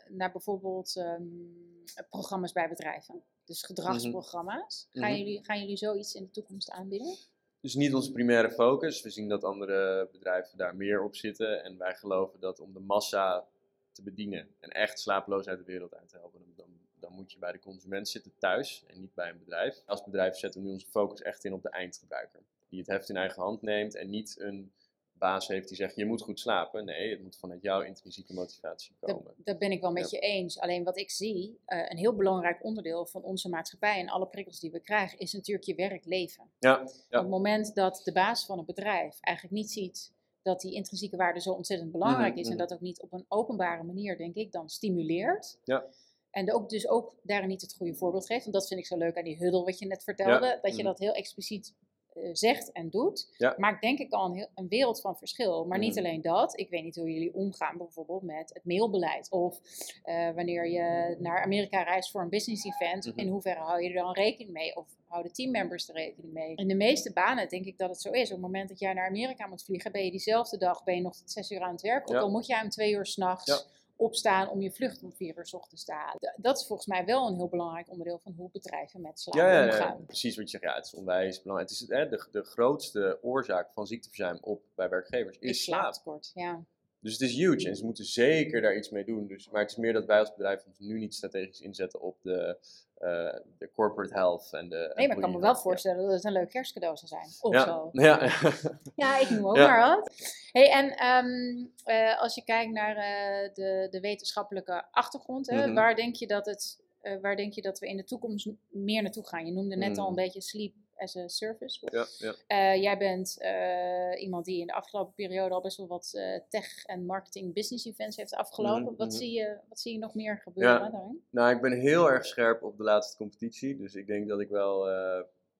naar 0.07 0.31
bijvoorbeeld 0.31 0.95
um, 0.95 1.83
programma's 2.09 2.51
bij 2.51 2.69
bedrijven? 2.69 3.23
Dus 3.45 3.63
gedragsprogramma's. 3.63 4.87
gaan, 4.91 5.09
mhm. 5.09 5.19
jullie, 5.19 5.43
gaan 5.43 5.59
jullie 5.59 5.77
zoiets 5.77 6.13
in 6.13 6.23
de 6.23 6.31
toekomst 6.31 6.69
aanbieden? 6.69 7.17
Dus 7.61 7.75
niet 7.75 7.93
onze 7.93 8.11
primaire 8.11 8.51
focus. 8.51 9.01
We 9.01 9.09
zien 9.09 9.29
dat 9.29 9.43
andere 9.43 10.09
bedrijven 10.11 10.57
daar 10.57 10.75
meer 10.75 11.03
op 11.03 11.15
zitten. 11.15 11.63
En 11.63 11.77
wij 11.77 11.95
geloven 11.95 12.39
dat 12.39 12.59
om 12.59 12.73
de 12.73 12.79
massa 12.79 13.47
te 13.91 14.03
bedienen 14.03 14.47
en 14.59 14.69
echt 14.69 14.99
slapeloosheid 14.99 15.57
de 15.57 15.63
wereld 15.63 15.95
uit 15.95 16.09
te 16.09 16.17
helpen, 16.17 16.41
dan, 16.55 16.69
dan 16.99 17.13
moet 17.13 17.31
je 17.31 17.39
bij 17.39 17.51
de 17.51 17.59
consument 17.59 18.09
zitten 18.09 18.33
thuis 18.37 18.83
en 18.87 18.99
niet 18.99 19.13
bij 19.13 19.29
een 19.29 19.39
bedrijf. 19.39 19.83
Als 19.85 20.03
bedrijf 20.03 20.35
zetten 20.35 20.61
we 20.61 20.67
nu 20.67 20.73
onze 20.73 20.87
focus 20.87 21.21
echt 21.21 21.43
in 21.43 21.53
op 21.53 21.61
de 21.61 21.69
eindgebruiker. 21.69 22.39
Die 22.69 22.79
het 22.79 22.87
heft 22.87 23.09
in 23.09 23.17
eigen 23.17 23.41
hand 23.41 23.61
neemt 23.61 23.95
en 23.95 24.09
niet 24.09 24.39
een 24.39 24.71
baas 25.17 25.47
heeft 25.47 25.67
die 25.67 25.77
zegt 25.77 25.95
je 25.95 26.05
moet 26.05 26.21
goed 26.21 26.39
slapen. 26.39 26.85
Nee, 26.85 27.09
het 27.09 27.21
moet 27.21 27.37
vanuit 27.37 27.61
jouw 27.61 27.81
intrinsieke 27.81 28.33
motivatie 28.33 28.95
komen. 28.99 29.33
Dat, 29.37 29.59
ben 29.59 29.71
ik 29.71 29.81
wel 29.81 29.91
met 29.91 30.09
je 30.09 30.19
eens. 30.19 30.59
Alleen 30.59 30.83
wat 30.83 30.97
ik 30.97 31.11
zie, 31.11 31.59
uh, 31.67 31.89
een 31.89 31.97
heel 31.97 32.15
belangrijk 32.15 32.63
onderdeel 32.63 33.05
van 33.05 33.23
onze 33.23 33.49
maatschappij 33.49 33.99
en 33.99 34.09
alle 34.09 34.27
prikkels 34.27 34.59
die 34.59 34.71
we 34.71 34.79
krijgen, 34.79 35.19
is 35.19 35.33
natuurlijk 35.33 35.65
je 35.65 35.75
werkleven. 35.75 36.51
Ja, 36.59 36.69
ja. 37.09 37.17
Op 37.17 37.23
het 37.23 37.29
moment 37.29 37.75
dat 37.75 38.01
de 38.03 38.11
baas 38.11 38.45
van 38.45 38.59
een 38.59 38.65
bedrijf 38.65 39.17
eigenlijk 39.21 39.55
niet 39.55 39.71
ziet 39.71 40.11
dat 40.41 40.61
die 40.61 40.73
intrinsieke 40.73 41.15
waarde 41.15 41.41
zo 41.41 41.51
ontzettend 41.51 41.91
belangrijk 41.91 42.31
mhm, 42.31 42.39
is 42.39 42.47
en 42.47 42.55
mhm. 42.55 42.61
dat 42.61 42.73
ook 42.73 42.81
niet 42.81 43.01
op 43.01 43.13
een 43.13 43.25
openbare 43.27 43.83
manier, 43.83 44.17
denk 44.17 44.35
ik, 44.35 44.51
dan 44.51 44.69
stimuleert. 44.69 45.57
Ja. 45.63 45.85
En 46.31 46.53
ook, 46.53 46.69
dus 46.69 46.87
ook 46.87 47.15
daarin 47.23 47.47
niet 47.47 47.61
het 47.61 47.73
goede 47.73 47.95
voorbeeld 47.95 48.25
geeft. 48.25 48.41
Want 48.41 48.55
dat 48.55 48.67
vind 48.67 48.79
ik 48.79 48.85
zo 48.85 48.97
leuk 48.97 49.17
aan 49.17 49.23
die 49.23 49.37
huddle 49.37 49.63
wat 49.63 49.79
je 49.79 49.85
net 49.85 50.03
vertelde. 50.03 50.59
Dat 50.61 50.71
je 50.71 50.77
mhm. 50.77 50.85
dat 50.85 50.99
heel 50.99 51.13
expliciet 51.13 51.73
eh, 51.79 51.82
zegt 52.31 52.71
en 52.71 52.89
doet, 52.89 53.33
ja. 53.37 53.55
maakt 53.57 53.81
denk 53.81 53.99
ik 53.99 54.11
al 54.11 54.25
een, 54.25 54.47
een 54.55 54.67
wereld 54.67 55.01
van 55.01 55.17
verschil. 55.17 55.65
Maar 55.65 55.79
niet 55.79 55.95
mm. 55.95 55.97
alleen 55.97 56.21
dat, 56.21 56.59
ik 56.59 56.69
weet 56.69 56.83
niet 56.83 56.95
hoe 56.95 57.13
jullie 57.13 57.33
omgaan 57.33 57.77
bijvoorbeeld 57.77 58.21
met 58.21 58.51
het 58.53 58.65
mailbeleid. 58.65 59.31
Of 59.31 59.59
uh, 60.05 60.31
wanneer 60.31 60.67
je 60.69 61.15
naar 61.19 61.43
Amerika 61.43 61.81
reist 61.81 62.11
voor 62.11 62.21
een 62.21 62.29
business 62.29 62.65
event, 62.65 63.05
mm-hmm. 63.05 63.21
in 63.21 63.27
hoeverre 63.27 63.59
hou 63.59 63.83
je 63.83 63.89
er 63.89 63.95
dan 63.95 64.13
rekening 64.13 64.51
mee? 64.51 64.75
Of 64.75 64.87
houden 65.07 65.33
teammembers 65.33 65.89
er 65.89 65.95
rekening 65.95 66.33
mee? 66.33 66.55
In 66.55 66.67
de 66.67 66.75
meeste 66.75 67.13
banen 67.13 67.49
denk 67.49 67.65
ik 67.65 67.77
dat 67.77 67.89
het 67.89 68.01
zo 68.01 68.11
is. 68.11 68.27
Op 68.27 68.31
het 68.31 68.41
moment 68.41 68.69
dat 68.69 68.79
jij 68.79 68.93
naar 68.93 69.07
Amerika 69.07 69.47
moet 69.47 69.63
vliegen, 69.63 69.91
ben 69.91 70.05
je 70.05 70.11
diezelfde 70.11 70.57
dag 70.57 70.83
ben 70.83 70.95
je 70.95 71.01
nog 71.01 71.15
tot 71.15 71.31
zes 71.31 71.51
uur 71.51 71.61
aan 71.61 71.71
het 71.71 71.81
werk. 71.81 72.09
Ook 72.09 72.17
al 72.17 72.29
moet 72.29 72.45
jij 72.45 72.61
om 72.61 72.69
twee 72.69 72.93
uur 72.93 73.05
s'nachts... 73.05 73.45
Ja 73.45 73.81
opstaan 73.95 74.49
om 74.49 74.61
je 74.61 74.71
vlucht 74.71 75.03
om 75.03 75.13
vier 75.13 75.37
uur 75.37 75.45
s 75.45 75.53
ochtends 75.53 75.85
te 75.85 75.93
halen. 75.93 76.33
Dat 76.37 76.57
is 76.59 76.67
volgens 76.67 76.87
mij 76.87 77.05
wel 77.05 77.27
een 77.27 77.35
heel 77.35 77.49
belangrijk 77.49 77.89
onderdeel 77.89 78.19
van 78.23 78.33
hoe 78.37 78.49
bedrijven 78.51 79.01
met 79.01 79.19
slaap 79.19 79.35
ja, 79.35 79.63
omgaan. 79.63 79.97
Ja, 79.97 80.05
precies 80.05 80.35
wat 80.35 80.51
je 80.51 80.57
zegt. 80.57 80.63
Ja, 80.63 80.75
het 80.75 80.85
is 80.85 80.93
onwijs 80.93 81.41
belangrijk. 81.41 81.69
Het 81.69 81.79
is 81.81 81.87
hè, 81.87 82.09
de, 82.09 82.27
de 82.31 82.43
grootste 82.43 83.19
oorzaak 83.21 83.73
van 83.73 83.87
ziekteverzuim 83.87 84.37
op, 84.41 84.63
bij 84.75 84.89
werkwerkgevers 84.89 85.37
is, 85.37 85.49
is 85.49 85.63
slaap. 85.63 86.19
ja. 86.33 86.65
Dus 87.03 87.11
het 87.11 87.21
is 87.21 87.35
huge 87.35 87.67
en 87.67 87.75
ze 87.75 87.85
moeten 87.85 88.05
zeker 88.05 88.61
daar 88.61 88.75
iets 88.75 88.89
mee 88.89 89.05
doen. 89.05 89.27
Dus, 89.27 89.49
maar 89.49 89.61
het 89.61 89.71
is 89.71 89.77
meer 89.77 89.93
dat 89.93 90.05
wij 90.05 90.19
als 90.19 90.31
bedrijf 90.31 90.65
ons 90.65 90.79
nu 90.79 90.99
niet 90.99 91.15
strategisch 91.15 91.61
inzetten 91.61 92.01
op 92.01 92.17
de, 92.21 92.57
uh, 92.99 93.39
de 93.57 93.69
corporate 93.73 94.13
health 94.13 94.49
en 94.51 94.69
de. 94.69 94.91
Nee, 94.95 95.07
maar 95.07 95.15
ik 95.15 95.21
kan 95.21 95.31
me 95.31 95.39
wel 95.39 95.55
voorstellen 95.55 96.03
dat 96.03 96.11
het 96.11 96.23
een 96.23 96.31
leuk 96.31 96.49
kerstcadeau 96.49 96.97
zou 96.97 97.07
zijn. 97.07 97.27
Of 97.41 97.53
ja. 97.53 97.65
zo. 97.65 97.89
Ja, 97.91 98.31
ja 99.05 99.19
ik 99.19 99.29
noem 99.29 99.47
ook 99.47 99.57
maar 99.57 99.89
wat. 99.89 100.11
Hey, 100.51 100.71
en 100.71 101.07
um, 101.07 101.71
uh, 101.85 102.21
als 102.21 102.35
je 102.35 102.43
kijkt 102.43 102.71
naar 102.71 102.95
uh, 102.97 103.53
de, 103.53 103.87
de 103.89 103.99
wetenschappelijke 103.99 104.85
achtergrond, 104.91 105.49
hè, 105.49 105.57
mm 105.57 105.63
-hmm. 105.63 105.73
waar, 105.73 105.95
denk 105.95 106.15
je 106.15 106.27
dat 106.27 106.45
het, 106.45 106.79
waar 107.21 107.35
denk 107.35 107.53
je 107.53 107.61
dat 107.61 107.79
we 107.79 107.87
in 107.87 107.97
de 107.97 108.03
toekomst 108.03 108.49
meer 108.69 109.01
naartoe 109.01 109.27
gaan? 109.27 109.45
Je 109.45 109.51
noemde 109.51 109.75
net 109.75 109.93
mm. 109.93 109.99
al 109.99 110.07
een 110.07 110.15
beetje 110.15 110.41
sleep 110.41 110.73
as 111.03 111.15
a 111.15 111.27
service. 111.27 111.79
Ja, 111.91 112.05
ja. 112.17 112.35
Uh, 112.75 112.81
jij 112.81 112.97
bent 112.97 113.37
uh, 113.39 114.21
iemand 114.21 114.45
die 114.45 114.59
in 114.59 114.67
de 114.67 114.73
afgelopen 114.73 115.13
periode 115.13 115.53
al 115.53 115.61
best 115.61 115.77
wel 115.77 115.87
wat 115.87 116.11
uh, 116.15 116.39
tech 116.49 116.85
en 116.85 117.05
marketing 117.05 117.53
business 117.53 117.85
events 117.85 118.17
heeft 118.17 118.33
afgelopen. 118.33 118.81
Mm 118.81 118.87
-hmm. 118.87 118.97
wat, 118.97 119.13
zie 119.13 119.31
je, 119.31 119.57
wat 119.69 119.79
zie 119.79 119.93
je 119.93 119.99
nog 119.99 120.15
meer 120.15 120.37
gebeuren 120.37 120.83
ja. 120.83 120.89
daarin? 120.89 121.23
Nou, 121.29 121.55
ik 121.55 121.61
ben 121.61 121.79
heel 121.79 122.11
erg 122.11 122.25
scherp 122.25 122.63
op 122.63 122.77
de 122.77 122.83
laatste 122.83 123.17
competitie. 123.17 123.77
Dus 123.77 123.95
ik 123.95 124.07
denk 124.07 124.27
dat 124.27 124.39
ik 124.39 124.49
wel. 124.49 124.85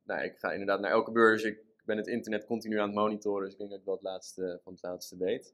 nou, 0.03 0.23
ik 0.23 0.37
ga 0.37 0.51
inderdaad 0.51 0.79
naar 0.79 0.91
elke 0.91 1.11
beurs. 1.11 1.43
Ik 1.43 1.59
ben 1.85 1.97
het 1.97 2.07
internet 2.07 2.45
continu 2.45 2.79
aan 2.79 2.87
het 2.87 2.95
monitoren. 2.95 3.43
Dus 3.43 3.51
ik 3.51 3.57
denk 3.57 3.69
dat 3.69 3.79
ik 3.79 3.85
wel 3.85 3.95
het 3.95 4.03
laatste 4.03 4.59
van 4.63 4.73
het 4.73 4.83
laatste 4.83 5.17
weet. 5.17 5.51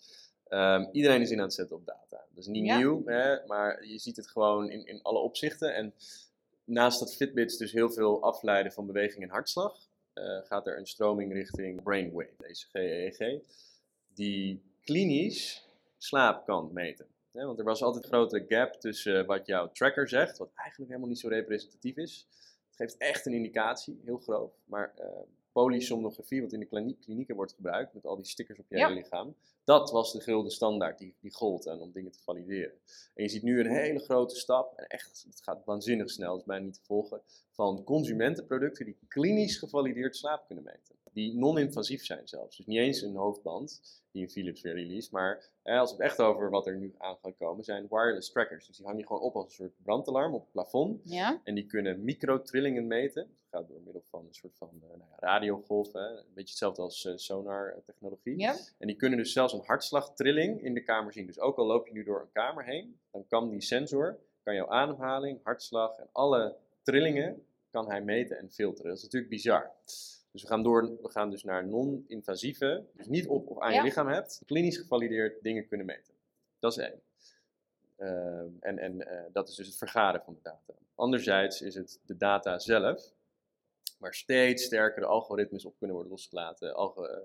Um, 0.49 0.89
iedereen 0.91 1.21
is 1.21 1.31
in 1.31 1.37
aan 1.37 1.43
het 1.43 1.53
zetten 1.53 1.75
op 1.75 1.85
data. 1.85 2.25
Dat 2.29 2.37
is 2.37 2.47
niet 2.47 2.63
nieuw, 2.63 3.05
hè, 3.05 3.45
maar 3.45 3.85
je 3.85 3.99
ziet 3.99 4.15
het 4.15 4.27
gewoon 4.27 4.69
in, 4.69 4.85
in 4.85 5.01
alle 5.01 5.19
opzichten. 5.19 5.75
En 5.75 5.93
naast 6.69 6.99
dat 6.99 7.15
Fitbits 7.15 7.57
dus 7.57 7.71
heel 7.71 7.89
veel 7.89 8.21
afleiden 8.21 8.71
van 8.71 8.85
beweging 8.85 9.23
en 9.23 9.29
hartslag, 9.29 9.77
uh, 10.13 10.39
gaat 10.43 10.67
er 10.67 10.77
een 10.77 10.87
stroming 10.87 11.33
richting 11.33 11.83
brainwave, 11.83 12.33
ECG, 12.39 12.73
EEG, 12.73 13.41
die 14.13 14.61
klinisch 14.81 15.67
slaap 15.97 16.45
kan 16.45 16.69
meten. 16.73 17.05
want 17.31 17.59
er 17.59 17.65
was 17.65 17.81
altijd 17.83 18.03
een 18.03 18.09
grote 18.09 18.45
gap 18.47 18.73
tussen 18.73 19.25
wat 19.25 19.45
jouw 19.45 19.71
tracker 19.71 20.09
zegt, 20.09 20.37
wat 20.37 20.51
eigenlijk 20.55 20.89
helemaal 20.89 21.09
niet 21.09 21.19
zo 21.19 21.27
representatief 21.27 21.97
is. 21.97 22.27
Het 22.67 22.75
geeft 22.75 22.97
echt 22.97 23.25
een 23.25 23.33
indicatie, 23.33 24.01
heel 24.05 24.17
groot, 24.17 24.53
maar 24.65 24.93
uh, 24.99 25.05
polysomnografie, 25.59 26.41
wat 26.41 26.53
in 26.53 26.59
de 26.59 26.95
klinieken 26.99 27.35
wordt 27.35 27.53
gebruikt, 27.53 27.93
met 27.93 28.05
al 28.05 28.15
die 28.15 28.25
stickers 28.25 28.59
op 28.59 28.65
je 28.69 28.75
hele 28.75 28.93
lichaam, 28.93 29.35
dat 29.63 29.91
was 29.91 30.11
de 30.11 30.21
gulden 30.21 30.51
standaard 30.51 30.97
die, 30.97 31.15
die 31.19 31.33
gold 31.33 31.67
aan 31.67 31.79
om 31.79 31.91
dingen 31.91 32.11
te 32.11 32.19
valideren. 32.21 32.73
En 33.13 33.23
je 33.23 33.29
ziet 33.29 33.43
nu 33.43 33.59
een 33.59 33.71
hele 33.71 33.99
grote 33.99 34.35
stap, 34.35 34.77
en 34.77 34.87
echt, 34.87 35.25
het 35.29 35.41
gaat 35.41 35.65
waanzinnig 35.65 36.09
snel, 36.09 36.31
dat 36.31 36.39
is 36.39 36.45
bijna 36.45 36.65
niet 36.65 36.73
te 36.73 36.83
volgen, 36.83 37.21
van 37.51 37.83
consumentenproducten 37.83 38.85
die 38.85 38.97
klinisch 39.07 39.57
gevalideerd 39.57 40.15
slaap 40.15 40.45
kunnen 40.45 40.63
meten. 40.63 40.95
Die 41.13 41.35
non-invasief 41.35 42.05
zijn 42.05 42.27
zelfs. 42.27 42.57
Dus 42.57 42.65
niet 42.65 42.77
eens 42.77 43.01
een 43.01 43.15
hoofdband 43.15 43.81
die 44.11 44.23
een 44.23 44.29
Philips 44.29 44.61
weer 44.61 44.73
release, 44.73 45.09
maar 45.11 45.49
als 45.63 45.89
we 45.89 45.95
het 45.95 46.05
echt 46.05 46.19
over 46.19 46.49
wat 46.49 46.67
er 46.67 46.77
nu 46.77 46.93
aan 46.97 47.17
gaat 47.21 47.37
komen, 47.37 47.63
zijn 47.63 47.87
wireless 47.89 48.31
trackers. 48.31 48.67
Dus 48.67 48.77
die 48.77 48.85
hang 48.85 48.99
je 48.99 49.05
gewoon 49.05 49.21
op 49.21 49.35
als 49.35 49.45
een 49.45 49.51
soort 49.51 49.73
brandalarm 49.83 50.33
op 50.33 50.41
het 50.41 50.51
plafond. 50.51 51.01
Ja. 51.03 51.41
En 51.43 51.55
die 51.55 51.65
kunnen 51.65 52.03
microtrillingen 52.03 52.87
meten. 52.87 53.23
Dat 53.23 53.59
gaat 53.59 53.69
door 53.69 53.81
middel 53.81 54.03
van 54.09 54.25
een 54.27 54.33
soort 54.33 54.57
van 54.57 54.69
uh, 54.73 54.89
nou 54.89 55.09
radiogolven, 55.15 56.01
een 56.01 56.33
beetje 56.33 56.49
hetzelfde 56.49 56.81
als 56.81 57.05
uh, 57.05 57.13
sonar-technologie. 57.15 58.39
Ja. 58.39 58.55
En 58.77 58.87
die 58.87 58.95
kunnen 58.95 59.17
dus 59.17 59.33
zelfs 59.33 59.53
een 59.53 59.63
hartslagtrilling 59.65 60.63
in 60.63 60.73
de 60.73 60.83
kamer 60.83 61.13
zien. 61.13 61.25
Dus 61.25 61.39
ook 61.39 61.57
al 61.57 61.65
loop 61.65 61.87
je 61.87 61.93
nu 61.93 62.03
door 62.03 62.21
een 62.21 62.31
kamer 62.31 62.65
heen, 62.65 62.99
dan 63.11 63.25
kan 63.27 63.49
die 63.49 63.61
sensor, 63.61 64.19
kan 64.43 64.55
jouw 64.55 64.69
ademhaling, 64.69 65.39
hartslag 65.43 65.97
en 65.97 66.09
alle 66.11 66.55
trillingen, 66.81 67.45
kan 67.69 67.89
hij 67.89 68.01
meten 68.01 68.37
en 68.37 68.51
filteren. 68.51 68.87
Dat 68.89 68.97
is 68.97 69.03
natuurlijk 69.03 69.31
bizar. 69.31 69.71
Dus 70.31 70.41
we 70.41 70.47
gaan, 70.47 70.63
door, 70.63 70.81
we 71.01 71.09
gaan 71.09 71.29
dus 71.29 71.43
naar 71.43 71.67
non-invasieve, 71.67 72.85
dus 72.93 73.07
niet 73.07 73.27
op 73.27 73.49
of 73.49 73.59
aan 73.59 73.71
Ja. 73.71 73.77
je 73.77 73.83
lichaam 73.83 74.07
hebt, 74.07 74.41
klinisch 74.45 74.77
gevalideerd 74.77 75.43
dingen 75.43 75.67
kunnen 75.67 75.85
meten. 75.85 76.13
Dat 76.59 76.71
is 76.71 76.77
één. 76.77 77.01
Ehm, 77.95 78.47
en 78.59 78.79
en 78.79 79.07
eh, 79.07 79.23
dat 79.31 79.49
is 79.49 79.55
dus 79.55 79.67
het 79.67 79.77
vergaren 79.77 80.21
van 80.21 80.33
de 80.33 80.39
data. 80.43 80.73
Anderzijds 80.95 81.61
is 81.61 81.75
het 81.75 81.99
de 82.05 82.17
data 82.17 82.59
zelf, 82.59 83.13
waar 83.99 84.13
steeds 84.13 84.63
sterkere 84.63 85.05
algoritmes 85.05 85.65
op 85.65 85.77
kunnen 85.77 85.95
worden 85.95 86.13
losgelaten. 86.13 86.73
Eh, 86.73 87.17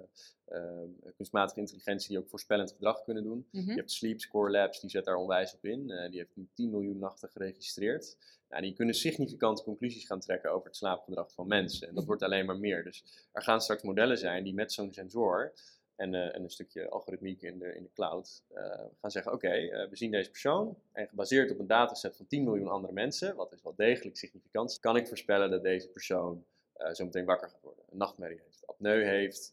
ehm, 0.44 0.88
kunstmatige 1.16 1.60
intelligentie 1.60 2.08
die 2.08 2.18
ook 2.18 2.28
voorspellend 2.28 2.72
gedrag 2.72 3.02
kunnen 3.02 3.22
doen. 3.22 3.46
Mhm. 3.50 3.70
Je 3.70 3.74
hebt 3.74 3.92
Sleep 3.92 4.20
Score 4.20 4.50
Labs, 4.50 4.80
die 4.80 4.90
zet 4.90 5.04
daar 5.04 5.16
onwijs 5.16 5.54
op 5.54 5.64
in. 5.64 5.90
Eh, 5.90 6.10
die 6.10 6.18
heeft 6.18 6.36
nu 6.36 6.48
10 6.54 6.70
miljoen 6.70 6.98
nachten 6.98 7.28
geregistreerd. 7.28 8.16
Nou, 8.48 8.62
die 8.62 8.74
kunnen 8.74 8.94
significante 8.94 9.62
conclusies 9.62 10.06
gaan 10.06 10.20
trekken 10.20 10.52
over 10.52 10.66
het 10.66 10.76
slaapgedrag 10.76 11.32
van 11.32 11.46
mensen. 11.46 11.88
En 11.88 11.94
dat 11.94 12.04
wordt 12.04 12.22
alleen 12.22 12.46
maar 12.46 12.58
meer. 12.58 12.84
Dus 12.84 13.04
er 13.32 13.42
gaan 13.42 13.60
straks 13.60 13.82
modellen 13.82 14.18
zijn 14.18 14.44
die 14.44 14.54
met 14.54 14.72
zo'n 14.72 14.92
sensor 14.92 15.52
en, 15.96 16.14
eh, 16.14 16.34
en 16.34 16.42
een 16.42 16.50
stukje 16.50 16.88
algoritmiek 16.88 17.42
in 17.42 17.58
de, 17.58 17.74
in 17.74 17.82
de 17.82 17.92
cloud 17.92 18.42
eh, 18.48 18.84
gaan 19.00 19.10
zeggen: 19.10 19.32
Oké, 19.32 19.48
eh, 19.48 19.88
we 19.88 19.96
zien 19.96 20.10
deze 20.10 20.30
persoon. 20.30 20.78
En 20.92 21.08
gebaseerd 21.08 21.50
op 21.50 21.58
een 21.58 21.66
dataset 21.66 22.16
van 22.16 22.26
10 22.26 22.44
miljoen 22.44 22.68
andere 22.68 22.92
mensen, 22.92 23.36
wat 23.36 23.52
is 23.52 23.62
wel 23.62 23.74
degelijk 23.74 24.16
significant, 24.16 24.78
kan 24.80 24.96
ik 24.96 25.08
voorspellen 25.08 25.50
dat 25.50 25.62
deze 25.62 25.88
persoon 25.88 26.44
zo 26.92 27.04
meteen 27.04 27.24
wakker 27.24 27.48
gaat 27.48 27.62
worden. 27.62 27.84
Een 27.90 27.96
nachtmerrie 27.96 28.40
heeft, 28.44 28.66
apneu 28.66 29.04
heeft, 29.04 29.52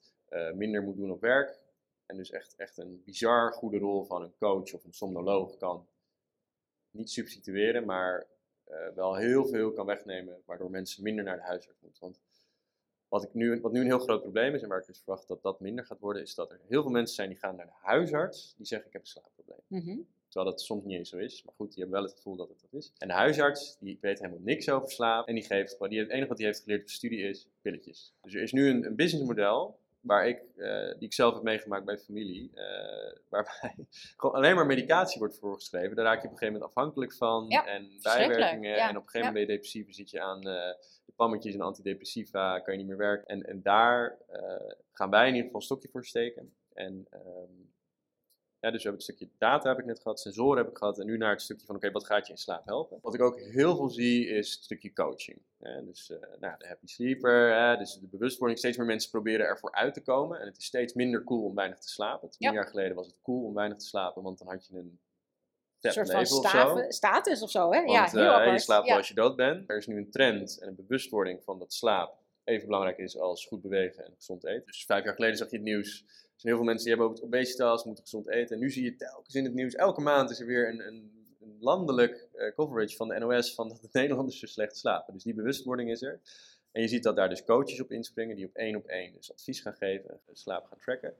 minder 0.54 0.84
moet 0.84 0.96
doen 0.96 1.12
op 1.12 1.22
werk. 1.22 1.60
En 2.06 2.18
dus 2.18 2.32
echt, 2.32 2.56
echt 2.56 2.78
een 2.78 3.02
bizar 3.06 3.54
goede 3.54 3.78
rol 3.78 4.04
van 4.04 4.22
een 4.22 4.34
coach 4.38 4.74
of 4.74 4.84
een 4.84 4.94
somnoloog 4.94 5.58
kan 5.58 5.88
niet 6.92 7.10
substitueren, 7.10 7.86
maar 7.86 8.28
wel 8.96 9.16
heel 9.16 9.46
veel 9.46 9.72
kan 9.72 9.86
wegnemen, 9.86 10.42
waardoor 10.46 10.70
mensen 10.70 11.04
minder 11.04 11.24
naar 11.24 11.36
de 11.36 11.44
huisarts 11.44 11.80
moeten. 11.82 12.16
Wat, 13.12 13.24
ik 13.24 13.34
nu, 13.34 13.62
wat 13.62 13.72
nu 13.72 13.80
een 13.80 13.86
heel 13.86 14.00
groot 14.00 14.22
probleem 14.22 14.54
is 14.54 14.62
en 14.62 14.70
waar 14.70 14.80
ik 14.80 14.86
dus 14.86 15.02
verwacht 15.04 15.28
dat 15.28 15.42
dat 15.42 15.60
minder 15.60 15.86
gaat 15.86 16.00
worden, 16.00 16.22
is 16.22 16.36
dat 16.36 16.52
er 16.52 16.60
heel 16.68 16.82
veel 16.82 16.92
mensen 16.92 17.16
zijn 17.16 17.30
die 17.30 17.38
gaan 17.38 17.56
naar 17.56 17.66
de 17.66 17.72
huisarts, 17.82 18.54
die 18.58 18.66
zeggen 18.66 18.88
ik 18.88 18.94
heb 18.94 19.02
een 19.02 19.08
slaapprobleem. 19.08 19.60
Mhm. 19.68 19.98
Terwijl 20.28 20.52
dat 20.52 20.62
soms 20.62 20.84
niet 20.84 20.98
eens 20.98 21.10
zo 21.10 21.18
is, 21.18 21.44
maar 21.44 21.54
goed, 21.54 21.74
die 21.74 21.84
hebben 21.84 22.02
wel 22.02 22.10
het 22.10 22.18
gevoel 22.18 22.36
dat 22.36 22.50
het 22.50 22.62
dat 22.62 22.74
is. 22.74 22.92
En 22.98 23.08
de 23.08 23.14
huisarts, 23.14 23.78
die 23.80 23.98
weet 24.02 24.20
helemaal 24.20 24.42
niks 24.42 24.70
over 24.70 24.92
slaap 24.92 25.28
en 25.28 25.36
die 25.36 25.44
geeft 25.44 25.72
gewoon, 25.72 25.90
die, 25.90 26.00
het 26.00 26.10
enige 26.10 26.28
wat 26.28 26.38
hij 26.38 26.48
heeft 26.48 26.62
geleerd 26.62 26.82
op 26.82 26.88
de 26.88 26.94
studie 26.94 27.22
is 27.22 27.48
pilletjes. 27.62 28.14
Dus 28.22 28.34
er 28.34 28.42
is 28.42 28.52
nu 28.52 28.70
een, 28.70 28.86
een 28.86 28.96
businessmodel 28.96 29.80
waar 30.02 30.28
ik, 30.28 30.44
eh, 30.56 30.86
die 30.86 31.08
ik 31.08 31.14
zelf 31.14 31.34
heb 31.34 31.44
meegemaakt 31.44 31.86
bij 31.86 31.98
familie, 31.98 32.52
eh, 32.54 33.18
waarbij 33.30 33.76
gewoon 34.18 34.36
alleen 34.36 34.56
maar 34.56 34.66
medicatie 34.66 35.20
wordt 35.20 35.38
voorgeschreven. 35.38 35.96
Daar 35.96 36.06
raak 36.06 36.22
je 36.22 36.28
op 36.28 36.32
een 36.32 36.38
gegeven 36.38 36.54
moment 36.54 36.72
afhankelijk 36.76 37.14
van 37.14 37.46
Ja, 37.48 37.66
en 37.66 38.00
bijwerkingen. 38.02 38.76
ja, 38.76 38.90
En 38.90 38.98
op 38.98 39.04
een 39.04 39.10
gegeven 39.10 39.20
moment 39.20 39.34
ben 39.34 39.42
je 39.42 39.48
depressief 39.48 39.94
zit 39.94 40.10
je 40.10 40.22
aan 40.22 40.38
eh, 40.38 40.74
de 41.06 41.14
pammetjes 41.16 41.54
en 41.54 41.62
antidepressiva, 41.62 42.60
kan 42.60 42.74
je 42.74 42.80
niet 42.80 42.88
meer 42.88 42.98
werken. 42.98 43.28
En, 43.28 43.44
en 43.44 43.62
daar 43.62 44.18
gaan 44.92 45.10
wij 45.10 45.22
in 45.28 45.28
ieder 45.28 45.44
geval 45.46 45.60
een 45.60 45.66
stokje 45.66 45.90
voor 45.90 46.06
steken. 46.06 46.54
En 46.74 47.08
ehm, 47.10 47.70
ja, 48.62 48.72
dus 48.72 48.84
we 48.84 48.90
hebben 48.90 49.06
het 49.08 49.16
stukje 49.16 49.30
data 49.38 49.70
heb 49.70 49.80
ik 49.80 49.86
net 49.86 50.00
gehad, 50.02 50.20
sensoren 50.20 50.58
heb 50.58 50.72
ik 50.72 50.78
gehad 50.78 51.00
en 51.00 51.06
nu 51.06 51.18
naar 51.18 51.32
het 51.32 51.42
stukje 51.42 51.66
van 51.66 51.76
oké, 51.76 51.92
wat 51.92 52.06
gaat 52.06 52.26
je 52.28 52.34
in 52.34 52.40
slaap 52.40 52.66
helpen? 52.66 53.00
Wat 53.02 53.14
ik 53.14 53.22
ook 53.22 53.40
heel 53.40 53.76
veel 53.76 53.90
zie 53.90 54.28
is 54.28 54.54
het 54.54 54.64
stukje 54.64 54.94
coaching. 54.94 55.38
Dus 55.86 56.10
eh, 56.12 56.18
nou, 56.40 56.58
de 56.58 56.68
happy 56.68 56.88
sleeper, 56.88 57.56
hè? 57.56 57.78
dus 57.78 57.94
de 57.94 58.08
bewustwording. 58.08 58.60
Steeds 58.60 58.78
meer 58.78 58.86
mensen 58.86 59.10
proberen 59.12 59.46
ervoor 59.46 59.72
uit 59.72 59.94
te 59.94 60.02
komen 60.02 60.40
en 60.40 60.48
het 60.48 60.58
is 60.58 60.66
steeds 60.66 60.94
minder 60.94 61.24
cool 61.24 61.44
om 61.44 61.56
weinig 61.56 61.80
te 61.80 61.90
slapen. 61.90 62.30
Tien 62.30 62.48
Ja. 62.48 62.54
jaar 62.54 62.68
geleden 62.68 62.96
was 62.96 63.06
het 63.08 63.20
cool 63.22 63.44
om 63.46 63.54
weinig 63.54 63.78
te 63.78 63.86
slapen, 63.86 64.24
want 64.24 64.38
dan 64.38 64.48
had 64.48 64.68
je 64.68 64.74
een 64.78 65.00
Een 65.82 65.92
soort 65.92 66.12
van 66.12 66.20
of 66.22 66.86
status 66.94 67.42
of 67.42 67.52
zo, 67.52 67.72
hè? 67.72 67.80
ja, 67.80 68.00
Want 68.00 68.12
heel 68.12 68.22
eh, 68.22 68.30
apart. 68.30 68.52
je 68.52 68.60
slaapt 68.60 68.88
ja. 68.88 68.96
als 68.98 69.08
je 69.08 69.14
dood 69.14 69.36
bent. 69.36 69.70
Er 69.70 69.78
is 69.78 69.88
nu 69.88 69.98
een 69.98 70.12
trend 70.12 70.60
en 70.60 70.68
een 70.68 70.76
bewustwording 70.76 71.44
van 71.44 71.60
dat 71.60 71.74
slaap 71.74 72.20
even 72.44 72.66
belangrijk 72.66 72.98
is 72.98 73.18
als 73.18 73.46
goed 73.46 73.62
bewegen 73.62 74.06
en 74.06 74.14
gezond 74.16 74.46
eten. 74.46 74.66
Dus 74.66 74.86
vijf 74.86 75.04
jaar 75.04 75.14
geleden 75.16 75.38
zag 75.38 75.50
je 75.50 75.56
het 75.56 75.66
nieuws. 75.66 76.06
Zijn 76.42 76.54
heel 76.54 76.64
veel 76.64 76.72
mensen 76.72 76.90
die 76.90 76.98
hebben 76.98 77.18
ook 77.18 77.24
obesitas, 77.24 77.84
moeten 77.84 78.04
gezond 78.04 78.30
eten. 78.30 78.56
En 78.56 78.62
nu 78.62 78.70
zie 78.70 78.84
je 78.84 78.96
telkens 78.96 79.36
in 79.36 79.44
het 79.44 79.54
nieuws, 79.54 79.76
elke 79.76 80.02
maand 80.02 80.30
is 80.30 80.40
er 80.40 80.46
weer 80.46 80.70
een, 80.70 80.88
een, 80.88 81.12
een 81.40 81.58
landelijk 81.60 82.28
eh, 82.34 82.54
coverage 82.56 82.96
van 82.96 83.08
de 83.08 83.20
NOS 83.20 83.54
van 83.54 83.68
dat 83.68 83.82
de 83.82 83.90
Nederlanders 84.00 84.40
zo 84.40 84.46
slecht 84.46 84.78
slapen. 84.78 85.14
Dus 85.14 85.24
die 85.24 85.34
bewustwording 85.34 85.90
is 85.90 86.02
er. 86.02 86.20
En 86.72 86.82
je 86.82 86.88
ziet 86.88 87.04
dat 87.04 87.16
daar 87.16 87.30
dus 87.30 87.44
coaches 87.44 87.82
op 87.82 87.92
inspringen 87.92 88.36
die 88.36 88.46
op 88.46 88.56
één 88.56 88.76
op 88.76 88.86
één 88.86 89.14
dus 89.14 89.32
advies 89.32 89.62
gaan 89.62 89.74
geven, 89.74 90.10
en 90.10 90.36
slaap 90.36 90.66
gaan 90.66 90.78
tracken. 90.78 91.14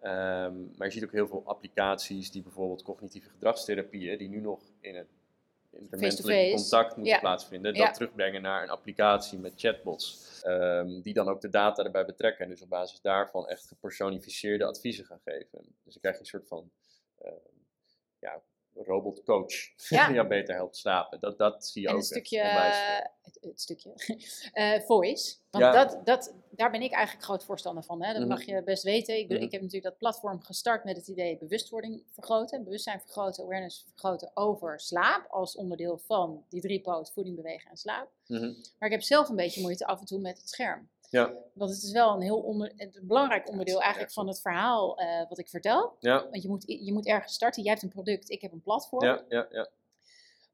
Ehm, 0.00 0.54
maar 0.76 0.86
je 0.86 0.92
ziet 0.92 1.04
ook 1.04 1.12
heel 1.12 1.28
veel 1.28 1.42
applicaties 1.44 2.30
die 2.30 2.42
bijvoorbeeld 2.42 2.82
cognitieve 2.82 3.28
gedragstherapieën, 3.28 4.18
die 4.18 4.28
nu 4.28 4.40
nog 4.40 4.60
in 4.80 4.96
het 4.96 5.08
intermenselijk 5.72 6.54
contact 6.54 6.96
moeten 6.96 7.14
Ja. 7.14 7.20
plaatsvinden, 7.20 7.74
Ja. 7.74 7.84
dat 7.84 7.94
terugbrengen 7.94 8.42
naar 8.42 8.62
een 8.62 8.70
applicatie 8.70 9.38
met 9.38 9.52
chatbots. 9.56 10.30
ehm, 10.42 11.00
die 11.00 11.14
dan 11.14 11.28
ook 11.28 11.40
de 11.40 11.48
data 11.48 11.84
erbij 11.84 12.04
betrekken 12.04 12.44
en 12.44 12.50
dus 12.50 12.62
op 12.62 12.68
basis 12.68 13.00
daarvan 13.00 13.48
echt 13.48 13.66
gepersonificeerde 13.66 14.64
adviezen 14.64 15.04
gaan 15.04 15.20
geven. 15.24 15.60
Dus 15.84 15.92
dan 15.92 16.00
krijg 16.00 16.14
je 16.14 16.20
een 16.20 16.26
soort 16.26 16.46
van 16.48 16.70
ehm, 17.18 17.34
ja, 18.18 18.42
robotcoach 18.74 19.54
Ja. 19.88 20.06
die 20.06 20.14
jou 20.20 20.28
beter 20.28 20.54
helpt 20.54 20.76
slapen. 20.76 21.20
Dat, 21.20 21.38
dat 21.38 21.66
zie 21.66 21.82
je 21.82 21.88
En 21.88 21.94
ook 21.94 22.00
een 22.00 22.06
stukje, 22.06 22.40
het, 23.22 23.38
het 23.40 23.60
stukje 23.60 23.92
eh, 24.52 24.80
voice. 24.80 25.34
Want 25.50 25.64
Ja. 25.64 25.84
dat, 25.84 26.06
dat, 26.06 26.34
daar 26.50 26.70
ben 26.70 26.82
ik 26.82 26.92
eigenlijk 26.92 27.24
groot 27.24 27.44
voorstander 27.44 27.84
van. 27.84 28.02
Hè? 28.02 28.12
Dat 28.12 28.20
Mhm. 28.20 28.28
mag 28.30 28.42
je 28.44 28.62
best 28.62 28.82
weten. 28.82 29.18
Ik, 29.18 29.28
Mhm. 29.28 29.42
ik 29.42 29.52
heb 29.52 29.60
natuurlijk 29.60 29.84
dat 29.90 29.98
platform 29.98 30.40
gestart 30.42 30.84
met 30.84 30.96
het 30.96 31.08
idee 31.08 31.38
bewustwording 31.38 32.02
vergroten. 32.10 32.64
Bewustzijn 32.64 33.00
vergroten, 33.00 33.44
awareness 33.44 33.86
vergroten 33.88 34.30
over 34.34 34.80
slaap. 34.80 35.26
Als 35.30 35.56
onderdeel 35.56 35.98
van 35.98 36.44
die 36.48 36.60
drie 36.60 36.80
poot 36.80 37.12
voeding, 37.12 37.36
bewegen 37.36 37.70
en 37.70 37.76
slaap. 37.76 38.08
Mhm. 38.26 38.42
Maar 38.78 38.88
ik 38.88 38.94
heb 38.94 39.02
zelf 39.02 39.28
een 39.28 39.36
beetje 39.36 39.60
moeite 39.60 39.86
af 39.86 40.00
en 40.00 40.06
toe 40.06 40.18
met 40.20 40.38
het 40.38 40.48
scherm. 40.48 40.88
Ja, 41.12 41.34
Want 41.54 41.70
het 41.70 41.82
is 41.82 41.92
wel 41.92 42.14
een 42.14 42.20
heel 42.20 42.38
onder, 42.38 42.72
een 42.76 43.06
belangrijk 43.06 43.48
onderdeel 43.48 43.80
eigenlijk 43.80 44.12
van 44.12 44.26
het 44.26 44.40
verhaal 44.40 44.98
eh, 44.98 45.28
wat 45.28 45.38
ik 45.38 45.48
vertel. 45.48 45.96
ja, 45.98 46.28
Want 46.30 46.42
je 46.42 46.48
moet, 46.48 46.64
je 46.66 46.92
moet 46.92 47.06
ergens 47.06 47.34
starten. 47.34 47.62
Jij 47.62 47.70
hebt 47.72 47.84
een 47.84 47.90
product, 47.90 48.30
ik 48.30 48.40
heb 48.40 48.52
een 48.52 48.62
platform. 48.62 49.04
ja, 49.04 49.24
ja, 49.28 49.46
ja. 49.50 49.68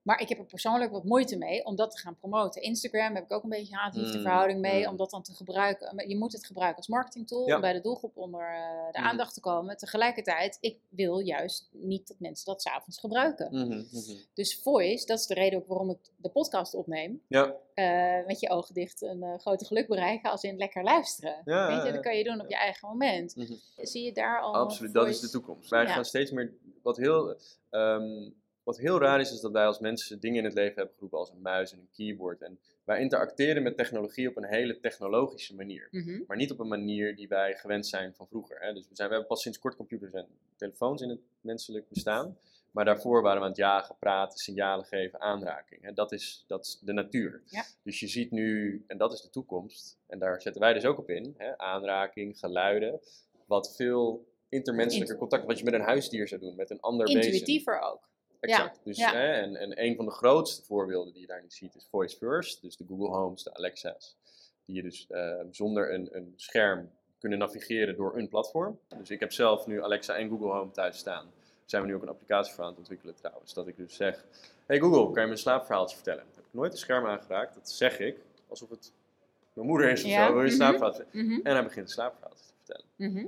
Maar 0.08 0.20
ik 0.20 0.28
heb 0.28 0.38
er 0.38 0.44
persoonlijk 0.44 0.90
wat 0.90 1.04
moeite 1.04 1.36
mee 1.36 1.64
om 1.64 1.76
dat 1.76 1.90
te 1.90 1.98
gaan 1.98 2.16
promoten. 2.16 2.62
Instagram 2.62 3.14
heb 3.14 3.24
ik 3.24 3.32
ook 3.32 3.42
een 3.42 3.48
beetje 3.48 3.72
een 3.72 3.78
haat-liefde 3.78 4.16
Mm, 4.16 4.22
verhouding 4.22 4.60
mee. 4.60 4.82
mm. 4.84 4.88
Om 4.90 4.96
dat 4.96 5.10
dan 5.10 5.22
te 5.22 5.32
gebruiken. 5.34 6.08
Je 6.08 6.16
moet 6.16 6.32
het 6.32 6.46
gebruiken 6.46 6.76
als 6.76 6.88
marketingtool 6.88 7.46
Ja. 7.48 7.54
om 7.54 7.60
bij 7.60 7.72
de 7.72 7.80
doelgroep 7.80 8.16
onder 8.16 8.40
eh, 8.54 8.92
de 8.92 8.98
Mm. 8.98 9.04
aandacht 9.04 9.34
te 9.34 9.40
komen. 9.40 9.76
Tegelijkertijd, 9.76 10.58
ik 10.60 10.78
wil 10.88 11.18
juist 11.18 11.68
niet 11.72 12.08
dat 12.08 12.18
mensen 12.20 12.44
dat 12.46 12.62
s'avonds 12.62 12.98
gebruiken. 13.00 13.48
Mhm, 13.50 13.66
mhm. 13.90 14.16
Dus 14.34 14.60
voice, 14.62 15.06
dat 15.06 15.18
is 15.18 15.26
de 15.26 15.34
reden 15.34 15.58
ook 15.58 15.66
waarom 15.66 15.90
ik 15.90 15.98
de 16.16 16.28
podcast 16.30 16.74
opneem. 16.74 17.22
Ja, 17.28 17.54
Eh, 17.74 18.26
met 18.26 18.40
je 18.40 18.48
ogen 18.50 18.74
dicht 18.74 19.02
een 19.02 19.22
eh, 19.22 19.38
grote 19.38 19.64
geluk 19.64 19.88
bereiken 19.88 20.30
als 20.30 20.42
in 20.42 20.56
lekker 20.56 20.82
luisteren. 20.82 21.42
Ja, 21.44 21.66
Weet 21.76 21.86
je, 21.86 21.92
dat 21.92 22.02
kan 22.02 22.16
je 22.16 22.24
doen 22.24 22.40
op 22.40 22.48
je 22.48 22.56
eigen 22.56 22.88
moment. 22.88 23.36
mhm. 23.36 23.52
Zie 23.76 24.04
je 24.04 24.12
daar 24.12 24.40
al 24.40 24.54
absoluut. 24.54 24.92
Dat 24.92 25.08
is 25.08 25.20
de 25.20 25.30
toekomst. 25.30 25.70
Wij 25.70 25.86
gaan 25.86 26.04
steeds 26.04 26.30
meer. 26.30 26.52
Wat 26.82 26.96
heel, 26.96 27.36
ehm, 27.70 28.30
wat 28.68 28.78
heel 28.78 29.00
raar 29.00 29.20
is, 29.20 29.32
is 29.32 29.40
dat 29.40 29.52
wij 29.52 29.66
als 29.66 29.78
mensen 29.78 30.20
dingen 30.20 30.38
in 30.38 30.44
het 30.44 30.54
leven 30.54 30.74
hebben 30.74 30.94
geroepen 30.94 31.18
als 31.18 31.30
een 31.30 31.40
muis 31.40 31.72
en 31.72 31.78
een 31.78 31.88
keyboard. 31.92 32.42
En 32.42 32.58
wij 32.84 33.00
interacteren 33.00 33.62
met 33.62 33.76
technologie 33.76 34.28
op 34.28 34.36
een 34.36 34.44
hele 34.44 34.80
technologische 34.80 35.54
manier. 35.54 35.88
Mhm. 35.90 36.22
Maar 36.26 36.36
niet 36.36 36.50
op 36.50 36.58
een 36.58 36.68
manier 36.68 37.16
die 37.16 37.28
wij 37.28 37.54
gewend 37.54 37.86
zijn 37.86 38.14
van 38.14 38.26
vroeger. 38.26 38.60
Hè. 38.60 38.72
Dus 38.72 38.88
we, 38.88 38.94
zijn, 38.94 39.08
we 39.08 39.14
hebben 39.14 39.32
pas 39.32 39.42
sinds 39.42 39.58
kort 39.58 39.76
computers 39.76 40.12
en 40.12 40.26
telefoons 40.56 41.02
in 41.02 41.08
het 41.08 41.20
menselijk 41.40 41.88
bestaan. 41.88 42.36
Maar 42.70 42.84
daarvoor 42.84 43.22
waren 43.22 43.38
we 43.38 43.44
aan 43.44 43.50
het 43.50 43.58
jagen, 43.58 43.96
praten, 43.98 44.38
signalen 44.38 44.84
geven, 44.84 45.20
aanraking. 45.20 45.82
Hè. 45.82 45.92
Dat, 45.92 46.12
is, 46.12 46.44
dat 46.46 46.66
is 46.66 46.78
de 46.82 46.92
natuur. 46.92 47.42
Ja. 47.44 47.64
Dus 47.82 48.00
je 48.00 48.08
ziet 48.08 48.30
nu, 48.30 48.84
en 48.86 48.98
dat 48.98 49.12
is 49.12 49.20
de 49.20 49.30
toekomst, 49.30 49.98
en 50.06 50.18
daar 50.18 50.42
zetten 50.42 50.62
wij 50.62 50.72
dus 50.72 50.84
ook 50.84 50.98
op 50.98 51.10
in, 51.10 51.34
hè, 51.36 51.58
aanraking, 51.58 52.38
geluiden, 52.38 53.00
wat 53.46 53.76
veel 53.76 54.26
intermenselijker 54.48 55.14
Int- 55.14 55.20
contact, 55.20 55.46
wat 55.46 55.58
je 55.58 55.64
met 55.64 55.74
een 55.74 55.80
huisdier 55.80 56.28
zou 56.28 56.40
doen, 56.40 56.56
met 56.56 56.70
een 56.70 56.80
ander 56.80 57.06
wezen. 57.06 57.22
Intuïtiever 57.22 57.80
ook. 57.80 58.08
Exact. 58.40 58.80
Dus, 58.84 58.96
ja. 58.96 59.12
Hè, 59.12 59.32
en, 59.32 59.56
en 59.56 59.82
een 59.84 59.96
van 59.96 60.04
de 60.04 60.10
grootste 60.10 60.62
voorbeelden 60.64 61.12
die 61.12 61.20
je 61.20 61.26
daar 61.26 61.42
nu 61.42 61.50
ziet 61.50 61.74
is 61.74 61.86
Voice 61.90 62.16
First. 62.16 62.62
Dus 62.62 62.76
de 62.76 62.84
Google 62.88 63.08
Homes, 63.08 63.42
de 63.42 63.54
Alexa's. 63.54 64.16
Die 64.64 64.76
je 64.76 64.82
dus 64.82 65.06
eh, 65.08 65.40
zonder 65.50 65.92
een, 65.94 66.08
een 66.12 66.32
scherm 66.36 66.90
kunnen 67.18 67.38
navigeren 67.38 67.96
door 67.96 68.16
een 68.16 68.28
platform. 68.28 68.78
Dus 68.98 69.10
ik 69.10 69.20
heb 69.20 69.32
zelf 69.32 69.66
nu 69.66 69.82
Alexa 69.82 70.16
en 70.16 70.28
Google 70.28 70.50
Home 70.50 70.70
thuis 70.70 70.98
staan. 70.98 71.24
Daar 71.24 71.66
zijn 71.66 71.82
we 71.82 71.88
nu 71.88 71.94
ook 71.94 72.02
een 72.02 72.08
applicatie 72.08 72.54
voor 72.54 72.64
aan 72.64 72.70
het 72.70 72.78
ontwikkelen 72.78 73.14
trouwens. 73.14 73.54
Dat 73.54 73.66
ik 73.68 73.76
dus 73.76 73.96
zeg, 73.96 74.24
hey 74.66 74.78
Google, 74.78 75.04
kan 75.12 75.20
je 75.20 75.26
me 75.26 75.32
een 75.32 75.38
slaapverhaaltje 75.38 75.96
vertellen? 75.96 76.24
Heb 76.34 76.44
ik 76.44 76.50
nooit 76.50 76.72
een 76.72 76.78
scherm 76.78 77.06
aangeraakt. 77.06 77.54
Dat 77.54 77.70
zeg 77.70 77.98
ik 77.98 78.18
alsof 78.48 78.68
het 78.70 78.92
mijn 79.52 79.66
moeder 79.66 79.90
is 79.90 80.04
of 80.04 80.10
Ja, 80.10 80.26
zo, 80.26 80.32
wil 80.32 80.42
je 80.42 80.46
mhm. 80.48 80.56
slaapverhaal 80.56 80.94
vertellen? 80.94 81.26
Mhm, 81.26 81.40
En 81.46 81.52
hij 81.52 81.62
begint 81.62 81.86
een 81.86 81.92
slaapverhaal 81.92 82.34
te 82.34 82.42
vertellen. 82.56 82.84
mhm. 82.96 83.26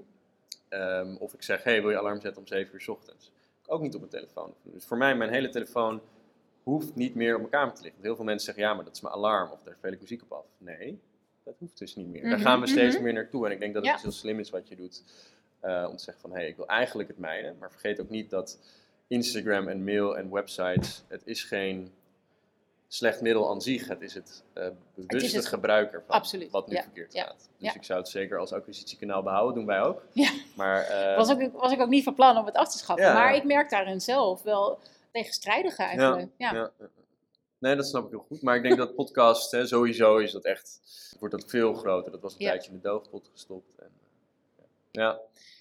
Ehm, 0.68 1.16
of 1.16 1.34
ik 1.34 1.42
zeg, 1.42 1.62
hey, 1.62 1.80
wil 1.80 1.90
je 1.90 1.98
alarm 1.98 2.20
zetten 2.20 2.40
om 2.42 2.46
7 2.46 2.74
uur 2.74 2.80
's 2.80 2.88
ochtends? 2.88 3.30
Ook 3.70 3.80
niet 3.80 3.94
op 3.94 4.00
mijn 4.00 4.12
telefoon. 4.12 4.54
Dus 4.62 4.85
voor 4.85 4.96
mij, 4.96 5.16
mijn 5.16 5.30
hele 5.33 5.48
telefoon 5.48 6.00
hoeft 6.62 6.94
niet 6.94 7.14
meer 7.14 7.33
op 7.35 7.38
mijn 7.38 7.50
kamer 7.52 7.74
te 7.74 7.83
liggen. 7.83 7.92
Want 7.92 8.04
heel 8.04 8.16
veel 8.16 8.24
mensen 8.24 8.44
zeggen, 8.44 8.64
ja, 8.64 8.74
maar 8.74 8.85
dat 8.85 8.94
is 8.94 9.00
mijn 9.00 9.14
alarm. 9.14 9.50
Of 9.50 9.59
daar 9.64 9.74
speel 9.74 9.92
ik 9.92 10.00
muziek 10.00 10.22
op 10.22 10.33
af. 10.33 10.44
Nee, 10.59 10.98
dat 11.44 11.54
hoeft 11.59 11.78
dus 11.78 11.96
niet 11.96 12.09
meer. 12.09 12.22
Daar 12.22 12.33
Mhm, 12.33 12.40
gaan 12.42 12.61
we 12.61 12.66
steeds 12.66 12.94
mhm. 12.94 13.04
meer 13.04 13.12
naartoe. 13.12 13.46
En 13.46 13.52
ik 13.52 13.61
denk 13.61 13.74
dat 13.74 13.85
Ja. 13.85 13.92
het 13.92 14.02
dus 14.02 14.11
heel 14.12 14.20
slim 14.20 14.38
is 14.38 14.50
wat 14.50 14.68
je 14.68 14.76
doet. 14.76 15.02
eh, 15.61 15.87
om 15.90 15.96
te 15.96 16.02
zeggen 16.02 16.22
van, 16.22 16.30
hé, 16.33 16.38
hey, 16.38 16.48
ik 16.48 16.56
wil 16.56 16.66
eigenlijk 16.66 17.09
het 17.09 17.18
mijne. 17.18 17.54
Maar 17.59 17.70
vergeet 17.70 18.00
ook 18.00 18.09
niet 18.09 18.30
dat 18.30 18.59
Instagram 19.06 19.68
en 19.68 19.85
mail 19.85 20.16
en 20.18 20.30
websites, 20.30 21.02
het 21.09 21.22
is 21.24 21.44
geen 21.44 21.90
slecht 22.92 23.20
middel 23.20 23.50
aan 23.50 23.61
zich. 23.61 23.88
Het 23.88 24.03
is 24.03 24.14
het 24.14 24.44
eh 24.53 24.68
bewuste 24.94 25.37
het- 25.37 25.46
gebruiker 25.46 26.03
van 26.07 26.14
absoluut, 26.14 26.50
wat 26.50 26.68
nu 26.68 26.74
ja, 26.74 26.83
verkeerd 26.83 27.12
ja, 27.12 27.24
gaat. 27.24 27.48
Dus 27.59 27.68
ja. 27.68 27.74
ik 27.74 27.85
zou 27.85 27.98
het 27.98 28.09
zeker 28.09 28.38
als 28.38 28.53
acquisitiekanaal 28.53 29.22
behouden. 29.22 29.55
Doen 29.55 29.66
wij 29.66 29.81
ook. 29.81 30.03
Ja. 30.12 30.31
Maar, 30.57 30.83
eh, 30.87 31.16
was, 31.16 31.31
ook, 31.31 31.53
was 31.53 31.72
ik 31.72 31.81
ook 31.81 31.88
niet 31.88 32.05
van 32.05 32.14
plan 32.14 32.37
om 32.37 32.46
het 32.46 32.55
af 32.55 32.72
te 32.72 32.79
schaffen. 32.79 33.12
Maar 33.12 33.35
ik 33.35 33.44
merk 33.44 33.70
daarin 33.70 34.00
zelf 34.00 34.42
wel 34.42 34.79
tegenstrijdige 35.12 35.83
eigenlijk. 35.83 36.31
Ja. 36.37 36.70
Nee, 37.59 37.76
dat 37.76 37.87
snap 37.87 38.05
ik 38.05 38.11
heel 38.11 38.24
goed. 38.29 38.42
Maar 38.42 38.57
ik 38.57 38.62
denk 38.62 38.76
dat 38.76 38.94
podcast, 38.94 39.50
hè, 39.50 39.66
sowieso 39.66 40.16
is 40.16 40.33
dat 40.33 40.44
echt, 40.44 40.81
wordt 41.18 41.35
dat 41.35 41.50
veel 41.50 41.74
groter. 41.74 42.12
Dat 42.12 42.20
was 42.20 42.33
een 42.33 42.38
tijdje 42.38 42.70
in 42.70 42.76
de 42.76 42.83
doofpot 42.83 43.29
gestopt. 43.33 43.74
En, 43.79 43.90
ja, 44.90 45.18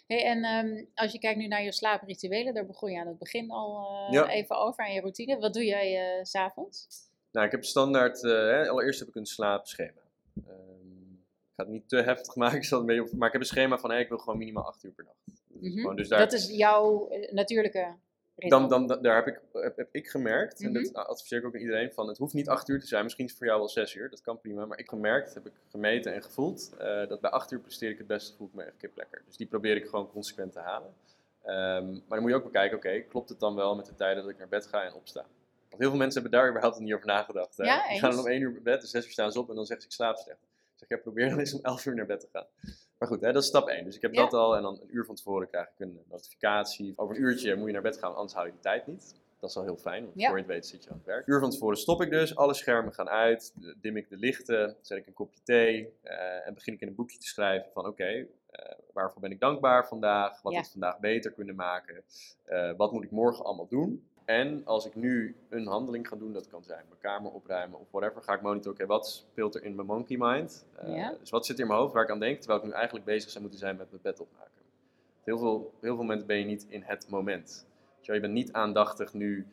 Hey, 0.07 0.23
en 0.23 0.43
ehm, 0.43 0.85
als 0.95 1.11
je 1.11 1.19
kijkt 1.19 1.39
nu 1.39 1.47
naar 1.47 1.63
je 1.63 1.71
slaaprituelen, 1.71 2.53
daar 2.53 2.65
begon 2.65 2.91
je 2.91 2.99
aan 2.99 3.07
het 3.07 3.17
begin 3.17 3.51
al 3.51 3.87
eh, 4.11 4.35
even 4.35 4.57
over, 4.57 4.83
aan 4.83 4.93
je 4.93 4.99
routine. 4.99 5.39
Wat 5.39 5.53
doe 5.53 5.65
jij 5.65 6.19
s 6.23 6.29
s'avonds? 6.29 6.87
Nou, 7.31 7.45
ik 7.45 7.51
heb 7.51 7.63
standaard, 7.65 8.23
eh, 8.23 8.31
hè, 8.31 8.67
allereerst 8.69 8.99
heb 8.99 9.07
ik 9.07 9.15
een 9.15 9.25
slaapschema. 9.25 10.01
Ehm, 10.47 11.11
ik 11.11 11.55
ga 11.55 11.63
het 11.63 11.67
niet 11.67 11.89
te 11.89 11.95
heftig 12.01 12.35
maken, 12.41 12.57
ik 12.57 12.63
zal 12.63 12.79
het 12.79 12.89
een 12.89 12.95
beetje 12.95 13.11
op- 13.11 13.17
maar 13.17 13.27
ik 13.27 13.33
heb 13.33 13.41
een 13.41 13.47
schema 13.47 13.77
van, 13.77 13.89
hey, 13.91 14.01
ik 14.01 14.09
wil 14.09 14.17
gewoon 14.17 14.37
minimaal 14.37 14.65
8 14.65 14.83
uur 14.83 14.91
per 14.91 15.03
nacht. 15.03 15.17
Dat 15.25 15.35
is 15.61 15.69
Mhm. 15.69 15.79
gewoon, 15.79 15.95
dus 15.95 16.07
daar, 16.07 16.19
Dat 16.19 16.33
is 16.33 16.49
jouw 16.49 17.07
eh, 17.09 17.31
natuurlijke 17.31 17.95
ritme. 18.35 18.67
dan, 18.67 18.87
dan, 18.87 19.01
daar 19.01 19.15
heb 19.15 19.27
ik, 19.27 19.41
heb, 19.53 19.77
heb 19.77 19.89
ik 19.91 20.07
gemerkt, 20.09 20.61
en 20.63 20.71
Mhm. 20.71 20.83
dat 20.83 20.93
adviseer 21.07 21.39
ik 21.39 21.45
ook 21.45 21.53
aan 21.55 21.59
iedereen, 21.61 21.91
van 21.91 22.07
het 22.07 22.17
hoeft 22.17 22.33
niet 22.33 22.49
8 22.49 22.69
uur 22.69 22.79
te 22.79 22.87
zijn, 22.87 23.03
misschien 23.03 23.25
is 23.25 23.29
het 23.31 23.39
voor 23.39 23.47
jou 23.49 23.59
wel 23.59 23.69
6 23.69 23.95
uur, 23.95 24.09
dat 24.09 24.21
kan 24.21 24.39
prima, 24.39 24.65
maar 24.65 24.77
ik 24.77 24.89
heb 24.89 24.93
gemerkt, 24.99 25.33
heb 25.33 25.45
ik 25.45 25.53
gemeten 25.69 26.13
en 26.13 26.23
gevoeld, 26.23 26.73
eh, 26.77 27.07
dat 27.07 27.21
bij 27.21 27.29
8 27.31 27.51
uur 27.51 27.59
presteer 27.59 27.89
ik 27.89 27.97
het 27.97 28.07
beste, 28.07 28.35
voel 28.35 28.47
ik 28.47 28.53
me 28.53 28.63
echt 28.63 28.77
kip 28.77 28.97
lekker. 28.97 29.21
Dus 29.25 29.37
die 29.37 29.47
probeer 29.47 29.75
ik 29.75 29.85
gewoon 29.87 30.09
consequent 30.11 30.51
te 30.53 30.59
halen. 30.59 30.93
Ehm, 31.43 31.89
maar 31.91 32.01
dan 32.09 32.21
moet 32.21 32.29
je 32.29 32.35
ook 32.35 32.43
bekijken, 32.43 32.77
oké, 32.77 32.99
klopt 32.99 33.29
het 33.29 33.39
dan 33.39 33.55
wel 33.55 33.75
met 33.75 33.85
de 33.85 33.95
tijden 33.95 34.23
dat 34.23 34.31
ik 34.31 34.37
naar 34.37 34.47
bed 34.47 34.65
ga 34.67 34.83
en 34.83 34.93
opsta? 34.93 35.25
Want 35.69 35.81
heel 35.81 35.89
veel 35.89 35.99
mensen 35.99 36.21
hebben 36.21 36.39
daar 36.39 36.49
überhaupt 36.49 36.79
niet 36.79 36.93
over 36.93 37.05
nagedacht. 37.07 37.57
Hè? 37.57 37.63
Ja, 37.63 37.87
Die 37.89 37.99
gaan 37.99 38.09
dan 38.11 38.19
om 38.19 38.27
1 38.27 38.41
uur 38.41 38.51
naar 38.51 38.61
bed, 38.61 38.81
dus 38.81 38.89
6 38.89 39.05
uur 39.05 39.11
staan 39.11 39.31
ze 39.31 39.39
op 39.39 39.49
en 39.49 39.55
dan 39.55 39.65
zeggen 39.65 39.81
ze 39.81 39.87
ik 39.87 39.93
slaap 39.93 40.17
slecht. 40.17 40.39
Ik 40.41 40.75
zeg, 40.87 40.89
ja, 40.89 40.97
probeer 40.97 41.29
dan 41.29 41.39
eens 41.39 41.53
om 41.53 41.59
11 41.63 41.85
uur 41.85 41.95
naar 41.95 42.05
bed 42.05 42.19
te 42.19 42.27
gaan. 42.31 42.45
Maar 42.97 43.07
goed, 43.07 43.21
hè, 43.21 43.31
dat 43.31 43.41
is 43.41 43.47
stap 43.47 43.67
1. 43.67 43.83
Dus 43.85 43.95
ik 43.95 44.01
heb 44.01 44.13
Ja. 44.13 44.21
dat 44.21 44.33
al 44.33 44.55
en 44.55 44.61
dan 44.61 44.79
een 44.81 44.95
uur 44.95 45.05
van 45.05 45.15
tevoren 45.15 45.47
krijg 45.47 45.67
ik 45.67 45.79
een 45.79 45.99
notificatie. 46.09 46.93
Over 46.95 47.15
een 47.15 47.21
uurtje 47.21 47.55
moet 47.55 47.67
je 47.67 47.73
naar 47.73 47.81
bed 47.81 47.97
gaan, 47.97 48.15
anders 48.15 48.33
hou 48.33 48.45
je 48.47 48.53
de 48.53 48.59
tijd 48.59 48.87
niet. 48.87 49.15
Dat 49.39 49.49
is 49.49 49.55
wel 49.55 49.63
heel 49.65 49.77
fijn, 49.77 50.03
want 50.03 50.19
Ja. 50.19 50.27
voor 50.27 50.37
je 50.37 50.43
het 50.43 50.51
weet 50.51 50.65
zit 50.65 50.83
je 50.83 50.89
aan 50.89 50.97
het 50.97 51.05
werk. 51.05 51.27
Een 51.27 51.33
uur 51.33 51.39
van 51.39 51.49
tevoren 51.49 51.77
stop 51.77 52.01
ik 52.01 52.09
dus, 52.09 52.35
alle 52.35 52.53
schermen 52.53 52.93
gaan 52.93 53.09
uit, 53.09 53.53
dim 53.81 53.97
ik 53.97 54.09
de 54.09 54.17
lichten, 54.17 54.75
zet 54.81 54.97
ik 54.97 55.07
een 55.07 55.13
kopje 55.13 55.39
thee 55.43 55.93
eh, 56.01 56.47
en 56.47 56.53
begin 56.53 56.73
ik 56.73 56.81
in 56.81 56.87
een 56.87 56.95
boekje 56.95 57.17
te 57.17 57.27
schrijven 57.27 57.71
van 57.73 57.85
oké, 57.85 58.25
eh, 58.49 58.71
waarvoor 58.93 59.21
ben 59.21 59.31
ik 59.31 59.39
dankbaar 59.39 59.87
vandaag, 59.87 60.41
wat 60.41 60.51
Ja. 60.51 60.57
had 60.57 60.65
ik 60.67 60.71
vandaag 60.71 60.99
beter 60.99 61.31
kunnen 61.31 61.55
maken, 61.55 62.03
eh, 62.45 62.71
wat 62.77 62.91
moet 62.91 63.03
ik 63.03 63.11
morgen 63.11 63.45
allemaal 63.45 63.67
doen. 63.67 64.07
En 64.29 64.61
als 64.65 64.85
ik 64.85 64.95
nu 64.95 65.35
een 65.49 65.67
handeling 65.67 66.07
ga 66.07 66.15
doen, 66.15 66.33
dat 66.33 66.47
kan 66.47 66.63
zijn 66.63 66.85
mijn 66.87 66.99
kamer 66.99 67.31
opruimen 67.31 67.79
of 67.79 67.87
whatever, 67.91 68.21
ga 68.21 68.33
ik 68.33 68.41
monitoren, 68.41 68.73
oké, 68.73 68.85
wat 68.85 69.07
speelt 69.07 69.55
er 69.55 69.63
in 69.63 69.75
mijn 69.75 69.87
monkey 69.87 70.17
mind? 70.19 70.65
Ja. 70.85 71.15
Dus 71.19 71.29
wat 71.29 71.45
zit 71.45 71.55
er 71.55 71.61
in 71.61 71.67
mijn 71.67 71.79
hoofd 71.79 71.93
waar 71.93 72.03
ik 72.03 72.09
aan 72.09 72.19
denk, 72.19 72.37
terwijl 72.37 72.59
ik 72.59 72.65
nu 72.65 72.71
eigenlijk 72.71 73.05
bezig 73.05 73.29
zou 73.29 73.41
moeten 73.41 73.59
zijn 73.59 73.77
met 73.77 73.89
mijn 73.89 74.01
bed 74.01 74.19
opmaken. 74.19 74.61
Heel 75.23 75.37
veel, 75.37 75.73
heel 75.79 75.95
veel 75.95 75.95
momenten 75.95 76.27
ben 76.27 76.37
je 76.37 76.45
niet 76.45 76.65
in 76.69 76.81
het 76.81 77.09
moment. 77.09 77.65
Je, 78.01 78.19
bent 78.19 78.33
niet 78.33 78.53
aandachtig 78.53 79.13
nu 79.13 79.47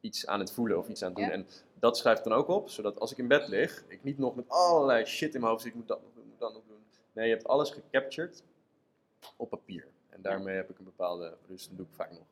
iets 0.00 0.26
aan 0.26 0.40
het 0.40 0.52
voelen 0.52 0.78
of 0.78 0.88
iets 0.88 1.02
aan 1.02 1.08
het 1.08 1.18
doen. 1.18 1.26
Ja. 1.26 1.32
En 1.32 1.46
dat 1.78 1.96
schrijf 1.96 2.18
ik 2.18 2.24
dan 2.24 2.32
ook 2.32 2.48
op, 2.48 2.68
zodat 2.68 3.00
als 3.00 3.12
ik 3.12 3.18
in 3.18 3.28
bed 3.28 3.48
lig, 3.48 3.84
ik 3.88 4.04
niet 4.04 4.18
nog 4.18 4.34
met 4.34 4.48
allerlei 4.48 5.04
shit 5.04 5.34
in 5.34 5.40
mijn 5.40 5.52
hoofd 5.52 5.62
zit, 5.62 5.72
ik 5.72 5.78
moet 5.78 5.88
dat 5.88 6.02
nog 6.02 6.12
doen, 6.14 6.26
moet 6.28 6.40
dat 6.40 6.52
nog 6.52 6.62
doen. 6.68 6.84
Nee, 7.12 7.26
je 7.26 7.34
hebt 7.34 7.46
alles 7.46 7.70
gecaptured 7.70 8.42
op 9.36 9.50
papier. 9.50 9.86
En 10.08 10.22
daarmee 10.22 10.56
heb 10.56 10.70
ik 10.70 10.78
een 10.78 10.84
bepaalde 10.84 11.36
rust 11.48 11.70
en 11.70 11.76
doe 11.76 11.86
ik 11.86 11.92
vaak 11.94 12.10
nog 12.10 12.26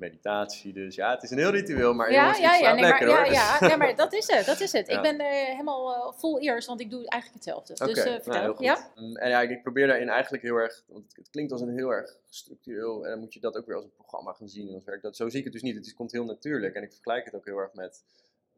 meditatie. 0.00 0.72
Dus 0.72 0.94
ja, 0.94 1.10
het 1.10 1.22
is 1.22 1.30
een 1.30 1.38
heel 1.38 1.50
ritueel, 1.50 1.94
maar 1.94 2.12
ja, 2.12 2.20
jongens, 2.20 2.38
ja, 2.38 2.54
ja, 2.54 2.72
nee, 2.72 2.82
maar, 2.82 3.32
ja, 3.32 3.56
ja, 3.60 3.76
maar 3.76 3.96
dat 3.96 4.12
is 4.12 4.26
het. 4.26 4.46
Dat 4.46 4.60
is 4.60 4.72
het. 4.72 4.86
Ja. 4.86 4.96
Ik 4.96 5.02
ben 5.02 5.20
er 5.20 5.46
helemaal 5.46 5.94
eh, 5.94 6.18
vol 6.18 6.40
ears, 6.40 6.66
want 6.66 6.80
ik 6.80 6.90
doe 6.90 7.08
eigenlijk 7.08 7.44
hetzelfde. 7.44 7.74
Dus 7.86 8.04
nou, 8.04 8.22
vertel. 8.22 8.42
heel 8.42 8.54
goed. 8.54 8.64
ja? 8.64 8.92
Mm, 8.94 9.16
En 9.16 9.28
ja, 9.28 9.40
ik, 9.40 9.62
probeer 9.62 9.86
daarin 9.86 10.08
eigenlijk 10.08 10.42
heel 10.42 10.56
erg, 10.56 10.84
want 10.86 11.16
het, 11.16 11.30
klinkt 11.30 11.52
als 11.52 11.60
een 11.60 11.74
heel 11.76 11.90
erg 11.90 12.16
structureel, 12.28 13.04
en 13.04 13.10
dan 13.10 13.20
moet 13.20 13.34
je 13.34 13.40
dat 13.40 13.56
ook 13.56 13.66
weer 13.66 13.76
als 13.76 13.84
een 13.84 13.94
programma 13.94 14.32
gaan 14.32 14.48
zien 14.48 14.68
en 14.68 14.74
als 14.74 14.84
werk. 14.84 15.02
Dat, 15.02 15.16
zo 15.16 15.28
zie 15.28 15.38
ik 15.38 15.44
het 15.44 15.52
dus 15.52 15.62
niet, 15.62 15.74
het 15.74 15.86
is, 15.86 15.94
komt 15.94 16.12
heel 16.12 16.24
natuurlijk 16.24 16.74
en 16.74 16.82
ik 16.82 16.92
vergelijk 16.92 17.24
het 17.24 17.34
ook 17.34 17.46
heel 17.46 17.58
erg 17.58 17.74
met 17.74 18.02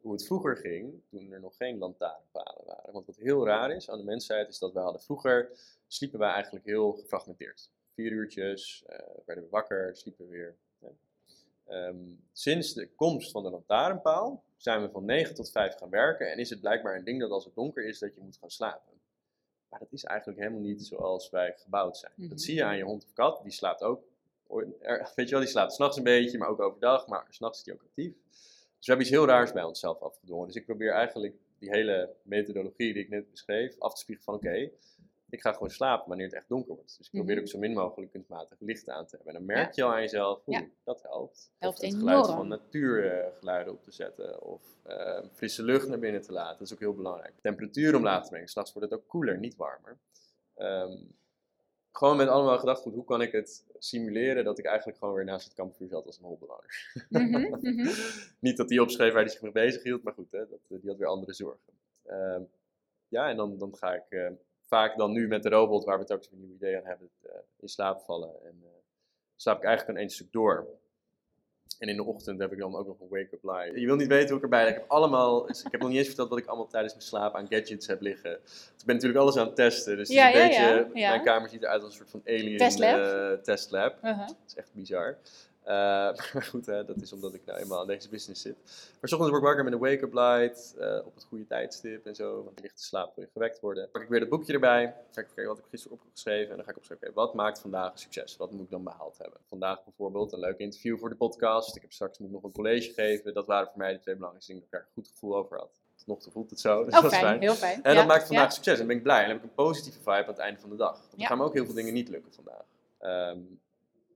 hoe 0.03 0.11
het 0.11 0.25
vroeger 0.25 0.57
ging, 0.57 1.01
toen 1.09 1.31
er 1.31 1.39
nog 1.39 1.57
geen 1.57 1.77
lantaarnpalen 1.77 2.65
waren. 2.65 2.93
Want 2.93 3.05
wat 3.05 3.15
heel 3.15 3.45
raar 3.45 3.71
is 3.71 3.89
aan 3.89 3.97
de 3.97 4.03
mensheid, 4.03 4.49
is 4.49 4.59
dat 4.59 4.73
wij 4.73 4.83
hadden 4.83 5.01
vroeger, 5.01 5.49
sliepen 5.87 6.19
wij 6.19 6.31
eigenlijk 6.31 6.65
heel 6.65 6.91
gefragmenteerd. 6.91 7.71
Vier 7.93 8.11
uurtjes, 8.11 8.83
eh, 8.85 8.97
werden 9.25 9.43
we 9.43 9.49
wakker, 9.49 9.95
sliepen 9.95 10.27
weer. 10.27 10.57
Ehm, 11.67 11.97
sinds 12.31 12.73
de 12.73 12.89
komst 12.95 13.31
van 13.31 13.43
de 13.43 13.49
lantaarnpaal 13.49 14.43
zijn 14.57 14.81
we 14.81 14.89
van 14.89 15.05
9 15.05 15.35
tot 15.35 15.51
5 15.51 15.75
gaan 15.75 15.89
werken 15.89 16.31
en 16.31 16.37
is 16.37 16.49
het 16.49 16.59
blijkbaar 16.59 16.95
een 16.95 17.03
ding 17.03 17.19
dat 17.19 17.31
als 17.31 17.45
het 17.45 17.55
donker 17.55 17.85
is, 17.85 17.99
dat 17.99 18.15
je 18.15 18.21
moet 18.21 18.37
gaan 18.37 18.49
slapen. 18.49 18.93
Maar 19.69 19.79
dat 19.79 19.91
is 19.91 20.03
eigenlijk 20.03 20.39
helemaal 20.39 20.61
niet 20.61 20.85
zoals 20.85 21.29
wij 21.29 21.53
gebouwd 21.57 21.97
zijn. 21.97 22.11
Mhm. 22.15 22.29
Dat 22.29 22.41
zie 22.41 22.55
je 22.55 22.63
aan 22.63 22.77
je 22.77 22.83
hond 22.83 23.03
of 23.03 23.13
kat, 23.13 23.39
die 23.43 23.51
slaapt 23.51 23.81
ook. 23.81 24.03
Weet 25.15 25.29
je 25.29 25.29
wel, 25.29 25.39
die 25.39 25.49
slaapt 25.49 25.73
s'nachts 25.73 25.97
een 25.97 26.03
beetje, 26.03 26.37
maar 26.37 26.47
ook 26.47 26.59
overdag, 26.59 27.07
maar 27.07 27.27
s'nachts 27.29 27.57
is 27.57 27.63
die 27.63 27.73
ook 27.73 27.83
actief. 27.83 28.13
Dus 28.77 28.91
we 28.91 28.97
hebben 28.97 29.05
iets 29.05 29.15
heel 29.15 29.25
raars 29.25 29.51
bij 29.51 29.63
onszelf 29.63 30.01
afgedwongen. 30.01 30.47
Dus 30.47 30.55
ik 30.55 30.65
probeer 30.65 30.91
eigenlijk 30.91 31.35
die 31.59 31.69
hele 31.69 32.15
methodologie 32.21 32.93
die 32.93 33.03
ik 33.03 33.09
net 33.09 33.31
beschreef 33.31 33.79
af 33.79 33.93
te 33.93 33.99
spiegelen 33.99 34.39
van 34.39 34.49
oké, 34.49 34.71
ik 35.33 35.41
ga 35.41 35.53
gewoon 35.53 35.69
slapen 35.69 36.07
wanneer 36.07 36.25
het 36.25 36.35
echt 36.35 36.47
donker 36.47 36.75
wordt. 36.75 36.97
Dus 36.97 37.05
ik 37.07 37.11
probeer 37.13 37.35
Mhm. 37.35 37.43
ook 37.43 37.49
zo 37.49 37.59
min 37.59 37.73
mogelijk 37.73 38.11
kunstmatig 38.11 38.59
licht 38.59 38.89
aan 38.89 39.05
te 39.05 39.15
hebben. 39.15 39.33
En 39.33 39.39
dan 39.45 39.55
merk 39.55 39.73
je 39.73 39.83
al 39.83 39.93
aan 39.93 40.01
jezelf, 40.01 40.41
oeh, 40.47 40.59
Ja. 40.59 40.65
dat 40.83 41.01
helpt. 41.01 41.51
Helpt 41.57 41.75
of 41.77 41.83
het 41.83 41.93
enorm. 41.93 42.07
geluid 42.07 42.25
van 42.25 42.47
natuurgeluiden 42.47 43.73
op 43.73 43.83
te 43.83 43.91
zetten. 43.91 44.41
Of 44.41 44.61
eh, 44.83 45.23
frisse 45.33 45.63
lucht 45.63 45.87
naar 45.87 45.99
binnen 45.99 46.21
te 46.21 46.31
laten. 46.31 46.57
Dat 46.57 46.67
is 46.67 46.73
ook 46.73 46.79
heel 46.79 46.93
belangrijk. 46.95 47.33
Temperatuur 47.41 47.95
omlaag 47.95 48.23
te 48.23 48.29
brengen. 48.29 48.47
S'nachts 48.47 48.73
wordt 48.73 48.89
het 48.91 48.99
ook 48.99 49.07
koeler, 49.07 49.37
niet 49.37 49.55
warmer. 49.55 49.97
Ehm, 50.55 50.97
gewoon 51.91 52.17
met 52.17 52.27
allemaal 52.27 52.57
gedachtegoed, 52.59 52.93
hoe 52.93 53.03
kan 53.05 53.21
ik 53.21 53.31
het 53.31 53.65
simuleren 53.77 54.43
dat 54.43 54.57
ik 54.59 54.65
eigenlijk 54.65 54.97
gewoon 54.97 55.13
weer 55.13 55.25
naast 55.25 55.45
het 55.45 55.53
kampvuur 55.53 55.87
zat 55.87 56.05
als 56.05 56.17
een 56.17 56.23
holbewoner. 56.25 56.91
Mhm, 57.09 57.29
mhm. 57.61 57.89
Niet 58.39 58.57
dat 58.57 58.69
hij 58.69 58.79
opschreef 58.79 59.13
waar 59.13 59.21
hij 59.21 59.31
zich 59.31 59.41
mee 59.41 59.51
bezig 59.51 59.83
hield, 59.83 60.03
maar 60.03 60.13
goed, 60.13 60.31
hè, 60.31 60.39
dat, 60.49 60.59
eh, 60.69 60.77
die 60.81 60.89
had 60.89 60.97
weer 60.97 61.07
andere 61.07 61.33
zorgen. 61.33 61.73
Ehm, 62.03 62.41
ja, 63.07 63.29
en 63.29 63.37
dan, 63.37 63.57
dan 63.57 63.75
ga 63.75 63.93
ik 63.93 64.35
vaak 64.67 64.97
dan 64.97 65.11
nu 65.11 65.27
met 65.27 65.43
de 65.43 65.49
robot, 65.49 65.83
waar 65.83 65.95
we 65.97 66.01
het 66.03 66.11
ook 66.13 66.23
een 66.31 66.39
nieuw 66.39 66.53
idee 66.55 66.77
aan 66.77 66.85
hebben, 66.85 67.09
eh, 67.21 67.31
in 67.59 67.67
slaap 67.69 68.01
vallen. 68.01 68.29
En 68.43 68.59
eh, 68.63 68.69
slaap 69.35 69.57
ik 69.57 69.63
eigenlijk 69.63 69.97
aan 69.97 70.03
één 70.03 70.11
stuk 70.13 70.31
door. 70.31 70.67
En 71.79 71.89
in 71.89 71.95
de 71.95 72.03
ochtend 72.03 72.39
heb 72.39 72.51
ik 72.51 72.57
dan 72.59 72.75
ook 72.75 72.87
nog 72.87 72.99
een 72.99 73.07
wake-up 73.09 73.43
line. 73.43 73.79
Je 73.79 73.85
wil 73.85 73.95
niet 73.95 74.07
weten 74.07 74.27
hoe 74.27 74.37
ik 74.37 74.43
erbij. 74.43 74.67
Ik 74.67 74.73
heb 74.73 74.85
allemaal, 74.87 75.45
dus 75.45 75.63
ik 75.63 75.71
heb 75.71 75.79
nog 75.81 75.89
niet 75.89 75.97
eens 75.97 76.07
verteld 76.07 76.29
wat 76.29 76.37
ik 76.37 76.45
allemaal 76.45 76.67
tijdens 76.67 76.93
mijn 76.93 77.05
slaap 77.05 77.35
aan 77.35 77.47
gadgets 77.49 77.87
heb 77.87 78.01
liggen. 78.01 78.31
Ik 78.77 78.85
ben 78.85 78.95
natuurlijk 78.95 79.21
alles 79.21 79.37
aan 79.37 79.45
het 79.45 79.55
testen. 79.55 79.97
Dus 79.97 80.07
het 80.07 80.17
Ja, 80.17 80.27
is 80.27 80.33
een 80.35 80.63
ja, 80.63 80.73
beetje, 80.77 80.99
ja, 80.99 81.09
mijn 81.09 81.23
kamer 81.23 81.49
ziet 81.49 81.63
eruit 81.63 81.83
als 81.83 81.91
een 81.91 81.97
soort 81.97 82.09
van 82.09 82.21
alien 82.25 82.57
Testlab. 82.57 82.99
eh, 82.99 83.31
testlab. 83.43 83.97
Uh-huh. 84.03 84.27
Dat 84.27 84.35
is 84.47 84.55
echt 84.55 84.73
bizar. 84.73 85.17
Eh, 85.63 85.73
maar 86.33 86.43
goed, 86.49 86.65
hè, 86.65 86.85
dat 86.85 87.01
is 87.01 87.13
omdat 87.13 87.33
ik 87.33 87.45
nou 87.45 87.59
eenmaal 87.59 87.79
aan 87.79 87.87
deze 87.87 88.09
business 88.09 88.41
zit. 88.41 88.55
Maar 88.63 89.11
ochtends 89.11 89.29
word 89.29 89.35
ik 89.35 89.41
wakker 89.43 89.63
met 89.63 89.73
een 89.73 89.79
wake-up 89.79 90.13
light, 90.13 90.75
eh, 90.77 91.05
op 91.05 91.15
het 91.15 91.23
goede 91.23 91.47
tijdstip 91.47 92.05
en 92.05 92.15
zo. 92.15 92.43
Want 92.43 92.55
je 92.55 92.61
ligt 92.61 92.77
te 92.77 92.83
slapen, 92.83 93.11
wil 93.15 93.23
je 93.23 93.31
gewekt 93.31 93.59
worden. 93.59 93.89
Pak 93.91 94.01
ik 94.01 94.09
weer 94.09 94.19
dat 94.19 94.29
boekje 94.29 94.53
erbij, 94.53 94.95
ga 95.11 95.21
ik 95.21 95.27
kijken 95.27 95.47
wat 95.47 95.57
ik 95.57 95.65
gisteren 95.69 95.97
opgeschreven. 95.97 96.49
En 96.49 96.55
dan 96.55 96.65
ga 96.65 96.71
ik 96.71 96.77
opschrijven, 96.77 97.07
oké, 97.07 97.15
wat 97.15 97.33
maakt 97.33 97.59
vandaag 97.59 97.91
een 97.91 97.97
succes? 97.97 98.37
Wat 98.37 98.51
moet 98.51 98.63
ik 98.63 98.69
dan 98.69 98.83
behaald 98.83 99.17
hebben? 99.17 99.39
Vandaag 99.49 99.83
bijvoorbeeld 99.83 100.31
een 100.31 100.39
leuk 100.39 100.57
interview 100.57 100.99
voor 100.99 101.09
de 101.09 101.15
podcast. 101.15 101.75
Ik 101.75 101.81
heb 101.81 101.91
straks 101.91 102.17
moet 102.17 102.27
ik 102.27 102.33
nog 102.33 102.43
een 102.43 102.51
college 102.51 102.93
geven. 102.93 103.33
Dat 103.33 103.45
waren 103.45 103.67
voor 103.67 103.77
mij 103.77 103.93
de 103.93 103.99
twee 103.99 104.15
belangrijkste 104.15 104.53
dingen 104.53 104.67
waar 104.71 104.79
ik 104.81 104.85
een 104.87 104.93
goed 104.93 105.07
gevoel 105.07 105.35
over 105.35 105.57
had. 105.57 105.81
Tot 105.95 106.07
nog 106.07 106.21
toe 106.21 106.31
voelt 106.31 106.49
het 106.49 106.59
zo, 106.59 106.79
dus 106.85 106.93
Oh, 106.95 107.01
dat 107.01 107.11
is 107.11 107.17
fijn. 107.17 107.41
Heel 107.41 107.55
fijn. 107.55 107.83
En 107.83 107.91
Ja, 107.91 107.97
dat 107.97 108.07
maakt 108.07 108.27
vandaag 108.27 108.45
ja. 108.45 108.53
succes. 108.53 108.79
En 108.79 108.87
ben 108.87 108.95
ik 108.95 109.03
blij. 109.03 109.21
En 109.21 109.23
dan 109.23 109.33
heb 109.33 109.43
ik 109.43 109.49
een 109.49 109.65
positieve 109.65 109.99
vibe 109.99 110.11
aan 110.11 110.27
het 110.27 110.37
einde 110.37 110.59
van 110.59 110.69
de 110.69 110.75
dag. 110.75 110.99
Want 111.09 111.21
er 111.21 111.27
gaan 111.27 111.37
me 111.37 111.43
ook 111.43 111.53
heel 111.53 111.65
veel 111.65 111.73
dingen 111.73 111.93
niet 111.93 112.09
lukken 112.09 112.33
vandaag. 112.33 112.65
Ehm, 112.99 113.39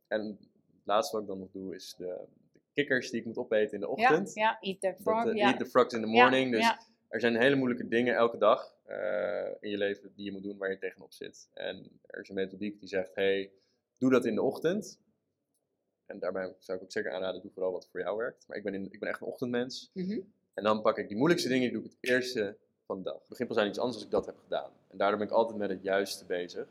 en 0.07 0.39
laatste 0.88 1.13
wat 1.15 1.21
ik 1.21 1.29
dan 1.29 1.39
nog 1.39 1.51
doe 1.51 1.75
is 1.75 1.95
de, 1.97 2.19
de 2.53 2.59
kikkers 2.73 3.09
die 3.09 3.19
ik 3.19 3.25
moet 3.25 3.38
opeten 3.38 3.73
in 3.73 3.79
de 3.79 3.85
Ja, 3.95 4.09
ochtend. 4.09 4.33
ja, 4.33 4.57
eat 4.61 4.81
the 4.81 4.95
frog. 5.01 5.25
eh, 5.25 5.35
ja. 5.35 5.47
Eat 5.49 5.59
the 5.59 5.65
frogs 5.65 5.93
in 5.93 6.01
the 6.01 6.07
Ja, 6.07 6.13
morning. 6.21 6.51
dus 6.51 6.61
ja. 6.61 6.79
er 7.07 7.19
zijn 7.19 7.35
hele 7.35 7.55
moeilijke 7.55 7.88
dingen 7.88 8.15
elke 8.15 8.38
dag 8.38 8.75
eh, 8.85 9.51
in 9.59 9.69
je 9.69 9.77
leven 9.77 10.11
die 10.15 10.25
je 10.25 10.31
moet 10.31 10.43
doen 10.43 10.57
waar 10.57 10.69
je 10.69 10.77
tegenop 10.77 11.11
zit. 11.11 11.49
En 11.53 11.99
er 12.07 12.19
is 12.21 12.29
een 12.29 12.35
methodiek 12.35 12.79
die 12.79 12.89
zegt, 12.89 13.15
hey, 13.15 13.51
doe 13.97 14.11
dat 14.11 14.25
in 14.25 14.35
de 14.35 14.41
ochtend. 14.41 14.99
En 16.05 16.19
daarbij 16.19 16.55
zou 16.59 16.77
ik 16.77 16.83
ook 16.83 16.91
zeker 16.91 17.11
aanraden, 17.11 17.41
doe 17.41 17.51
vooral 17.51 17.71
wat 17.71 17.88
voor 17.91 17.99
jou 17.99 18.17
werkt. 18.17 18.47
Maar 18.47 18.57
ik 18.57 18.63
ben, 18.63 18.73
in, 18.73 18.88
ik 18.91 18.99
ben 18.99 19.09
echt 19.09 19.21
een 19.21 19.27
ochtendmens. 19.27 19.89
Mhm. 19.93 20.19
En 20.53 20.63
dan 20.63 20.81
pak 20.81 20.97
ik 20.97 21.07
die 21.07 21.17
moeilijkste 21.17 21.49
dingen, 21.49 21.63
die 21.69 21.77
doe 21.77 21.85
ik 21.85 21.95
het 21.99 22.09
eerste 22.09 22.57
van 22.85 22.97
de 22.97 23.03
dag. 23.03 23.19
Het 23.19 23.27
begint 23.27 23.49
pas 23.49 23.57
aan 23.57 23.67
iets 23.67 23.77
anders 23.77 23.95
als 23.97 24.05
ik 24.05 24.11
dat 24.11 24.25
heb 24.25 24.38
gedaan. 24.43 24.71
En 24.88 24.97
daardoor 24.97 25.17
ben 25.17 25.27
ik 25.27 25.33
altijd 25.33 25.57
met 25.57 25.69
het 25.69 25.83
juiste 25.83 26.25
bezig, 26.25 26.67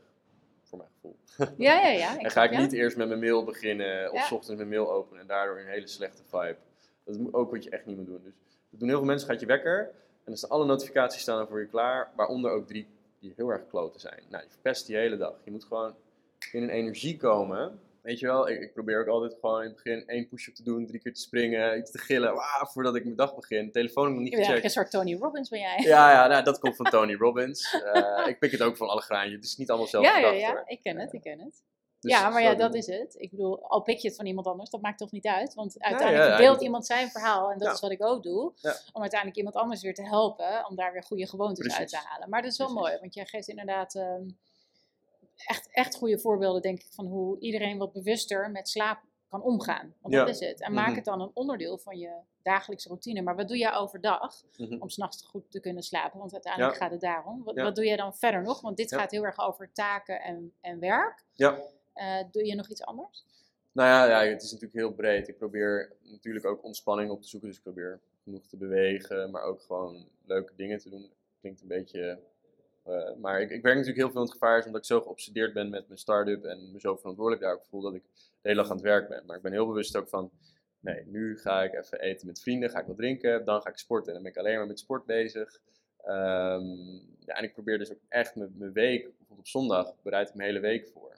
voor 0.68 0.78
mijn 0.78 0.90
gevoel. 0.94 1.16
Ja, 1.56 1.80
ja, 1.80 1.88
ja. 1.88 2.18
en 2.24 2.30
ga 2.30 2.44
ik 2.44 2.58
niet 2.58 2.72
eerst 2.72 2.96
met 2.96 3.08
mijn 3.08 3.20
mail 3.20 3.44
beginnen 3.44 4.12
of 4.12 4.20
s 4.20 4.32
ochtends 4.32 4.56
mijn 4.56 4.68
mail 4.68 4.92
openen 4.92 5.20
en 5.20 5.26
daardoor 5.26 5.58
een 5.58 5.66
hele 5.66 5.86
slechte 5.86 6.22
vibe. 6.24 6.56
Dat 7.04 7.14
is 7.14 7.20
ook 7.32 7.50
wat 7.50 7.64
je 7.64 7.70
echt 7.70 7.86
niet 7.86 7.96
moet 7.96 8.06
doen. 8.06 8.20
Dus 8.22 8.34
dat 8.70 8.80
doen 8.80 8.88
heel 8.88 8.98
veel 8.98 9.06
mensen, 9.06 9.28
gaat 9.28 9.40
je 9.40 9.46
wekker 9.46 9.78
en 10.26 10.32
dan 10.32 10.36
staan 10.36 10.50
alle 10.50 10.66
notificaties 10.66 11.20
staan 11.20 11.46
voor 11.46 11.60
je 11.60 11.66
klaar, 11.66 12.10
waaronder 12.16 12.50
ook 12.50 12.66
drie 12.66 12.86
die 13.20 13.32
heel 13.36 13.48
erg 13.48 13.66
kloten 13.68 14.00
zijn. 14.00 14.22
Nou, 14.28 14.44
je 14.44 14.50
verpest 14.50 14.86
die 14.86 14.96
hele 14.96 15.16
dag. 15.16 15.34
Je 15.44 15.50
moet 15.50 15.64
gewoon 15.64 15.94
in 16.52 16.62
een 16.62 16.70
energie 16.70 17.16
komen 17.16 17.80
Weet 18.07 18.18
je 18.18 18.26
wel, 18.26 18.48
ik, 18.48 18.61
ik, 18.61 18.72
probeer 18.72 19.00
ook 19.00 19.07
altijd 19.07 19.34
gewoon 19.40 19.62
in 19.62 19.66
het 19.66 19.74
begin 19.74 20.07
één 20.07 20.28
push-up 20.28 20.54
te 20.54 20.62
doen, 20.62 20.86
drie 20.86 21.00
keer 21.00 21.14
te 21.14 21.20
springen, 21.20 21.78
iets 21.78 21.90
te 21.90 21.98
gillen, 21.98 22.34
voordat 22.61 22.96
ik 22.96 23.04
mijn 23.04 23.16
dag 23.16 23.34
begin. 23.34 23.72
Telefoon 23.72 24.12
nog 24.12 24.22
niet 24.22 24.32
ja, 24.32 24.38
gecheckt. 24.38 24.64
een 24.64 24.70
soort 24.70 24.90
Tony 24.90 25.14
Robbins 25.14 25.48
ben 25.48 25.61
jij. 25.61 25.78
Ja, 25.82 26.11
ja 26.11 26.26
nou, 26.26 26.44
dat 26.44 26.59
komt 26.59 26.76
van 26.76 26.86
Tony 26.90 27.14
Robbins. 27.14 27.74
Uh, 27.94 28.26
ik 28.26 28.38
pik 28.38 28.50
het 28.50 28.62
ook 28.62 28.76
van 28.76 28.88
alle 28.88 29.00
graantjes. 29.00 29.34
Het 29.34 29.44
is 29.44 29.57
niet 29.57 29.68
allemaal 29.68 29.88
zelf 29.88 30.04
Ja, 30.04 30.18
ja, 30.18 30.30
ja, 30.30 30.62
ik 30.66 30.80
ken 30.82 30.98
het, 30.98 31.12
ik 31.12 31.20
ken 31.20 31.38
het. 31.40 31.62
Dus 32.00 32.12
ja, 32.12 32.28
maar 32.28 32.42
ja, 32.42 32.54
dat 32.54 32.74
is 32.74 32.86
het. 32.86 33.14
Ik 33.18 33.30
bedoel, 33.30 33.62
al 33.68 33.82
pik 33.82 33.98
je 33.98 34.09
het 34.09 34.16
van 34.16 34.26
iemand 34.26 34.46
anders, 34.46 34.70
dat 34.70 34.80
maakt 34.80 34.98
toch 34.98 35.12
niet 35.12 35.26
uit. 35.26 35.54
Want 35.54 35.82
uiteindelijk 35.82 36.30
ja, 36.30 36.36
deelt 36.36 36.62
iemand 36.62 36.86
zijn 36.86 37.11
verhaal 37.11 37.50
en 37.50 37.59
dat 37.59 37.74
is 37.74 37.80
wat 37.80 37.90
ik 37.90 38.04
ook 38.04 38.22
doe. 38.22 38.52
Om 38.92 39.00
uiteindelijk 39.00 39.38
iemand 39.38 39.57
anders 39.57 39.82
weer 39.82 39.94
te 39.94 40.07
helpen, 40.07 40.66
om 40.68 40.76
daar 40.76 40.92
weer 40.92 41.02
goede 41.02 41.28
gewoontes 41.28 41.76
uit 41.76 41.88
te 41.88 42.00
halen. 42.04 42.28
Maar 42.28 42.42
dat 42.42 42.50
is 42.50 42.59
wel 42.59 42.72
mooi, 42.72 42.98
want 43.00 43.14
jij 43.14 43.26
geeft 43.26 43.48
inderdaad... 43.48 43.94
Ehm, 43.94 44.28
echt, 45.37 45.68
echt 45.72 45.97
goede 45.97 46.18
voorbeelden, 46.18 46.62
denk 46.62 46.82
ik, 46.82 46.93
van 46.93 47.07
hoe 47.07 47.39
iedereen 47.41 47.78
wat 47.78 47.93
bewuster 47.93 48.51
met 48.51 48.68
slaap 48.68 49.03
kan 49.28 49.43
omgaan. 49.43 49.95
Want 50.01 50.14
dat 50.14 50.28
is 50.28 50.41
het. 50.41 50.61
En 50.61 50.72
maak 50.72 50.87
mhm. 50.87 50.97
het 50.97 51.05
dan 51.05 51.20
een 51.20 51.30
onderdeel 51.34 51.78
van 51.78 51.99
je 51.99 52.12
dagelijkse 52.43 52.89
routine. 52.89 53.22
Maar 53.22 53.37
wat 53.37 53.49
doe 53.49 53.57
jij 53.57 53.74
overdag 53.74 54.43
mm 54.57 54.66
-hmm. 54.66 54.80
om 54.80 54.89
s'nachts 54.89 55.22
goed 55.22 55.51
te 55.51 55.61
kunnen 55.61 55.82
slapen? 55.82 56.18
Want 56.18 56.32
uiteindelijk 56.32 56.76
gaat 56.76 56.91
het 56.91 57.01
daarom. 57.01 57.45
Wat, 57.45 57.55
wat, 57.55 57.74
doe 57.74 57.84
jij 57.84 57.97
dan 57.97 58.14
verder 58.14 58.43
nog? 58.43 58.61
Want 58.61 58.76
dit 58.76 58.95
gaat 58.95 59.11
heel 59.11 59.24
erg 59.24 59.39
over 59.39 59.72
taken 59.72 60.20
en, 60.20 60.53
en 60.61 60.78
werk. 60.78 61.24
Ja. 61.32 61.59
Uh, 61.95 62.22
doe 62.30 62.47
je 62.47 62.55
nog 62.55 62.68
iets 62.68 62.82
anders? 62.82 63.24
Nou 63.72 63.89
ja, 63.89 64.22
ja, 64.22 64.30
het 64.30 64.43
is 64.43 64.53
natuurlijk 64.53 64.78
heel 64.80 64.93
breed. 64.93 65.28
Ik 65.28 65.37
probeer 65.37 65.93
natuurlijk 66.03 66.47
ook 66.47 66.64
ontspanning 66.64 67.11
op 67.11 67.22
te 67.22 67.28
zoeken. 67.28 67.49
Dus 67.49 67.59
ik 67.59 67.64
probeer 67.64 68.01
genoeg 68.22 68.47
te 68.47 68.57
bewegen, 68.57 69.30
maar 69.30 69.43
ook 69.43 69.61
gewoon 69.62 70.09
leuke 70.24 70.53
dingen 70.57 70.78
te 70.78 70.91
doen. 70.91 71.11
Klinkt 71.41 71.61
een 71.61 71.68
beetje 71.68 72.20
uh, 72.89 73.16
maar 73.20 73.41
ik, 73.41 73.51
ik, 73.51 73.62
werk 73.62 73.76
natuurlijk 73.76 74.03
heel 74.03 74.11
veel 74.11 74.20
in 74.20 74.26
het 74.26 74.32
gevaar, 74.32 74.66
omdat 74.66 74.80
ik 74.80 74.87
zo 74.87 75.01
geobsedeerd 75.01 75.53
ben 75.53 75.70
met 75.70 75.87
mijn 75.87 75.99
start-up 75.99 76.45
en 76.45 76.72
me 76.72 76.80
zo 76.80 76.97
verantwoordelijk 76.97 77.43
daarvoor 77.43 77.66
voel 77.66 77.80
dat 77.80 77.95
ik 77.95 78.03
de 78.12 78.49
hele 78.49 78.61
dag 78.61 78.70
aan 78.70 78.76
het 78.76 78.84
werk 78.84 79.09
ben. 79.09 79.26
Maar 79.26 79.37
ik 79.37 79.43
ben 79.43 79.53
heel 79.53 79.66
bewust 79.66 79.97
ook 79.97 80.09
van, 80.09 80.30
nee, 80.80 81.07
nu 81.07 81.39
ga 81.39 81.62
ik 81.62 81.74
even 81.74 82.01
eten 82.01 82.26
met 82.26 82.41
vrienden, 82.41 82.70
ga 82.70 82.80
ik 82.80 82.87
wat 82.87 82.97
drinken, 82.97 83.45
dan 83.45 83.62
ga 83.62 83.70
ik 83.70 83.78
sporten 83.78 84.09
en 84.09 84.14
dan 84.14 84.22
ben 84.22 84.32
ik 84.32 84.39
alleen 84.39 84.57
maar 84.57 84.66
met 84.66 84.78
sport 84.78 85.07
bezig. 85.07 85.61
Um, 86.09 87.16
ja, 87.18 87.34
en 87.34 87.45
ik 87.45 87.53
probeer 87.53 87.78
dus 87.78 87.93
ook 87.93 88.01
echt 88.09 88.34
mijn, 88.34 88.72
week, 88.72 89.03
bijvoorbeeld 89.03 89.39
op 89.39 89.47
zondag, 89.47 89.95
bereid 90.03 90.28
ik 90.28 90.34
mijn 90.34 90.49
hele 90.49 90.61
week 90.61 90.89
voor. 90.89 91.16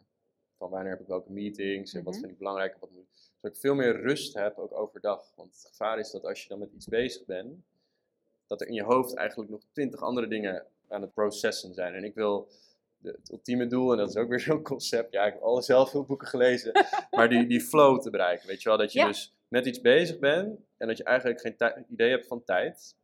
Van 0.57 0.71
wanneer 0.71 0.91
heb 0.91 1.01
ik 1.01 1.07
welke 1.07 1.33
meetings 1.33 1.95
en 1.95 2.03
wat 2.03 2.13
mhm. 2.13 2.21
vind 2.21 2.33
ik 2.33 2.39
belangrijk 2.39 2.73
en 2.73 2.81
wat 2.81 2.91
moet. 2.91 3.31
Zodat 3.35 3.57
ik 3.57 3.61
veel 3.61 3.75
meer 3.75 4.01
rust 4.01 4.35
heb, 4.35 4.59
ook 4.59 4.73
overdag. 4.73 5.33
Want 5.35 5.55
het 5.55 5.67
gevaar 5.67 5.99
is 5.99 6.11
dat 6.11 6.25
als 6.25 6.43
je 6.43 6.49
dan 6.49 6.59
met 6.59 6.73
iets 6.73 6.87
bezig 6.87 7.25
bent, 7.25 7.63
dat 8.47 8.61
er 8.61 8.67
in 8.67 8.75
je 8.75 8.83
hoofd 8.83 9.15
eigenlijk 9.15 9.51
nog 9.51 9.63
twintig 9.73 10.01
andere 10.01 10.29
dingen 10.29 10.67
aan 10.89 11.03
het 11.03 11.15
processen 11.15 11.75
zijn. 11.75 11.95
En 11.95 12.05
ik 12.05 12.15
wil 12.15 12.49
de, 12.99 13.11
het 13.11 13.31
ultieme 13.31 13.67
doel, 13.67 13.93
en 13.93 13.99
dat 13.99 14.09
is 14.09 14.17
ook 14.17 14.29
weer 14.29 14.41
zo'n 14.51 14.63
concept, 14.63 15.13
ja, 15.13 15.25
ik 15.25 15.33
heb 15.33 15.43
alle 15.43 15.63
zelf 15.63 15.91
veel 15.91 16.05
boeken 16.05 16.29
gelezen, 16.29 16.73
maar 17.17 17.29
die, 17.29 17.47
die 17.47 17.61
flow 17.61 18.01
te 18.01 18.11
bereiken. 18.11 18.47
Weet 18.47 18.63
je 18.63 18.69
wel, 18.69 18.79
dat 18.79 18.93
je 18.93 19.05
dus 19.05 19.35
met 19.49 19.67
iets 19.67 19.81
bezig 19.81 20.19
bent 20.19 20.61
en 20.77 20.87
dat 20.87 20.97
je 20.97 21.05
eigenlijk 21.05 21.41
geen 21.41 21.87
idee 21.89 22.11
hebt 22.11 22.27
van 22.27 22.45
tijd. 22.45 22.97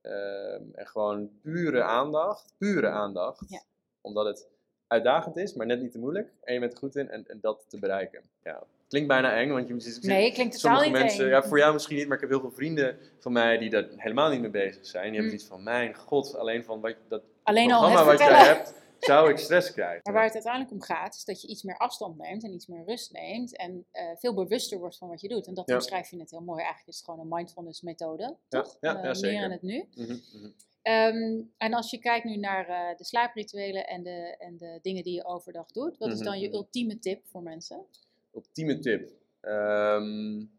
Ehm, 0.00 0.62
en 0.72 0.86
gewoon 0.86 1.30
pure 1.42 1.82
aandacht, 1.82 2.54
pure 2.58 2.88
aandacht, 2.88 3.48
ja. 3.48 3.62
omdat 4.00 4.26
het 4.26 4.48
uitdagend 4.86 5.36
is, 5.36 5.54
maar 5.54 5.66
net 5.66 5.80
niet 5.80 5.92
te 5.92 5.98
moeilijk. 5.98 6.32
En 6.42 6.54
je 6.54 6.60
bent 6.60 6.72
er 6.72 6.78
goed 6.78 6.96
in 6.96 7.08
en, 7.08 7.26
en 7.26 7.38
dat 7.40 7.64
te 7.68 7.78
bereiken. 7.78 8.22
Ja, 8.42 8.62
klinkt 8.90 9.08
bijna 9.08 9.34
eng, 9.34 9.50
want 9.50 9.68
je 9.68 9.80
ziet 9.80 10.02
nee, 10.02 10.32
klinkt 10.32 10.58
sommige 10.58 10.90
mensen, 10.90 11.24
eng. 11.24 11.30
Ja, 11.30 11.42
voor 11.42 11.58
jou 11.58 11.72
misschien 11.72 11.96
niet, 11.96 12.06
maar 12.06 12.14
ik 12.14 12.20
heb 12.20 12.30
heel 12.30 12.40
veel 12.40 12.50
vrienden 12.50 12.98
van 13.18 13.32
mij 13.32 13.58
die 13.58 13.70
daar 13.70 13.86
helemaal 13.96 14.30
niet 14.30 14.40
mee 14.40 14.50
bezig 14.50 14.86
zijn. 14.86 15.04
Die 15.04 15.12
hebben 15.12 15.30
mm. 15.30 15.38
iets 15.38 15.46
van, 15.46 15.62
mijn 15.62 15.94
god, 15.94 16.36
alleen 16.36 16.64
van 16.64 16.80
wat, 16.80 16.94
dat 17.08 17.22
alleen 17.42 17.68
programma 17.68 17.98
al 17.98 18.04
wat 18.04 18.18
jij 18.18 18.44
hebt, 18.44 18.74
zou 18.98 19.30
ik 19.30 19.38
stress 19.38 19.72
krijgen. 19.72 20.00
Maar 20.02 20.12
waar 20.12 20.24
het 20.24 20.34
uiteindelijk 20.34 20.72
om 20.72 20.82
gaat, 20.82 21.14
is 21.14 21.24
dat 21.24 21.42
je 21.42 21.48
iets 21.48 21.62
meer 21.62 21.76
afstand 21.76 22.18
neemt 22.18 22.44
en 22.44 22.52
iets 22.52 22.66
meer 22.66 22.84
rust 22.86 23.12
neemt 23.12 23.56
en 23.56 23.86
uh, 23.92 24.02
veel 24.18 24.34
bewuster 24.34 24.78
wordt 24.78 24.98
van 24.98 25.08
wat 25.08 25.20
je 25.20 25.28
doet. 25.28 25.46
En 25.46 25.54
dat 25.54 25.68
ja. 25.68 25.74
omschrijf 25.74 26.10
je 26.10 26.18
het 26.18 26.30
heel 26.30 26.40
mooi. 26.40 26.58
Eigenlijk 26.58 26.88
is 26.88 26.96
het 26.96 27.04
gewoon 27.04 27.20
een 27.20 27.36
mindfulness 27.36 27.80
methode, 27.80 28.36
toch? 28.48 28.76
Ja, 28.80 28.92
ja, 28.92 29.08
uh, 29.08 29.14
zeker. 29.14 29.36
Meer 29.36 29.44
in 29.44 29.50
het 29.50 29.62
nu. 29.62 29.88
Mm 29.94 30.04
-hmm, 30.04 30.20
mm 30.32 30.40
-hmm. 30.40 30.54
Um, 30.82 31.52
en 31.56 31.74
als 31.74 31.90
je 31.90 31.98
kijkt 31.98 32.24
nu 32.24 32.36
naar 32.36 32.68
uh, 32.68 32.96
de 32.96 33.04
slaaprituelen 33.04 33.86
en 33.86 34.02
de, 34.02 34.36
en 34.38 34.56
de 34.56 34.78
dingen 34.82 35.02
die 35.02 35.14
je 35.14 35.24
overdag 35.24 35.66
doet, 35.70 35.98
wat 35.98 36.12
is 36.12 36.18
dan 36.18 36.40
je 36.40 36.52
ultieme 36.52 36.98
tip 36.98 37.26
voor 37.26 37.42
mensen? 37.42 37.86
Ultieme 38.34 38.78
tip? 38.78 39.10
Um, 39.42 40.50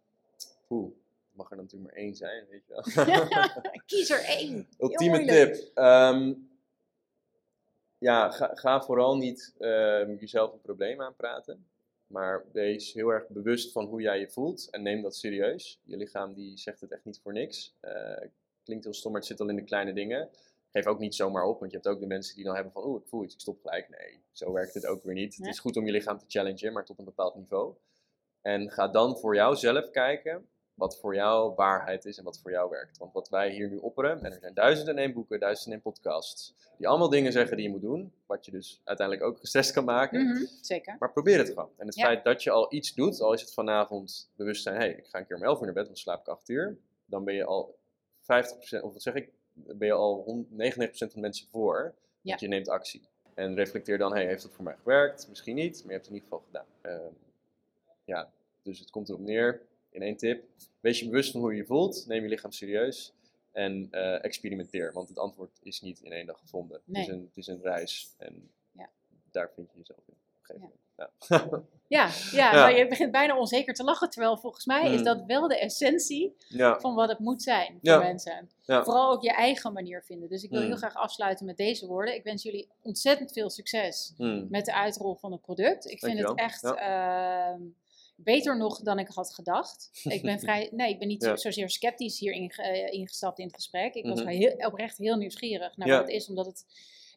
Oeh, 0.69 0.91
mag 1.31 1.51
er 1.51 1.57
natuurlijk 1.57 1.91
maar 1.91 2.01
één 2.01 2.15
zijn, 2.15 2.45
weet 2.49 2.63
je 2.67 2.73
wel. 2.73 3.81
Kies 3.85 4.09
er 4.09 4.23
één. 4.23 4.67
Ultieme 4.79 5.25
tip. 5.25 5.77
Um, 5.77 6.49
ja, 7.97 8.29
ga, 8.31 8.51
ga, 8.53 8.81
vooral 8.81 9.17
niet 9.17 9.53
uh, 9.59 10.19
jezelf 10.19 10.53
een 10.53 10.61
probleem 10.61 11.01
aanpraten. 11.01 11.65
Maar 12.07 12.45
wees 12.51 12.93
heel 12.93 13.09
erg 13.09 13.27
bewust 13.27 13.71
van 13.71 13.85
hoe 13.85 14.01
jij 14.01 14.19
je 14.19 14.29
voelt 14.29 14.69
en 14.69 14.81
neem 14.81 15.01
dat 15.01 15.15
serieus. 15.15 15.79
Je 15.83 15.97
lichaam 15.97 16.33
die 16.33 16.57
zegt 16.57 16.81
het 16.81 16.91
echt 16.91 17.05
niet 17.05 17.19
voor 17.23 17.33
niks. 17.33 17.75
Uh, 17.81 18.27
klinkt 18.63 18.83
heel 18.83 18.93
stom, 18.93 19.11
maar 19.11 19.21
het 19.21 19.29
zit 19.29 19.39
al 19.39 19.49
in 19.49 19.55
de 19.55 19.63
kleine 19.63 19.93
dingen. 19.93 20.29
Geef 20.71 20.85
ook 20.85 20.99
niet 20.99 21.15
zomaar 21.15 21.43
op, 21.43 21.59
want 21.59 21.71
je 21.71 21.77
hebt 21.77 21.89
ook 21.89 21.99
de 21.99 22.07
mensen 22.07 22.35
die 22.35 22.43
dan 22.43 22.55
hebben 22.55 22.73
van, 22.73 22.85
oeh, 22.85 23.01
ik 23.01 23.07
voel 23.07 23.23
iets, 23.23 23.33
ik 23.33 23.39
stop 23.39 23.61
gelijk. 23.61 23.89
Nee, 23.89 24.23
zo 24.31 24.51
werkt 24.51 24.73
het 24.73 24.85
ook 24.85 25.03
weer 25.03 25.13
niet. 25.13 25.35
Het 25.35 25.47
is 25.47 25.59
goed 25.59 25.77
om 25.77 25.85
je 25.85 25.91
lichaam 25.91 26.17
te 26.17 26.25
challengen, 26.27 26.73
maar 26.73 26.85
tot 26.85 26.99
een 26.99 27.05
bepaald 27.05 27.35
niveau. 27.35 27.73
En 28.41 28.71
ga 28.71 28.87
dan 28.87 29.17
voor 29.17 29.35
jouzelf 29.35 29.89
kijken 29.89 30.47
wat 30.73 30.99
voor 30.99 31.15
jou 31.15 31.55
waarheid 31.55 32.05
is 32.05 32.17
en 32.17 32.23
wat 32.23 32.39
voor 32.41 32.51
jou 32.51 32.69
werkt. 32.69 32.97
Want 32.97 33.13
wat 33.13 33.29
wij 33.29 33.49
hier 33.49 33.69
nu 33.69 33.77
opperen, 33.77 34.23
en 34.23 34.31
er 34.31 34.39
zijn 34.39 34.53
duizenden 34.53 34.97
en 34.97 35.03
één 35.03 35.13
boeken, 35.13 35.39
duizenden 35.39 35.73
en 35.73 35.81
podcasts, 35.81 36.55
die 36.77 36.87
allemaal 36.87 37.09
dingen 37.09 37.31
zeggen 37.31 37.57
die 37.57 37.65
je 37.65 37.71
moet 37.71 37.81
doen, 37.81 38.13
wat 38.25 38.45
je 38.45 38.51
dus 38.51 38.81
uiteindelijk 38.83 39.27
ook 39.27 39.39
gestrest 39.39 39.71
kan 39.71 39.85
maken. 39.85 40.21
Mm 40.21 40.35
-hmm, 40.35 40.47
zeker. 40.61 40.95
Maar 40.99 41.11
probeer 41.11 41.37
het 41.37 41.47
gewoon. 41.47 41.69
En 41.77 41.85
het 41.85 41.99
feit 41.99 42.23
dat 42.23 42.43
je 42.43 42.51
al 42.51 42.73
iets 42.73 42.93
doet, 42.93 43.21
al 43.21 43.33
is 43.33 43.41
het 43.41 43.53
vanavond 43.53 44.31
bewust 44.35 44.63
zijn, 44.63 44.75
hé, 44.75 44.81
hey, 44.81 44.91
ik 44.91 45.07
ga 45.07 45.19
een 45.19 45.25
keer 45.25 45.35
om 45.35 45.43
11 45.43 45.59
uur 45.59 45.65
naar 45.65 45.73
bed, 45.73 45.85
dan 45.85 45.95
slaap 45.95 46.19
ik 46.19 46.27
8 46.27 46.49
uur, 46.49 46.77
dan 47.05 47.23
ben 47.23 47.33
je 47.33 47.45
al 47.45 47.79
50%, 48.21 48.25
of 48.81 48.93
wat 48.93 49.01
zeg 49.01 49.13
ik, 49.13 49.31
ben 49.53 49.87
je 49.87 49.93
al 49.93 50.45
99% 50.51 50.53
van 50.91 51.09
de 51.13 51.19
mensen 51.19 51.47
voor, 51.47 51.95
ja. 52.21 52.29
want 52.29 52.39
je 52.39 52.47
neemt 52.47 52.69
actie. 52.69 53.01
En 53.33 53.55
reflecteer 53.55 53.97
dan, 53.97 54.13
hey, 54.13 54.25
heeft 54.25 54.41
dat 54.41 54.51
voor 54.51 54.63
mij 54.63 54.75
gewerkt? 54.75 55.27
Misschien 55.29 55.55
niet, 55.55 55.75
maar 55.83 55.93
je 55.93 55.99
hebt 55.99 56.05
het 56.05 56.15
in 56.15 56.21
ieder 56.21 56.29
geval 56.29 56.45
gedaan. 56.45 56.65
Uh, 56.81 57.11
ja, 58.03 58.31
dus 58.61 58.79
het 58.79 58.89
komt 58.89 59.09
erop 59.09 59.21
neer, 59.21 59.61
in 59.89 60.01
één 60.01 60.17
tip, 60.17 60.43
wees 60.79 60.99
je 60.99 61.05
bewust 61.05 61.31
van 61.31 61.41
hoe 61.41 61.51
je 61.51 61.57
je 61.57 61.65
voelt, 61.65 62.05
neem 62.07 62.23
je 62.23 62.29
lichaam 62.29 62.51
serieus 62.51 63.13
en 63.51 63.87
uh, 63.91 64.23
experimenteer. 64.23 64.93
Want 64.93 65.09
het 65.09 65.17
antwoord 65.17 65.59
is 65.63 65.81
niet 65.81 65.99
in 65.99 66.11
één 66.11 66.25
dag 66.25 66.39
gevonden. 66.39 66.81
Nee. 66.85 67.01
Het, 67.01 67.11
is 67.11 67.17
een, 67.17 67.25
het 67.25 67.37
is 67.37 67.47
een 67.47 67.61
reis 67.61 68.15
en 68.17 68.51
ja. 68.71 68.89
daar 69.31 69.51
vind 69.53 69.71
je 69.71 69.77
jezelf 69.77 70.07
in. 70.07 70.15
Ja. 70.59 70.69
Ja. 71.27 72.09
ja, 72.31 72.51
ja, 72.51 72.51
maar 72.51 72.77
je 72.77 72.87
begint 72.87 73.11
bijna 73.11 73.37
onzeker 73.37 73.73
te 73.73 73.83
lachen. 73.83 74.09
Terwijl 74.09 74.37
volgens 74.37 74.65
mij 74.65 74.87
mm. 74.87 74.93
is 74.93 75.03
dat 75.03 75.23
wel 75.27 75.47
de 75.47 75.59
essentie 75.59 76.35
ja. 76.47 76.79
van 76.79 76.95
wat 76.95 77.09
het 77.09 77.19
moet 77.19 77.43
zijn 77.43 77.79
voor 77.81 77.99
mensen. 77.99 78.49
Vooral 78.65 79.11
ook 79.11 79.23
je 79.23 79.31
eigen 79.31 79.73
manier 79.73 80.03
vinden. 80.03 80.29
Dus 80.29 80.43
ik 80.43 80.49
wil 80.49 80.61
mm. 80.61 80.67
heel 80.67 80.75
graag 80.75 80.95
afsluiten 80.95 81.45
met 81.45 81.57
deze 81.57 81.87
woorden. 81.87 82.15
Ik 82.15 82.23
wens 82.23 82.43
jullie 82.43 82.69
ontzettend 82.81 83.31
veel 83.31 83.49
succes 83.49 84.13
mm. 84.17 84.47
met 84.49 84.65
de 84.65 84.73
uitrol 84.73 85.15
van 85.15 85.31
het 85.31 85.41
product. 85.41 85.91
Ik 85.91 85.99
vind 85.99 86.19
het 86.19 86.35
echt 86.35 86.63
uh, 86.63 87.53
beter 88.15 88.57
nog 88.57 88.81
dan 88.81 88.99
ik 88.99 89.07
had 89.07 89.33
gedacht. 89.33 89.89
ik 90.03 90.21
ben 90.21 90.39
vrij, 90.45 90.69
nee, 90.71 90.89
ik 90.89 90.99
ben 90.99 91.07
niet 91.07 91.31
zozeer 91.33 91.69
sceptisch 91.69 92.19
hier 92.19 92.35
uh, 92.35 92.91
ingestapt 92.91 93.39
in 93.39 93.45
het 93.45 93.55
gesprek. 93.55 93.93
Ik 93.93 94.05
was 94.05 94.19
-hmm. 94.19 94.27
heel, 94.27 94.53
oprecht 94.57 94.97
heel 94.97 95.15
nieuwsgierig 95.15 95.77
naar 95.77 95.87
wat 95.87 95.99
het 95.99 96.09
is, 96.09 96.27
omdat 96.27 96.45
het 96.45 96.65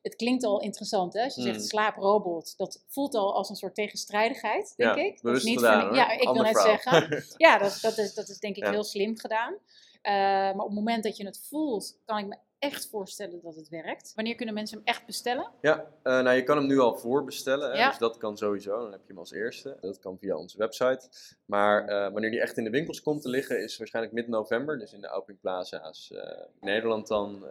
het 0.05 0.17
klinkt 0.17 0.45
al 0.45 0.61
interessant, 0.61 1.13
hè? 1.13 1.23
Als 1.25 1.35
je 1.35 1.43
zegt 1.43 1.67
slaaprobot, 1.67 2.55
dat 2.57 2.85
voelt 2.89 3.15
al 3.15 3.35
als 3.35 3.49
een 3.49 3.57
soort 3.57 3.75
tegenstrijdigheid, 3.75 4.75
denk 4.77 4.95
ja, 4.95 5.03
ik. 5.03 5.23
Dat 5.23 5.37
is 5.37 5.45
niet 5.45 5.59
gedaan, 5.59 5.95
Ja, 5.95 6.11
ik 6.11 6.29
wil 6.29 6.43
net 6.43 6.59
zeggen. 6.59 7.25
ja, 7.47 7.59
dat, 7.59 7.79
dat, 7.81 7.99
is, 7.99 8.15
dat 8.15 8.29
is 8.29 8.39
denk 8.39 8.57
ik 8.57 8.65
ja. 8.65 8.71
heel 8.71 8.85
slim 8.85 9.19
gedaan. 9.19 9.53
Uh, 9.53 10.13
maar 10.13 10.55
op 10.55 10.67
het 10.67 10.75
moment 10.75 11.05
dat 11.05 11.17
je 11.17 11.25
het 11.25 11.47
voelt, 11.49 11.99
kan 12.05 12.19
ik 12.19 12.27
me 12.27 12.37
echt 12.59 12.89
voorstellen 12.89 13.41
dat 13.43 13.57
het 13.57 13.69
werkt. 13.69 14.13
Wanneer 14.15 14.35
kunnen 14.35 14.55
mensen 14.55 14.77
hem 14.77 14.87
echt 14.87 15.07
bestellen? 15.07 15.51
Ja, 15.61 15.81
uh, 16.03 16.23
nou 16.23 16.31
je 16.31 16.43
kan 16.43 16.57
hem 16.57 16.67
nu 16.67 16.79
al 16.79 16.97
voorbestellen. 16.97 17.77
Ja. 17.77 17.89
Dus 17.89 17.99
dat 17.99 18.17
kan 18.17 18.37
sowieso. 18.37 18.83
Dan 18.83 18.93
heb 18.93 19.01
je 19.01 19.09
hem 19.09 19.19
als 19.19 19.33
eerste. 19.33 19.77
Dat 19.81 19.99
kan 19.99 20.19
via 20.19 20.37
onze 20.37 20.59
website. 20.59 21.09
Maar 21.45 21.89
uh, 21.89 22.13
wanneer 22.13 22.31
die 22.31 22.41
echt 22.41 22.57
in 22.57 22.65
de 22.65 22.71
winkels 22.71 23.03
komt 23.03 23.23
te 23.23 23.29
liggen, 23.29 23.63
is 23.63 23.77
waarschijnlijk 23.77 24.15
mid-november. 24.15 24.79
Dus 24.79 24.93
in 24.93 25.01
de 25.01 25.11
Open 25.11 25.39
Plaza's 25.39 26.13
Nederland 26.61 27.07
dan. 27.09 27.45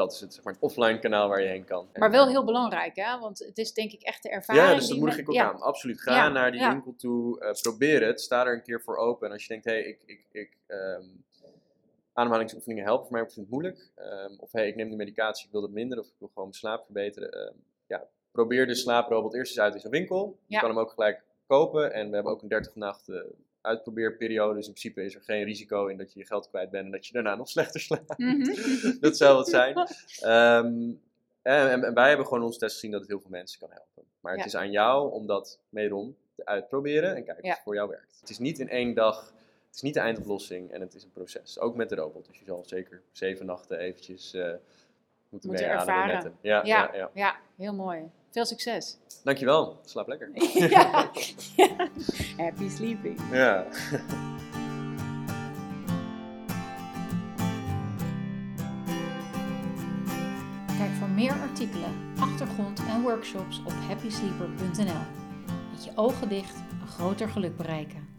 Dat 0.00 0.12
is 0.12 0.20
het, 0.20 0.34
zeg 0.34 0.44
maar, 0.44 0.52
het 0.52 0.62
offline 0.62 0.98
kanaal 0.98 1.28
waar 1.28 1.42
je 1.42 1.48
heen 1.48 1.64
kan. 1.64 1.88
Maar 1.94 2.10
wel 2.10 2.28
heel 2.28 2.44
belangrijk, 2.44 2.96
hè? 2.96 3.18
Want 3.18 3.38
het 3.38 3.58
is 3.58 3.72
denk 3.72 3.92
ik 3.92 4.02
echt 4.02 4.22
de 4.22 4.30
ervaring. 4.30 4.66
Ja, 4.66 4.74
dus 4.74 4.88
dat 4.88 4.98
moedig 4.98 5.18
ik 5.18 5.28
ook 5.28 5.34
ja. 5.34 5.52
aan. 5.52 5.60
Absoluut. 5.60 6.00
Ga 6.00 6.14
ja, 6.14 6.28
naar 6.28 6.50
die 6.50 6.60
ja. 6.60 6.72
winkel 6.72 6.94
toe. 6.96 7.42
Uh, 7.42 7.50
probeer 7.52 8.06
het. 8.06 8.20
Sta 8.20 8.46
er 8.46 8.54
een 8.54 8.62
keer 8.62 8.80
voor 8.80 8.96
open. 8.96 9.26
En 9.26 9.32
als 9.32 9.42
je 9.42 9.48
denkt, 9.48 9.64
hé, 9.64 9.72
hey, 9.72 9.82
ik, 9.82 10.02
ik, 10.06 10.26
ik 10.32 10.56
um, 10.66 11.24
ademhalingsoefeningen 12.12 12.84
helpen 12.84 13.06
voor 13.06 13.16
mij, 13.16 13.22
ik 13.22 13.32
vind 13.32 13.46
het 13.46 13.54
moeilijk. 13.54 13.90
Ehm, 13.94 14.34
of 14.38 14.52
hey, 14.52 14.68
ik 14.68 14.76
neem 14.76 14.90
de 14.90 14.96
medicatie, 14.96 15.46
ik 15.46 15.52
wil 15.52 15.60
dat 15.60 15.70
minder, 15.70 15.98
of 15.98 16.06
ik 16.06 16.14
wil 16.18 16.28
gewoon 16.28 16.48
mijn 16.48 16.58
slaap 16.58 16.84
verbeteren. 16.84 17.32
Ehm, 17.32 17.54
ja, 17.86 18.08
probeer 18.30 18.66
de 18.66 18.74
slaaprobot 18.74 19.34
eerst 19.34 19.50
eens 19.50 19.60
uit 19.60 19.74
in 19.74 19.80
zo'n 19.80 19.90
winkel. 19.90 20.38
Je 20.46 20.58
kan 20.58 20.68
hem 20.68 20.78
ook 20.78 20.90
gelijk 20.90 21.22
kopen. 21.46 21.92
En 21.92 22.08
we 22.08 22.14
hebben 22.14 22.32
ook 22.32 22.42
een 22.42 22.48
30 22.48 22.74
nachten 22.74 23.34
uitprobeerperiode. 23.60 24.54
Dus 24.54 24.66
in 24.66 24.72
principe 24.72 25.04
is 25.04 25.14
er 25.14 25.20
geen 25.22 25.44
risico 25.44 25.86
in 25.86 25.96
dat 25.96 26.12
je 26.12 26.18
je 26.18 26.26
geld 26.26 26.48
kwijt 26.48 26.70
bent 26.70 26.84
en 26.84 26.90
dat 26.90 27.06
je 27.06 27.12
daarna 27.12 27.34
nog 27.34 27.48
slechter 27.56 27.80
slaapt. 27.80 28.18
Mhm. 28.18 28.52
dat 29.00 29.16
zou 29.16 29.36
wat 29.36 29.48
zijn. 29.48 29.74
Ehm, 30.20 30.90
en, 31.42 31.70
en- 31.70 31.84
en 31.84 31.94
wij 31.94 32.08
hebben 32.08 32.26
gewoon 32.26 32.42
ons 32.44 32.58
test 32.58 32.74
gezien 32.74 32.90
dat 32.90 33.00
het 33.00 33.08
heel 33.10 33.20
veel 33.20 33.30
mensen 33.30 33.58
kan 33.60 33.70
helpen. 33.70 34.04
Maar 34.20 34.32
het 34.32 34.40
Ja. 34.40 34.46
is 34.46 34.56
aan 34.56 34.70
jou 34.70 35.12
om 35.12 35.26
dat 35.26 35.58
wederom 35.68 36.16
te 36.34 36.44
uitproberen 36.44 37.16
en 37.16 37.24
kijken 37.24 37.44
Ja. 37.44 37.50
of 37.50 37.54
het 37.54 37.64
voor 37.64 37.74
jou 37.74 37.88
werkt. 37.88 38.16
Het 38.20 38.30
is 38.30 38.38
niet 38.38 38.58
in 38.58 38.68
één 38.68 38.94
dag, 38.94 39.32
het 39.66 39.74
is 39.74 39.82
niet 39.82 39.94
de 39.94 40.00
eindoplossing 40.00 40.70
en 40.72 40.80
het 40.80 40.94
is 40.94 41.02
een 41.02 41.12
proces. 41.12 41.58
Ook 41.58 41.74
met 41.76 41.88
de 41.88 41.94
robot. 41.94 42.26
Dus 42.26 42.38
je 42.38 42.44
zal 42.44 42.62
zeker 42.66 43.02
zeven 43.12 43.46
nachten 43.46 43.78
eventjes 43.78 44.34
eh 44.34 44.52
moeten 45.28 45.50
met 45.50 45.60
ervaren. 45.60 46.36
Ja, 46.40 46.64
ja. 46.64 46.64
Ja. 46.64 46.90
Ja, 46.96 47.10
Ja, 47.14 47.36
heel 47.56 47.74
mooi. 47.74 48.10
Veel 48.30 48.44
succes. 48.44 48.98
Dankjewel. 49.24 49.78
Slaap 49.84 50.08
lekker. 50.08 50.30
ja. 50.70 51.10
Happy 52.40 52.68
sleeping. 52.68 53.18
Ja. 53.32 53.66
Kijk 60.78 60.90
voor 60.98 61.08
meer 61.08 61.32
artikelen, 61.32 61.90
achtergrond 62.18 62.82
en 62.88 63.02
workshops 63.02 63.62
op 63.64 63.72
happysleeper.nl. 63.88 65.02
Met 65.70 65.84
je 65.84 65.90
ogen 65.94 66.28
dicht 66.28 66.56
een 66.80 66.88
groter 66.88 67.28
geluk 67.28 67.56
bereiken. 67.56 68.09